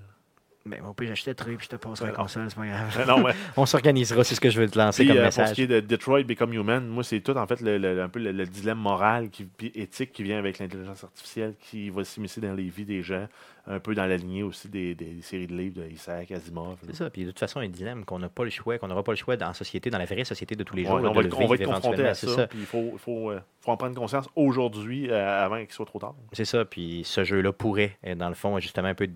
[0.70, 2.98] Ben, on peut l'acheter très puis je te passerai la console, c'est pas grave.
[3.00, 3.34] Euh, non, ouais.
[3.58, 5.56] On s'organisera, c'est ce que je veux te lancer Puis, comme euh, pour ce message.
[5.56, 8.20] qui est de Detroit Become Human, moi, c'est tout en fait le, le- un peu
[8.20, 12.42] le, le dilemme moral qui, puis éthique qui vient avec l'intelligence artificielle qui va s'immiscer
[12.42, 13.28] dans les vies des gens,
[13.68, 16.78] un peu dans la lignée aussi des, des séries de livres de Isaac Asimov.
[16.86, 17.10] C'est ça.
[17.10, 19.18] Puis de toute façon, un dilemme qu'on n'a pas le choix, qu'on n'aura pas le
[19.18, 20.94] choix dans la société, dans la vraie société de tous les jours.
[20.96, 23.40] on, va le on va être confronté à c'est ça, puis il faut, faut, euh,
[23.62, 26.16] faut en prendre conscience aujourd'hui euh, avant qu'il soit trop tard.
[26.34, 26.66] C'est ça.
[26.66, 29.08] Puis ce jeu-là pourrait, euh, dans le fond, justement un peu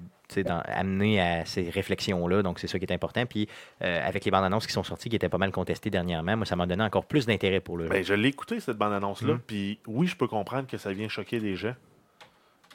[0.45, 2.41] dans- amener à ces réflexions-là.
[2.41, 3.25] Donc c'est ça qui est important.
[3.25, 3.47] Puis
[3.81, 6.45] euh, avec les bandes annonces qui sont sorties, qui étaient pas mal contestées dernièrement, moi,
[6.45, 7.89] ça m'a donné encore plus d'intérêt pour le jeu.
[7.89, 9.39] Ben, je l'ai écouté, cette bande-annonce-là, Mm.
[9.45, 11.73] puis oui, je peux comprendre que ça vient choquer les gens,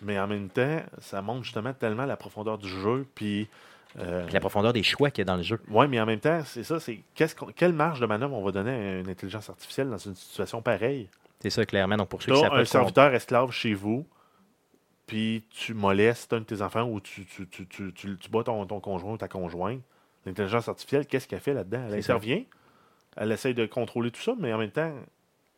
[0.03, 3.49] mais en même temps, ça montre justement tellement la profondeur du jeu, puis...
[3.99, 5.61] euh, la profondeur des choix qu'il y a dans le jeu.
[5.69, 8.71] Oui, mais en même temps, c'est ça, c'est quelle marge de manœuvre on va donner
[8.71, 11.09] à une intelligence artificielle dans une situation pareille?
[11.41, 11.97] C'est ça, clairement.
[11.97, 14.07] Donc pour ceux qui un serviteur esclave chez vous,
[15.07, 18.67] puis tu molestes un de tes enfants ou tu, tu, tu, tu, tu- bats ton,
[18.67, 19.81] ton conjoint ou ta conjointe.
[20.25, 21.83] L'intelligence artificielle, qu'est-ce qu'elle fait là-dedans?
[21.87, 22.15] Elle ça.
[22.15, 22.43] intervient,
[23.17, 24.93] elle essaye de contrôler tout ça, mais en même temps,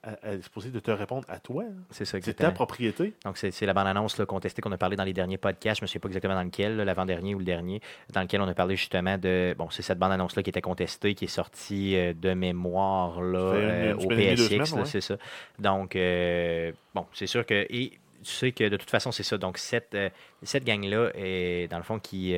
[0.03, 1.64] elle, est supposée de te répondre à toi.
[1.64, 1.74] hein.
[1.90, 3.14] C'est ça, C'est ta propriété.
[3.24, 5.80] Donc, c'est c'est la bande-annonce contestée qu'on a parlé dans les derniers podcasts.
[5.80, 7.80] Je ne me souviens pas exactement dans lequel, l'avant-dernier ou le dernier,
[8.12, 9.55] dans lequel on a parlé justement de.
[9.59, 13.94] Bon, c'est cette bande-annonce-là qui était contestée, qui est sortie euh, de mémoire là, euh,
[13.96, 14.72] au PSX.
[14.72, 14.84] ouais.
[14.84, 15.16] C'est ça.
[15.59, 17.66] Donc, euh, bon, c'est sûr que.
[17.68, 19.38] Et tu sais que de toute façon, c'est ça.
[19.38, 19.96] Donc, cette,
[20.42, 22.34] cette gang-là, est, dans le fond, qui,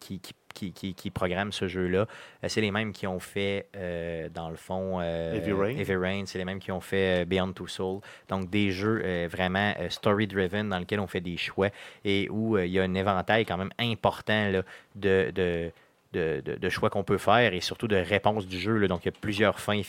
[0.00, 3.66] qui, qui, qui, qui- qui programme ce jeu-là, euh, c'est les mêmes qui ont fait,
[3.76, 5.98] euh, dans le fond, euh, Heavy Rain.
[6.00, 8.00] Rain, c'est les mêmes qui ont fait euh, Beyond Two Souls.
[8.28, 11.68] Donc, des jeux euh, vraiment story-driven dans lesquels on fait des choix
[12.04, 14.62] et où il y a un éventail quand même important là,
[14.94, 15.70] de, de,
[16.12, 18.76] de, de- de choix qu'on peut faire et surtout de réponses du jeu.
[18.76, 18.86] là.
[18.88, 19.80] Donc, il y a plusieurs fins,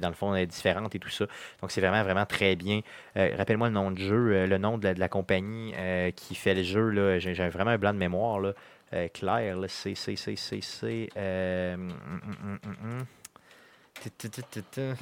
[0.00, 1.26] dans le fond, différentes et tout ça.
[1.60, 2.80] Donc, c'est vraiment, vraiment très bien.
[3.16, 6.10] Euh, Rappelle-moi le nom du jeu, euh, le nom de la, de la compagnie euh,
[6.12, 7.18] qui fait le jeu.
[7.18, 8.38] j'ai vraiment un blanc de mémoire.
[8.38, 8.52] Là.
[8.92, 9.94] Euh, Claire, là, c'est.
[9.94, 13.04] c'est- euh, hum, hum, hum, hum, hum.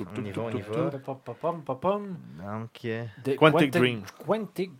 [0.06, 0.90] On y va, on y va.
[2.38, 3.04] Donc, euh,
[3.36, 4.02] Quantic Dream.
[4.26, 4.74] Quantic, euh,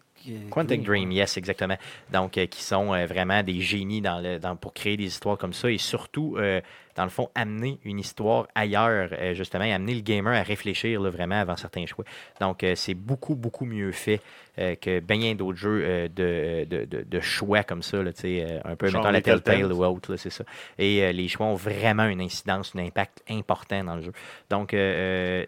[0.50, 1.76] Quantic Dream, yes, exactement.
[2.12, 5.38] Donc, euh, qui sont euh, vraiment des génies dans le, dans, pour créer des histoires
[5.38, 6.60] comme ça et surtout, euh,
[6.94, 11.00] dans le fond, amener une histoire ailleurs, euh, justement, et amener le gamer à réfléchir
[11.00, 12.04] là, vraiment avant certains choix.
[12.40, 14.20] Donc, euh, c'est beaucoup, beaucoup mieux fait
[14.58, 18.60] euh, que bien d'autres jeux euh, de, de, de- de choix comme ça, là, euh,
[18.64, 19.72] un peu, Genre mettons, la Telltale.
[19.72, 20.44] Ou autre, c'est ça.
[20.78, 24.12] Et euh, les choix ont vraiment une incidence, un impact important dans le jeu.
[24.50, 25.46] Donc, euh, euh,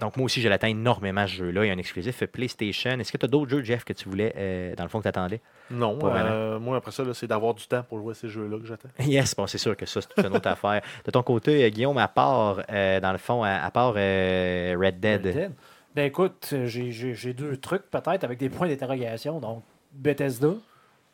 [0.00, 1.64] donc, moi aussi, je l'attends énormément ce jeu-là.
[1.64, 2.90] Il y a un exclusif PlayStation.
[2.98, 5.02] Est-ce que tu as d'autres jeux, Jeff, que tu voulais, euh, dans le fond, que
[5.04, 5.40] tu attendais
[5.70, 8.66] Non, euh, moi, après ça, c'est d'avoir du temps pour jouer à ces jeux-là que
[8.66, 8.88] j'attends.
[9.00, 10.82] Yes, bon, c'est sûr que ça, c'est toute une autre affaire.
[11.04, 14.76] De ton côté, euh, Guillaume, à part, euh, dans le fond, à, à part euh,
[14.80, 15.52] Red Dead, Red Dead?
[15.94, 19.40] Ben écoute, j'ai- deux trucs peut-être avec des points d'interrogation.
[19.40, 20.48] Donc, Bethesda.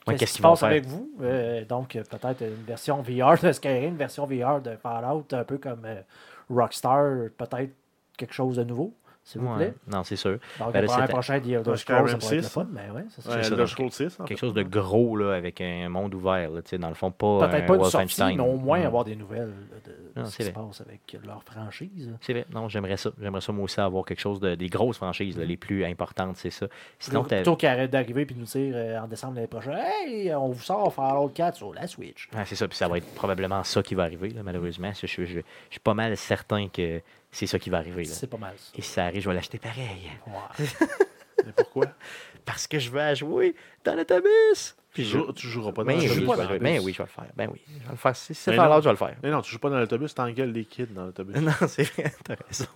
[0.06, 0.68] Ouais, Qu'est-ce qui se passe faire?
[0.68, 1.10] avec vous?
[1.22, 5.56] Euh, donc, peut-être une version VR de Skyrim, une version VR de Fallout, un peu
[5.56, 6.02] comme euh,
[6.50, 7.70] Rockstar, peut-être
[8.16, 9.56] quelque chose de nouveau, s'il vous Ouais.
[9.56, 9.74] plaît.
[9.90, 10.38] Non, c'est sûr.
[10.58, 12.90] Donc, Ben c'était- prochain The Elder Scrolls, ça Skyrim pourrait être le 6, fun, mais
[12.90, 13.30] ouais, c'est ça.
[13.30, 14.20] Ouais, ça, Elder donc, Scrolls 6.
[14.20, 14.46] en Quelque fait.
[14.46, 17.48] chose de gros, là, avec un monde ouvert, là, tu sais, dans le fond, pas
[17.48, 18.86] Peut-être un pas une sortie, mais au moins Non.
[18.86, 19.52] avoir des nouvelles
[19.84, 22.12] de Non, ce qui se passe avec leur franchise.
[22.20, 23.10] C'est vrai, non, j'aimerais ça.
[23.20, 26.36] J'aimerais ça, moi aussi, avoir quelque chose de, des grosses franchises, là, les plus importantes,
[26.36, 26.66] c'est ça.
[26.98, 29.74] Sinon, Plutôt t'as- plutôt qu'arrête d'arriver et nous dire euh, en décembre l'année prochaine
[30.06, 32.28] Hey, on vous sort Fallout 4 sur la Switch.
[32.36, 34.92] Ah, c'est ça, puis ça va être probablement ça qui va arriver, là, malheureusement.
[34.92, 37.00] Je, je- je- je suis pas mal certain que
[37.34, 38.04] c'est ça qui va arriver.
[38.04, 38.12] là.
[38.12, 38.72] C'est pas mal ça.
[38.76, 40.10] Et si ça arrive, je vais l'acheter pareil.
[41.44, 41.86] Mais pourquoi?
[42.44, 43.54] Parce que je veux à jouer
[43.84, 44.28] dans l'autobus.
[44.64, 45.18] tu, Puis je...
[45.18, 46.26] joues- tu joueras pas dans l'autobus.
[46.26, 46.62] pas vais l'autobus.
[46.62, 47.32] Ben oui, je vais le faire.
[47.36, 48.16] Ben oui, je vais le faire.
[48.16, 48.62] Si c'est Mais non.
[48.80, 49.16] je vais le faire.
[49.22, 51.36] Mais non, tu joues pas dans l'autobus, t'engueules des kids dans l'autobus.
[51.40, 52.66] Non, c'est vrai, t'as raison.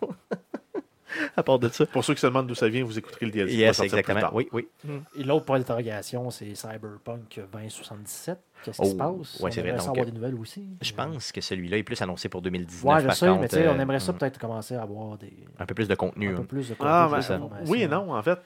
[1.36, 1.86] à part de ça.
[1.86, 3.50] Pour ceux qui se demandent d'où ça vient, vous écouterez le DLC.
[3.52, 4.20] qui va Yes, sortir plus exactement.
[4.20, 4.34] tard.
[4.34, 4.68] Oui, oui.
[5.16, 8.38] Et l'autre point d'interrogation, c'est Cyberpunk 2077.
[8.64, 9.40] Qu'est-ce qui Oh, se passe?
[9.40, 10.66] ouais, c'est On aimerait savoir des nouvelles aussi.
[10.82, 12.84] Je pense que celui-là est plus annoncé pour 2019.
[12.92, 14.74] Ouais, je par sais, contre, mais tu sais, on euh, aimerait ça mm, peut-être commencer
[14.74, 16.30] à avoir des, un peu plus de contenu.
[16.32, 16.46] un peu hein.
[16.48, 17.72] plus de Ah, contenu, d'informations.
[17.72, 18.38] oui et non, en fait.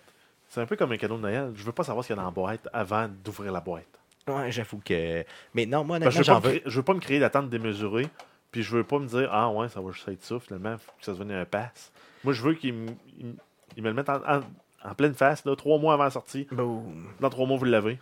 [0.51, 1.51] C'est un peu comme un cadeau de Noël.
[1.55, 3.87] Je veux pas savoir ce qu'il y a dans la boîte avant d'ouvrir la boîte.
[4.29, 5.25] Ouais, j'avoue que.
[5.55, 6.59] Mais non, moi, honnêtement, que je, veux j'en pas me veux.
[6.61, 8.07] créer- je veux pas me créer d'attente démesurée.
[8.51, 10.93] Puis je veux pas me dire, ah ouais, ça va juste être ça, finalement, faut
[10.99, 11.91] que ça devienne un pass.
[12.25, 14.41] Moi, je veux qu'ils me, ils me- le mettent en, en-
[14.85, 16.47] en pleine face, là, trois mois avant la sortie.
[16.51, 17.07] Boum.
[17.21, 17.99] Dans trois mois, vous l'avez.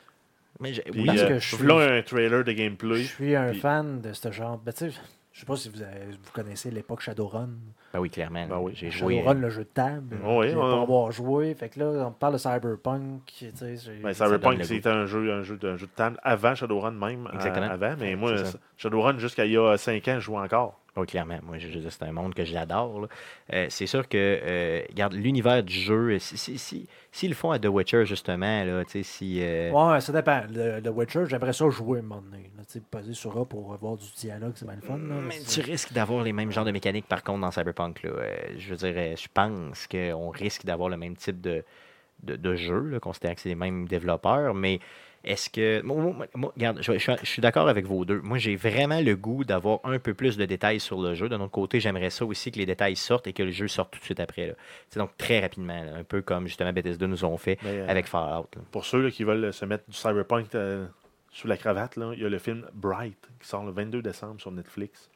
[0.60, 3.04] Mais oui, Parce euh, que je suis- un trailer de Je gameplay.
[3.04, 4.58] suis un Puis- fan de ce genre.
[4.58, 4.98] Ben, tu sais,
[5.32, 7.50] je sais pas si vous, avez- vous connaissez l'époque Shadowrun.
[7.92, 8.46] Ben oui, clairement.
[8.46, 8.72] Ben oui.
[8.74, 9.16] J'ai joué.
[9.16, 10.16] Shadowrun, le jeu de table.
[10.24, 11.54] Oui, J'ai on- pas avoir joué.
[11.54, 13.22] Fait que là, on parle de Cyberpunk.
[13.26, 16.54] Tu sais, Ben, Cyberpunk, c'était un jeu, un, jeu de, un jeu de table avant
[16.54, 17.26] Shadowrun même.
[17.26, 17.66] euh, Exactement.
[17.70, 18.34] avant, mais moi.
[18.76, 20.76] Shadowrun, jusqu'à il y a 5 ans, je joue encore.
[20.96, 21.38] Oui, clairement.
[21.46, 23.06] Moi, je, je c'est un monde que j'adore.
[23.52, 27.52] Euh, c'est sûr que, euh, regarde, l'univers du jeu, si, si, si- s'ils le font
[27.52, 29.38] à The Witcher, justement, là, tu sais, si.
[29.40, 30.42] euh, Ouais, ça dépend.
[30.52, 32.50] Le, le Witcher, j'aimerais ça jouer un moment donné.
[32.56, 34.98] là, Tu sais, poser sur A pour avoir du dialogue, c'est bien le fun.
[34.98, 35.14] là.
[35.28, 37.79] Mais tu risques d'avoir les mêmes genres de mécaniques, par contre, dans Cyberpunk.
[37.88, 38.10] Là.
[38.10, 41.64] Euh, je veux dire, euh, je pense qu'on risque d'avoir le même type de,
[42.22, 44.80] de, de jeu, là, considérant que c'est les mêmes développeurs, mais
[45.24, 45.82] est-ce que.
[45.82, 48.20] Moi, moi- moi, regarde, je, je suis- je suis d'accord avec vos deux.
[48.22, 51.28] Moi, j'ai vraiment le goût d'avoir un peu plus de détails sur le jeu.
[51.28, 53.92] De notre côté, j'aimerais ça aussi que les détails sortent et que le jeu sorte
[53.92, 54.54] tout de suite après.
[54.88, 57.88] C'est donc très rapidement, là, un peu comme justement Bethesda nous ont fait Mais, euh,
[57.88, 58.48] avec Fallout.
[58.56, 58.62] là.
[58.70, 60.86] Pour ceux là, qui veulent se mettre du Cyberpunk euh,
[61.32, 64.40] sous la cravate, là, il y a le film Bright qui sort le 22 décembre
[64.40, 65.10] sur Netflix,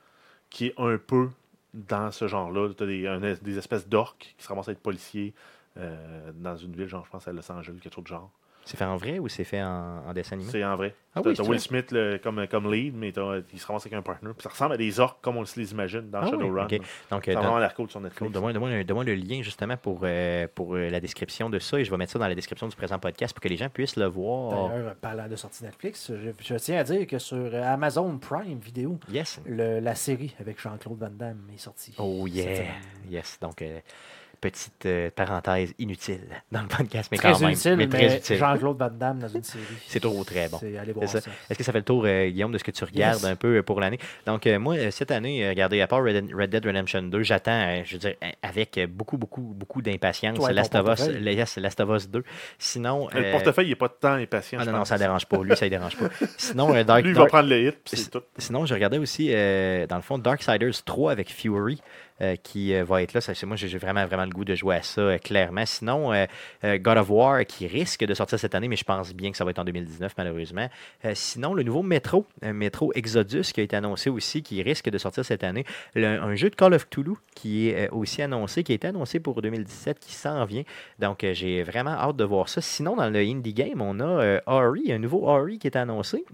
[0.51, 1.31] qui est un peu
[1.75, 2.73] dans ce genre-là.
[2.77, 5.35] Tu as des, espèces d'orques qui se ramassent à être policiers
[5.77, 8.31] euh, dans une ville, genre je pense à Los Angeles, quelque chose de genre.
[8.67, 10.51] C'est fait en vrai ou c'est fait en, en dessin animé?
[10.51, 10.95] C'est en vrai.
[11.15, 11.59] Ah T'as- oui, t'as Will vrai?
[11.59, 14.31] Smith le- comme, comme lead, mais t'as- il se ramasse avec un partner.
[14.37, 16.65] Puis ça ressemble à des orques comme on se les imagine dans Ah oui, Shadowrun.
[16.65, 16.81] ok.
[17.11, 18.01] Donc, Ça euh, vraiment l'air cool sur.
[18.01, 18.33] Netflix.
[18.33, 21.91] Donne-moi donne-moi le, lien justement pour, euh, pour euh, la description de ça et je
[21.91, 24.07] vais mettre ça dans la description du présent podcast pour que les gens puissent le
[24.07, 24.71] voir.
[24.71, 28.99] D'ailleurs, parlant de sortie Netflix, je, je tiens à dire que sur Amazon Prime Vidéo,
[29.11, 29.41] Yes.
[29.47, 31.95] la série avec Jean-Claude Van Damme est sortie.
[31.99, 32.65] Oh yeah.
[33.11, 33.39] Yes.
[33.41, 33.79] Donc, euh,
[34.51, 36.21] petite euh, parenthèse inutile
[36.53, 37.51] dans le podcast, mais Très quand même.
[37.51, 38.37] utile, mais mais, très utile.
[38.37, 39.65] Jean-Claude Van Damme dans une série.
[39.87, 40.59] C'est trop très bon.
[40.61, 41.21] C'est- Allez C'est voir ça.
[41.23, 41.31] ça.
[41.49, 43.25] Est-ce que ça fait le tour, euh, Guillaume, de ce que tu regardes Yes.
[43.25, 43.99] un peu euh, pour l'année?
[44.27, 47.83] Donc, euh, moi, cette année, regardez, à part Red, Red Dead Redemption 2, j'attends, euh,
[47.85, 51.23] je veux dire, avec beaucoup, beaucoup, beaucoup d'impatience, Toi Last of Us, portefeuille.
[51.25, 52.23] le- yes, Last of Us 2.
[52.59, 53.09] Sinon.
[53.13, 54.59] Le euh, portefeuille, il n'est pas de temps impatient.
[54.61, 55.43] Ah non, non, ça ne dérange pas.
[55.43, 56.09] Lui, ça ne dérange pas.
[56.37, 58.23] Sinon, euh, Dark, Lui, il Dark- va prendre le hit, puis c'est tout.
[58.39, 61.81] Sinon, je regardais aussi, euh, dans le fond, Darksiders 3 avec Fury,
[62.21, 63.21] euh, qui euh, va être là.
[63.21, 65.67] Ça, moi, j'ai vraiment, vraiment le goût de jouer à ça, euh, clairement.
[65.67, 66.13] Sinon,
[66.63, 69.45] God of War, qui risque de sortir cette année, mais je pense bien que ça
[69.45, 70.69] va être en 2019, malheureusement.
[71.15, 75.25] Sinon, le nouveau Metro, Metro Exodus, qui a été annoncé aussi, qui risque de sortir
[75.25, 75.65] cette année.
[75.97, 79.43] Un jeu de Call of Cthulhu, qui est aussi annoncé, qui a été annoncé pour
[79.43, 80.63] 2017, qui s'en vient.
[81.01, 82.61] Donc, j'ai vraiment hâte de voir ça.
[82.61, 86.25] Sinon, dans le Indie Game, on a Ori, un nouveau Ori qui est annoncé.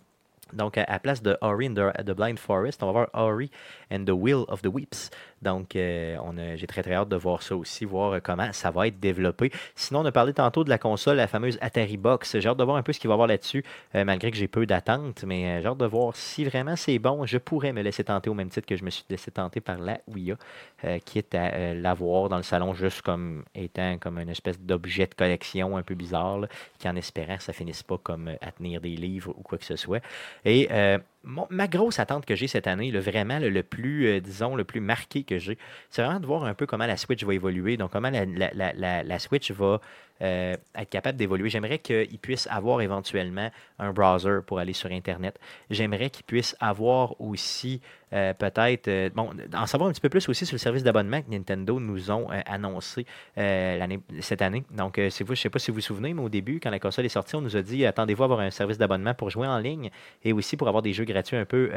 [0.52, 3.50] Donc, à, place de Ori the, the Blind Forest, on va voir Ori
[3.90, 5.10] and the Will of the Weeps.
[5.42, 6.16] Donc, euh,
[6.56, 9.50] j'ai très très hâte de voir ça aussi, voir euh, comment ça va être développé.
[9.74, 12.38] Sinon, on a parlé tantôt de la console, la fameuse Atari Box.
[12.38, 13.64] J'ai hâte de voir un peu ce qu'il va y avoir là-dessus,
[13.94, 15.24] euh, malgré que j'ai peu d'attentes.
[15.24, 17.24] Mais j'ai hâte de voir si vraiment c'est bon.
[17.24, 19.78] Je pourrais me laisser tenter au même titre que je me suis laissé tenter par
[19.78, 20.36] la Ouya,
[20.84, 25.14] euh, quitte à l'avoir dans le salon juste comme étant comme une espèce d'objet de
[25.14, 26.40] collection un peu bizarre,
[26.78, 29.76] qui en espérant ça finisse pas comme à tenir des livres ou quoi que ce
[29.76, 30.02] soit.
[30.44, 30.68] Et
[31.22, 34.80] ma grosse attente que j'ai cette année, le, vraiment le, plus, euh, disons, le plus
[34.80, 35.58] marqué que j'ai,
[35.90, 37.76] c'est vraiment de voir un peu comment la Switch va évoluer.
[37.76, 39.80] Donc, comment la- la- la- la Switch va
[40.22, 41.48] euh, être capable d'évoluer.
[41.48, 45.38] J'aimerais qu'il puisse avoir éventuellement un browser pour aller sur Internet.
[45.70, 47.80] J'aimerais qu'il puisse avoir aussi
[48.12, 51.22] euh, peut-être, euh, bon, en savoir un petit peu plus aussi sur le service d'abonnement
[51.22, 53.06] que Nintendo nous ont annoncé
[53.36, 54.64] cette année.
[54.72, 56.70] Donc, c'est vous, je ne sais pas si vous vous souvenez, mais au début, quand
[56.70, 59.30] la console est sortie, on nous a dit attendez-vous à avoir un service d'abonnement pour
[59.30, 59.90] jouer en ligne
[60.22, 61.70] et aussi pour avoir des jeux gratuits un peu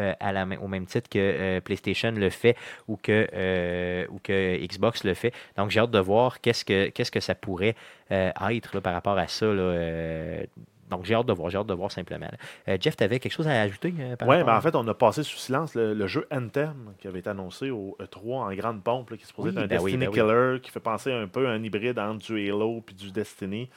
[0.61, 5.33] au même titre que PlayStation le fait ou que, ou que Xbox le fait.
[5.55, 7.75] Donc, j'ai hâte de voir qu'est-ce que, qu'est-ce que ça pourrait
[8.09, 9.45] être là, par rapport à ça.
[9.45, 10.43] là, euh,
[10.89, 12.29] donc, j'ai hâte de voir, j'ai hâte de voir simplement.
[12.67, 14.75] Euh, Jeff, tu avais quelque chose à ajouter euh, par Oui, rapport ben en fait,
[14.75, 18.33] on a passé sous silence le, le jeu Anthem qui avait été annoncé au E3
[18.51, 20.19] en grande pompe, là, qui est supposé Oui, être un ben oui, Destiny ben oui.
[20.53, 23.69] Killer, qui fait penser un peu à un hybride entre du Halo et du Destiny.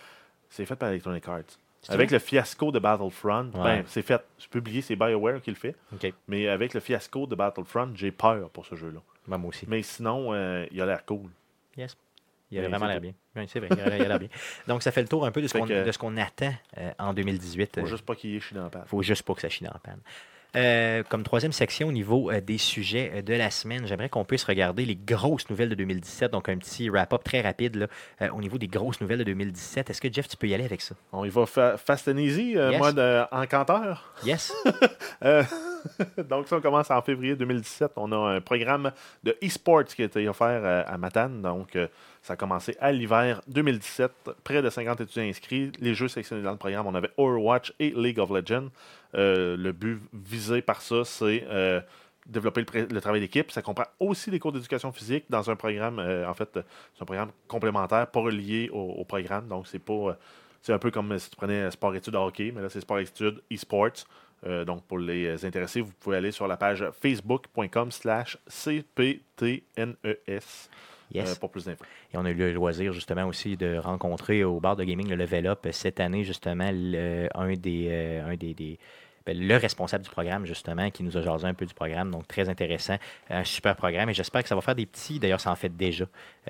[0.51, 1.43] C'est fait par Electronic Arts.
[1.89, 3.63] Avec le fiasco de Battlefront, Ouais.
[3.63, 4.21] ben, c'est fait.
[4.39, 5.77] C'est publié, c'est BioWare qui le fait.
[6.27, 8.99] Mais avec le fiasco de Battlefront, j'ai peur pour ce jeu-là.
[9.29, 9.65] Moi aussi.
[9.69, 11.31] Mais sinon, euh, il a l'air cool.
[11.77, 11.97] Yes.
[12.51, 13.13] Il a Oui, vraiment l'air bien.
[13.35, 14.29] Oui, c'est vrai, il a, il l'air bien.
[14.69, 17.75] Donc, ça fait le tour un peu de ce qu'on que- attend euh, en 2018.
[17.75, 18.87] Faut Euh, juste pas qu'il y ait chie dans la patte.
[18.89, 20.01] faut juste pas que ça dans la panne.
[20.55, 24.25] Euh, comme troisième section au niveau euh, des sujets euh, de la semaine, j'aimerais qu'on
[24.25, 26.31] puisse regarder les grosses nouvelles de 2017.
[26.31, 27.89] Donc, un petit wrap-up très rapide
[28.21, 29.91] là, au niveau des grosses nouvelles de 2017.
[29.91, 30.95] Est-ce que Jeff, tu peux y aller avec ça?
[31.13, 32.79] On y va fa- fast and easy, Yes.
[32.79, 34.15] mode euh, encanteur?
[34.25, 34.53] Yes?
[36.29, 37.93] Donc, ça, commence en février 2017.
[37.97, 41.43] On a un programme de e-sports qui a été offert euh, à Matane.
[41.43, 41.89] Donc, euh,
[42.23, 44.13] ça a commencé à l'hiver 2017.
[44.45, 45.73] Près de 50 étudiants inscrits.
[45.81, 48.69] Les jeux sélectionnés dans le programme, on avait Overwatch et League of Legends.
[49.15, 51.47] Euh, le but visé par ça, c'est
[52.27, 53.53] développer le, travail d'équipe.
[53.53, 57.31] Ça comprend aussi des cours d'éducation physique dans un programme, en fait, c'est un programme
[57.47, 59.47] complémentaire, pas relié au, programme.
[59.47, 60.19] Donc, c'est pas.
[60.61, 64.07] c'est un peu comme si tu prenais sport-études de hockey, mais là, c'est sport-études e-sports.
[64.45, 69.95] Euh, donc, pour les intéressés, vous pouvez aller sur la page facebook.com slash cptnes
[71.13, 71.31] Yes.
[71.31, 71.85] euh, pour plus d'infos.
[72.13, 75.15] Et on a eu le loisir justement aussi de rencontrer au bar de gaming le
[75.15, 78.77] Level Up euh, cette année justement le- un des, euh, un des, des-
[79.25, 82.11] ben, le responsable du programme justement qui nous a jasé un peu du programme.
[82.11, 82.97] Donc très intéressant
[83.31, 84.11] un super programme.
[84.11, 85.21] Et j'espère que ça va faire des petits.
[85.21, 86.07] D'ailleurs ça en fait déjà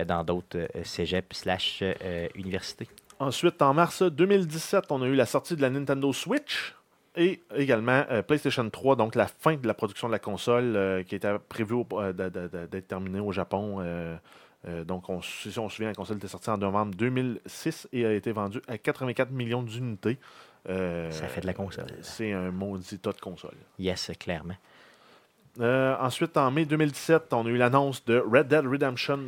[0.07, 1.83] dans d'autres cégeps slash
[2.35, 2.89] universités.
[3.19, 6.75] Ensuite, en mars 2017, on a eu la sortie de la Nintendo Switch
[7.17, 11.03] et également euh, PlayStation 3, donc la fin de la production de la console euh,
[11.03, 13.79] qui était prévue euh, d'être terminée au Japon.
[13.81, 14.17] euh,
[14.85, 18.13] donc, on, si on se souvient, la console était sortie en novembre 2006 et a
[18.13, 20.19] été vendue à 84 millions d'unités.
[20.67, 23.55] Ça fait de la console C'est un maudit tas de console.
[23.79, 24.57] yes clairement
[25.61, 29.19] Euh, ensuite, en mai 2017, on a eu l'annonce de Red Dead Redemption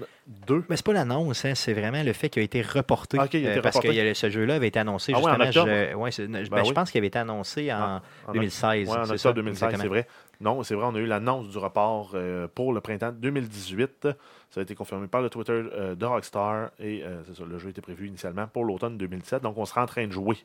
[0.46, 0.64] 2.
[0.68, 3.34] mais c'est pas l'annonce hein, c'est vraiment le fait qu'il a été reporté Ah, ok,
[3.34, 3.96] il a été euh, parce reporté.
[3.96, 5.60] que y a ce jeu-là avait été annoncé Ah justement je,
[5.94, 6.74] ouais, ben, Ben je oui.
[6.74, 9.62] pense qu'il avait été annoncé en Ah, en 2016 Oui, en c'est octobre ça, 2016,
[9.62, 9.82] exactement.
[9.82, 10.06] c'est vrai.
[10.40, 14.08] Non, c'est vrai, on a eu l'annonce du report euh, pour le printemps 2018.
[14.50, 15.62] Ça a été confirmé par le Twitter
[15.96, 19.42] de Rockstar et c'est ça, le jeu était prévu initialement pour l'automne 2017.
[19.42, 20.36] Donc, on sera en train de jouer.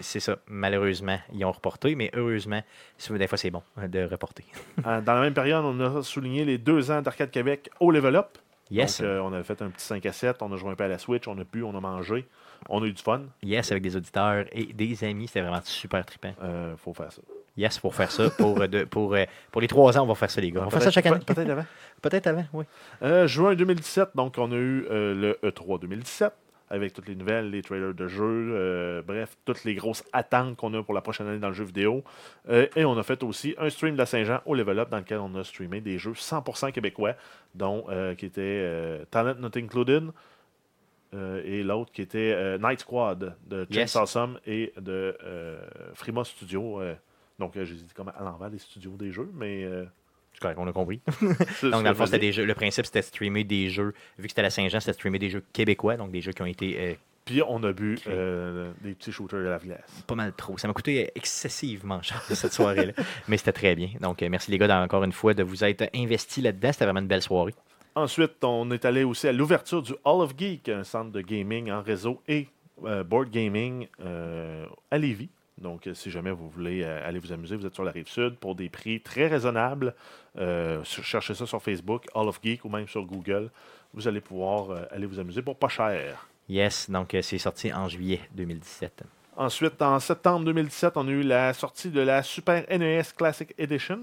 [0.00, 0.36] C'est ça.
[0.46, 2.62] Malheureusement, ils ont reporté, mais heureusement,
[3.10, 4.44] des fois, c'est bon euh, de reporter.
[4.86, 8.16] Euh, dans la même période, on a souligné les deux ans d'Arcade Québec au Level
[8.16, 8.38] Up.
[8.70, 9.00] Yes.
[9.00, 10.84] Donc, euh, on a fait un petit 5 à 7, on a joué un peu
[10.84, 12.26] à la Switch, on a pu, on a mangé,
[12.68, 13.22] on a eu du fun.
[13.42, 15.26] Yes, avec des auditeurs et des amis.
[15.26, 16.32] C'était vraiment super trippant.
[16.42, 17.20] Euh, faut faire ça.
[17.56, 18.30] Yes, pour faire ça.
[18.30, 19.14] Pour, de- pour,
[19.50, 20.60] pour les trois ans, on va faire ça, les gars.
[20.60, 21.18] On va faire ça chaque année.
[21.18, 21.66] peut- Peut-être avant.
[22.02, 22.64] Peut-être avant, oui.
[23.02, 26.32] Euh, juin 2017, donc on a eu le E3 2017
[26.70, 30.72] avec toutes les nouvelles, les trailers de jeux, euh, bref, toutes les grosses attentes qu'on
[30.74, 32.04] a pour la prochaine année dans le jeu vidéo.
[32.48, 34.98] Euh, et on a fait aussi un stream de la Saint-Jean au Level Up dans
[34.98, 37.14] lequel on a streamé des jeux 100% québécois,
[37.56, 40.10] dont euh, qui était Talent Not Included
[41.12, 43.92] et l'autre qui était Night Squad de Yes.
[43.92, 45.16] Chainsaw Awesome et de
[45.94, 46.80] Frima Studio.
[47.40, 49.66] donc, j'ai dit comme à l'envers des studios des jeux, mais.
[50.40, 51.00] Correct, on a compris.
[51.62, 52.44] Donc, dans le fond, des jeux.
[52.44, 53.94] Le principe, c'était de streamer des jeux.
[54.18, 56.42] Vu que c'était la Saint-Jean, c'était de streamer des jeux québécois, donc des jeux qui
[56.42, 60.04] ont été euh, Puis on a bu euh, des petits shooters de la glace.
[60.06, 60.58] pas mal trop.
[60.58, 62.92] Ça m'a coûté excessivement cher cette soirée-là.
[63.28, 63.90] mais c'était très bien.
[64.00, 66.72] Donc, euh, merci les gars, encore une fois, de vous être investis là-dedans.
[66.72, 67.54] C'était vraiment une belle soirée.
[67.94, 71.70] Ensuite, on est allé aussi à l'ouverture du Hall of Geek, un centre de gaming
[71.70, 72.48] en réseau et
[72.84, 75.28] euh, board gaming euh, à Lévis.
[75.60, 78.08] Donc, euh, si jamais vous voulez euh, aller vous amuser, vous êtes sur la rive
[78.08, 79.94] sud pour des prix très raisonnables.
[80.38, 83.50] Euh, cherchez ça sur Facebook, Hall of Geek ou même sur Google.
[83.92, 86.26] Vous allez pouvoir aller vous amuser pour pas cher.
[86.48, 89.02] Yes, donc c'est sorti en juillet 2017.
[89.36, 94.00] Ensuite, en septembre 2017, on a eu la sortie de la Super NES Classic Edition.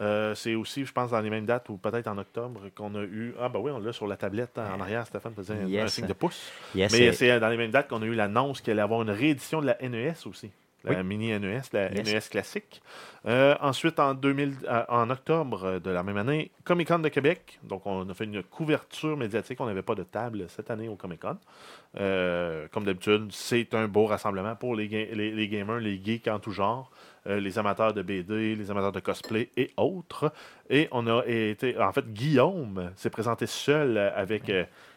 [0.00, 3.02] Euh, c'est aussi, je pense, dans les mêmes dates ou peut-être en octobre qu'on a
[3.02, 3.34] eu.
[3.38, 5.06] Ah, ben oui, on l'a sur la tablette en arrière.
[5.06, 6.50] Stéphane faisait un- signe de pouce.
[6.74, 9.10] Yes, Mais c'est dans les mêmes dates qu'on a eu l'annonce qu'il allait avoir une
[9.10, 10.50] réédition de la NES aussi.
[10.84, 11.04] La Oui.
[11.04, 12.12] mini NES, la Yes.
[12.12, 12.82] NES classique.
[13.26, 17.60] Euh, ensuite, en, 2000, euh, en octobre de la même année, Comic Con de Québec.
[17.62, 19.60] Donc, on a fait une couverture médiatique.
[19.60, 21.38] On n'avait pas de table cette année au Comic Con.
[22.00, 26.26] Euh, comme d'habitude, c'est un beau rassemblement pour les, ga- les, les gamers, les geeks
[26.28, 26.90] en tout genre,
[27.26, 30.32] les amateurs de BD, les amateurs de cosplay et autres.
[30.68, 34.50] Et on a été, en fait, Guillaume s'est présenté seul avec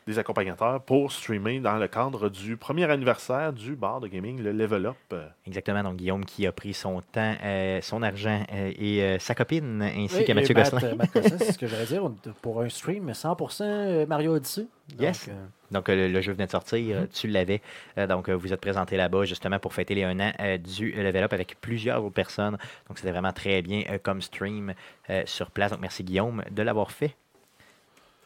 [0.07, 4.51] des accompagnateurs pour streamer dans le cadre du premier anniversaire du bar de gaming, le
[4.51, 5.15] Level Up.
[5.47, 5.81] Exactement.
[5.81, 9.81] Donc, Guillaume qui a pris son temps, euh, son argent euh, et euh, sa copine,
[9.81, 10.95] ainsi Oui, que Mathieu Matt- Gosselin.
[10.95, 12.03] Matt Gosselin, c'est ce que j'allais dire.
[12.43, 14.67] Pour un stream, 100% Mario Odyssey.
[14.89, 15.27] Donc, Yes.
[15.27, 17.07] euh, Donc, le, le jeu venait de sortir, Mhm.
[17.07, 17.61] tu l'avais.
[18.07, 21.33] Donc, vous êtes présenté là-bas justement pour fêter les un an euh, du Level Up
[21.33, 22.57] avec plusieurs autres personnes.
[22.87, 24.73] Donc, c'était vraiment très bien euh, comme stream
[25.09, 25.71] euh, sur place.
[25.71, 27.15] Donc, merci Guillaume de l'avoir fait.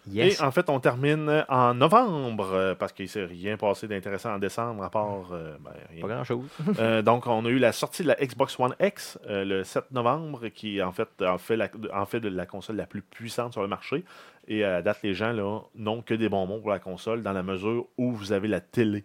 [0.08, 0.40] Yes.
[0.40, 4.36] Et en fait, on termine en novembre, euh, parce qu'il ne s'est rien passé d'intéressant
[4.36, 6.02] en décembre, à part euh, ben, rien.
[6.02, 6.48] Pas grand-chose.
[6.80, 9.92] Euh, donc, on a eu la sortie de la Xbox One X euh, le 7
[9.92, 13.54] novembre, qui en fait en fait, la, en fait de la console la plus puissante
[13.54, 14.06] sur le marché.
[14.48, 17.34] Et à la date, les gens n'ont que des bons mots pour la console, dans
[17.34, 19.04] la mesure où vous avez la télé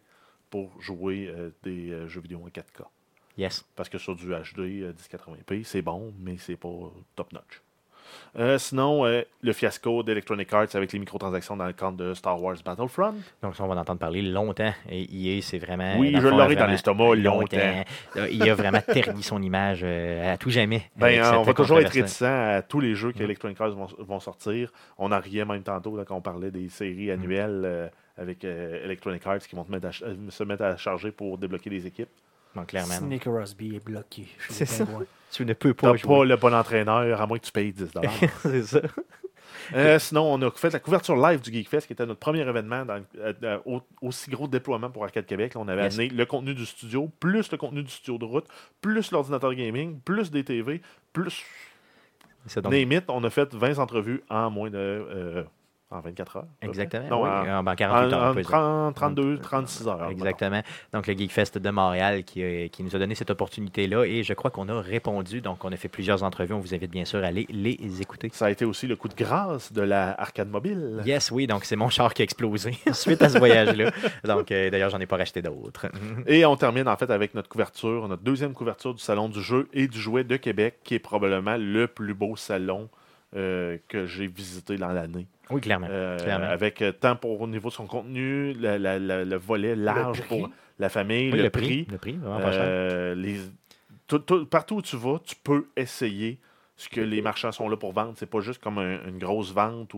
[0.50, 1.34] pour jouer
[1.64, 2.48] des jeux vidéo en
[3.36, 3.64] Yes.
[3.74, 7.62] Parce que sur du HD euh, 1080p, c'est bon, mais c'est pas top notch.
[8.38, 12.40] Euh, sinon, euh, le fiasco d'Electronic Arts avec les microtransactions dans le cadre de Star
[12.42, 13.14] Wars Battlefront.
[13.42, 14.72] Donc, ça, on va en entendre parler longtemps.
[14.90, 15.02] Et
[15.38, 15.96] EA, c'est vraiment.
[15.98, 17.84] Oui, je l'aurai dans l'estomac longtemps.
[18.30, 20.82] Il a vraiment terni son image euh, à tout jamais.
[20.96, 23.12] Ben, cette on va toujours être réticent à tous les jeux Mm.
[23.14, 24.70] qu'Electronic Arts vont, vont sortir.
[24.98, 27.10] On en riait même tantôt là, quand on parlait des séries Mm.
[27.12, 29.66] annuelles avec Electronic Arts qui vont
[30.30, 32.08] se mettre à charger pour débloquer des équipes.
[32.54, 32.94] Donc, clairement.
[32.94, 34.26] Si Nick Crosby est bloqué.
[34.48, 34.84] C'est ça.
[35.32, 36.26] Tu ne peux T'as pas pas jouer.
[36.26, 37.88] le bon entraîneur à moins que tu payes 10
[38.42, 38.80] c'est ça.
[39.74, 42.84] Euh, sinon, on a fait la couverture live du GeekFest, qui était notre premier événement
[42.84, 45.54] dans, euh, euh, au- aussi gros déploiement pour Arcade Québec.
[45.54, 45.94] Là, on avait Yes.
[45.98, 48.46] amené le contenu du studio, plus le contenu du studio de route,
[48.80, 50.80] plus l'ordinateur gaming, plus des TV,
[51.12, 51.42] plus
[52.46, 53.04] C'est donc- name it.
[53.08, 54.76] On a fait 20 entrevues en moins de.
[54.78, 55.42] euh,
[55.94, 56.46] en 24 heures.
[56.62, 57.08] Exactement.
[57.08, 58.22] Non, oui, en- en, en En, 48 heures.
[58.22, 58.50] on en peut dire.
[58.50, 60.10] 30, 32, 36 heures.
[60.10, 60.60] Exactement.
[60.92, 64.32] Donc, le Geekfest de Montréal qui, a- qui nous a donné cette opportunité-là et je
[64.34, 65.40] crois qu'on a répondu.
[65.40, 66.54] Donc, on a fait plusieurs entrevues.
[66.54, 68.30] On vous invite bien sûr à aller les écouter.
[68.32, 71.00] Ça a été aussi le coup de grâce de la arcade mobile.
[71.06, 73.90] Yes, oui, donc c'est mon char qui a explosé suite à ce voyage-là.
[74.24, 75.86] Donc, euh, d'ailleurs, j'en ai pas racheté d'autres.
[76.26, 79.68] Et on termine en fait avec notre couverture, notre deuxième couverture du Salon du jeu
[79.72, 82.88] et du jouet de Québec, qui est probablement le plus beau salon
[83.36, 85.26] euh, que j'ai visité dans l'année.
[85.50, 85.88] Oui, clairement.
[85.90, 86.46] Euh, clairement.
[86.46, 90.22] avec euh, tant pour au niveau de son contenu, la- la- la- le volet large
[90.28, 91.62] pour la famille, Oui, le, le prix.
[91.66, 91.86] prix.
[91.90, 93.40] Le prix, euh, les-
[94.06, 96.38] tout- tout- partout où tu vas, tu peux essayer
[96.76, 98.14] ce que les marchands sont là pour vendre.
[98.16, 99.94] C'est pas juste comme un- une grosse vente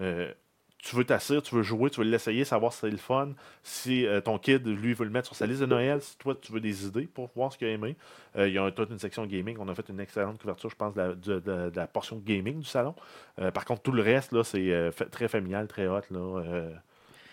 [0.00, 0.32] euh,
[0.78, 3.30] tu veux t'asseoir, tu veux jouer, tu veux l'essayer, savoir si c'est le fun.
[3.62, 6.34] Si euh, ton kid, lui, veut le mettre sur sa liste de Noël, si toi,
[6.40, 7.96] tu veux des idées pour voir ce qu'il a aimé.
[8.36, 9.56] Euh, il y a toute une section gaming.
[9.60, 12.66] On a fait une excellente couverture, je pense, de la, de- la portion gaming du
[12.66, 12.94] salon.
[13.40, 16.00] Euh, par contre, tout le reste, là, c'est très familial, très hot.
[16.10, 16.42] Là,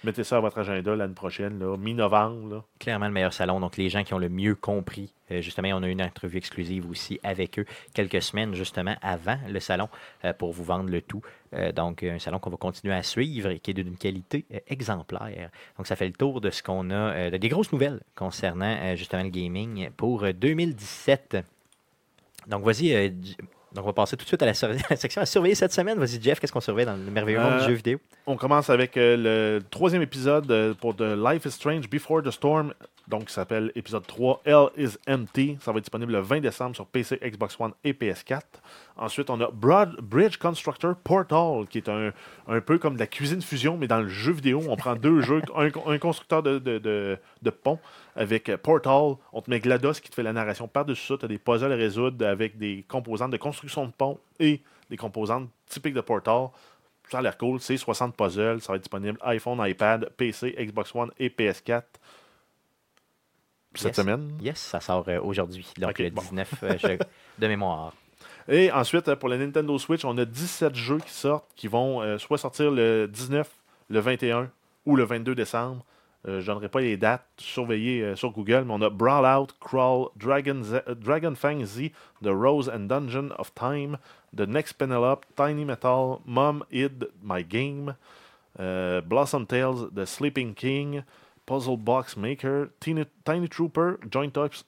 [0.05, 2.63] mettez ça à votre agenda l'année prochaine, mi-novembre.
[2.79, 3.59] Clairement le meilleur salon.
[3.59, 5.13] Donc, les gens qui ont le mieux compris.
[5.31, 9.37] Euh, justement, on a eu une entrevue exclusive aussi avec eux quelques semaines justement avant
[9.49, 9.89] le salon
[10.23, 11.21] euh, pour vous vendre le tout.
[11.53, 15.49] Euh, donc, un salon qu'on va continuer à suivre et qui est d'une qualité exemplaire.
[15.77, 19.23] Donc, ça fait le tour de ce qu'on a, de- des grosses nouvelles concernant justement
[19.23, 21.37] le gaming pour euh, 2017.
[22.47, 23.15] Donc, vas-y.
[23.75, 25.55] Euh, donc, on va passer tout de suite à la, sur- la section à surveiller
[25.55, 25.97] cette semaine.
[25.99, 27.99] Vas-y, Jeff, qu'est-ce qu'on surveille dans le merveilleux monde Euh, du jeu vidéo?
[28.27, 29.15] On commence avec euh,
[29.57, 32.73] le troisième épisode euh, pour The Life is Strange Before the Storm.
[33.07, 35.57] Donc, qui s'appelle épisode 3, Hell is Empty.
[35.61, 38.41] Ça va être disponible le 20 décembre sur PC, Xbox One et PS4.
[38.97, 42.11] Ensuite, on a Broad Bridge Constructor Portal, qui est un,
[42.61, 44.63] peu comme la cuisine fusion, mais dans le jeu vidéo.
[44.67, 47.79] On prend deux jeux, un, constructeur de, de, pont
[48.15, 49.17] avec Portal.
[49.33, 51.17] On te met GLaDOS qui te fait la narration par-dessus ça.
[51.17, 54.97] Tu as des puzzles à résoudre avec des composantes de construction de pont et des
[54.97, 56.47] composantes typiques de Portal.
[57.11, 57.59] Ça a l'air cool.
[57.59, 58.61] C'est 60 puzzles.
[58.61, 61.83] Ça va être disponible iPhone, iPad, PC, Xbox One et PS4
[63.77, 64.05] cette Yes.
[64.05, 64.31] semaine?
[64.41, 65.67] Yes, ça sort euh, aujourd'hui.
[65.77, 66.21] Donc, le bon.
[66.21, 66.87] 19 euh, je-
[67.41, 67.93] de mémoire.
[68.47, 72.17] Et ensuite, euh, pour la Nintendo Switch, on a 17 jeux qui sortent, qui vont
[72.19, 73.49] soit sortir le 19,
[73.89, 74.49] le 21
[74.85, 75.83] ou le 22 décembre.
[76.27, 79.25] Euh, je ne donnerai pas les dates, surveillez euh, sur Google, mais on a Brawl
[79.27, 81.91] Out, Crawl, Dragon, Z- Dragon Fang Z,
[82.23, 83.97] The Rose and Dungeon of Time,
[84.35, 87.93] The Next Penelope, Tiny Metal, Mom Hid My Game,
[88.59, 91.03] euh, Blossom Tales, The Sleeping King,
[91.45, 94.63] Puzzle Box Maker, Tiny, Trooper, Joint Ops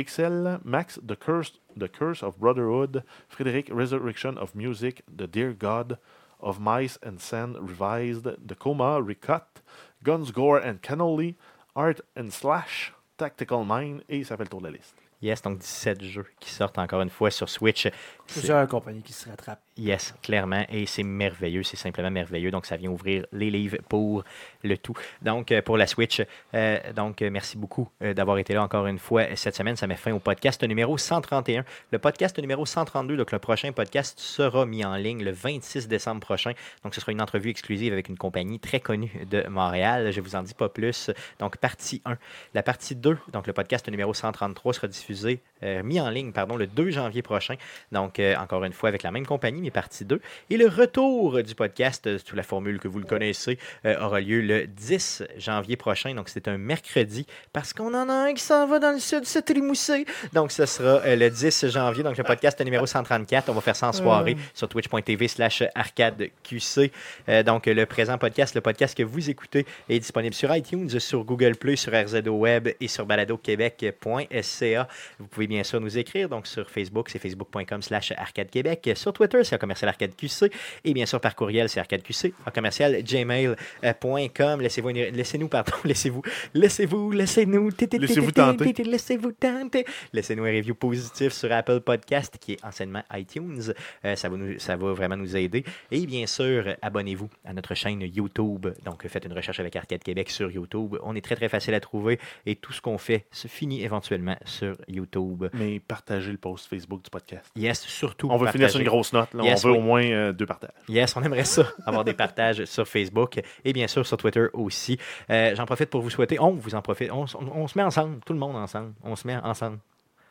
[0.00, 5.98] XL, Max, The Curse, The Curse of Brotherhood, Frederick, Resurrection of Music, The Dear God
[6.40, 9.60] of Mice and Sand Revised, The Coma, Recut,
[10.02, 11.36] Guns, Gore and Cannoli,
[11.74, 14.94] Art and Slash, Tactical Mind, et ça fait le tour de la liste.
[15.22, 17.88] Yes, donc 17 jeux qui sortent encore une fois sur Switch.
[18.26, 19.60] C'est- Plusieurs compagnies qui se rattrapent.
[19.76, 20.64] Yes, clairement.
[20.70, 22.50] Et c'est merveilleux, c'est simplement merveilleux.
[22.50, 24.22] Donc, ça vient ouvrir les livres pour
[24.62, 24.94] le tout.
[25.20, 26.22] Donc, euh, pour la Switch,
[26.54, 29.76] euh, donc, euh, merci beaucoup d'avoir été là encore une fois cette semaine.
[29.76, 31.64] Ça met fin au podcast numéro 131.
[31.90, 36.20] Le podcast numéro 132, donc le prochain podcast sera mis en ligne le 26 décembre
[36.20, 36.52] prochain.
[36.84, 40.12] Donc, ce sera une entrevue exclusive avec une compagnie très connue de Montréal.
[40.12, 41.10] Je vous en dis pas plus.
[41.40, 42.16] Donc, partie 1.
[42.54, 46.56] La partie 2, donc le podcast numéro 133 sera diffusé, euh, mis en ligne, pardon,
[46.56, 47.56] le 2 janvier prochain.
[47.92, 50.20] Donc, euh, encore une fois, avec la même compagnie, mais partie 2.
[50.50, 54.20] Et le retour du podcast, euh, sous la formule que vous le connaissez, euh, aura
[54.20, 56.14] lieu le 10 janvier prochain.
[56.14, 59.24] Donc, c'est un mercredi, parce qu'on en a un qui s'en va dans le sud,
[59.24, 60.06] c'est Rimoussé.
[60.32, 62.02] Donc, ce sera euh, le 10 janvier.
[62.02, 63.48] Donc, le podcast numéro 134.
[63.48, 66.90] On va faire ça en soirée sur twitch.tv slash arcadeqc.
[67.28, 71.24] Euh, donc, le présent podcast, le podcast que vous écoutez, est disponible sur iTunes, sur
[71.24, 74.88] Google Play, sur RZO Web et sur baladoquebec.ca.
[75.18, 76.28] Vous pouvez bien sûr nous écrire.
[76.28, 78.90] Donc, sur Facebook, c'est facebook.com slash slash Arcade Québec.
[78.94, 80.50] Sur Twitter, c'est un commercial Arcade QC.
[80.84, 84.60] Et bien sûr, par courriel, c'est Arcade QC, un commercial gmail.com.
[84.60, 86.22] Laissez-vous, une- laissez-nous, pardon, laissez-vous,
[86.54, 88.72] laissez-vous, laissez-nous, Laissez-vous tenter.
[88.84, 89.84] laissez-vous tenter.
[90.12, 93.72] Laissez-nous un review positif sur Apple Podcast, qui est anciennement iTunes.
[94.04, 95.64] Euh, ça, va nous- ça va vraiment nous aider.
[95.90, 98.66] Et bien sûr, euh, abonnez-vous à notre chaîne YouTube.
[98.84, 100.96] Donc, faites une recherche avec Arcade Québec sur YouTube.
[101.02, 104.36] On est très, très facile à trouver et tout ce qu'on fait se finit éventuellement
[104.44, 105.44] sur YouTube.
[105.52, 107.50] Mais partagez le post Facebook du podcast.
[107.56, 108.28] Yes, surtout.
[108.30, 109.32] On veut finir sur une grosse note.
[109.34, 109.42] là.
[109.44, 109.78] Yes, on veut oui.
[109.80, 110.70] au moins euh, deux partages.
[110.88, 114.98] Yes, on aimerait ça, avoir des partages sur Facebook et bien sûr sur Twitter aussi.
[115.30, 117.78] Euh, J'en profite pour vous souhaiter, on vous en profite, on, s- on- on se
[117.78, 119.78] met ensemble, tout le monde ensemble, on se met ensemble.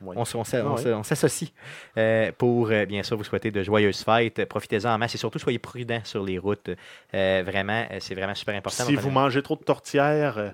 [0.05, 0.37] On, Ah
[0.97, 1.51] on s'associe
[1.97, 4.43] euh, pour, euh, bien sûr, vous souhaiter de joyeuses fêtes.
[4.49, 6.69] Profitez-en en masse et surtout, soyez prudents sur les routes.
[7.13, 8.83] Euh, vraiment, c'est vraiment super important.
[8.83, 10.49] Si vous mangez trop de tourtières, euh,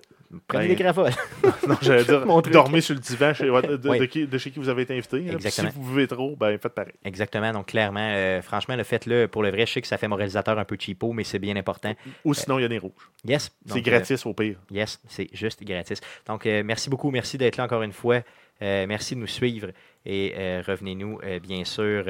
[0.47, 1.11] Prenez ben, des gravoles.
[1.67, 3.99] non, j'allais dire, Mon dormez sur le divan chez, de, Oui.
[3.99, 5.21] de qui- de chez qui vous avez été invité.
[5.21, 5.39] là.
[5.49, 6.93] Si vous buvez trop, ben faites pareil.
[7.03, 7.51] Exactement.
[7.51, 9.65] Donc, clairement, euh, franchement, le faites-le pour le vrai.
[9.65, 11.93] Je sais que ça fait moralisateur un peu cheapo, mais c'est bien important.
[12.25, 12.91] Ou sinon, il y a des rouges.
[13.25, 13.51] Yes.
[13.65, 14.57] C'est euh, gratis au pire.
[14.69, 15.99] Yes, c'est juste gratis.
[16.27, 17.09] Donc, euh, merci beaucoup.
[17.09, 18.21] Merci d'être là encore une fois.
[18.61, 19.69] Merci de nous suivre
[20.05, 20.33] et
[20.67, 22.03] revenez-nous, bien sûr,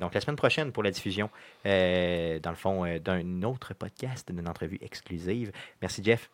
[0.00, 1.28] donc la semaine prochaine pour la diffusion,
[1.66, 1.70] dans
[2.50, 5.52] le fond, d'un autre podcast, d'une entrevue exclusive.
[5.82, 6.30] Merci, Jeff.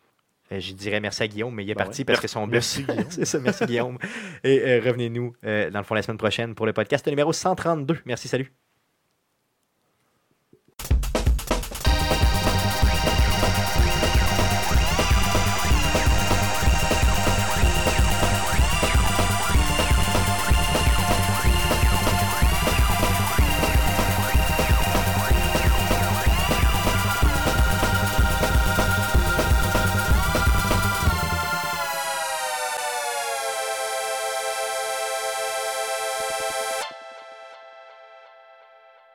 [0.51, 2.05] Euh, je dirais merci à Guillaume, mais il est Ben parti ouais.
[2.05, 2.51] parce que son bus.
[2.51, 3.05] merci, Guillaume.
[3.09, 3.97] c'est ça, merci Guillaume.
[4.43, 7.99] Et euh, revenez-nous, euh, dans le fond, la semaine prochaine pour le podcast numéro 132.
[8.05, 8.51] Merci, salut.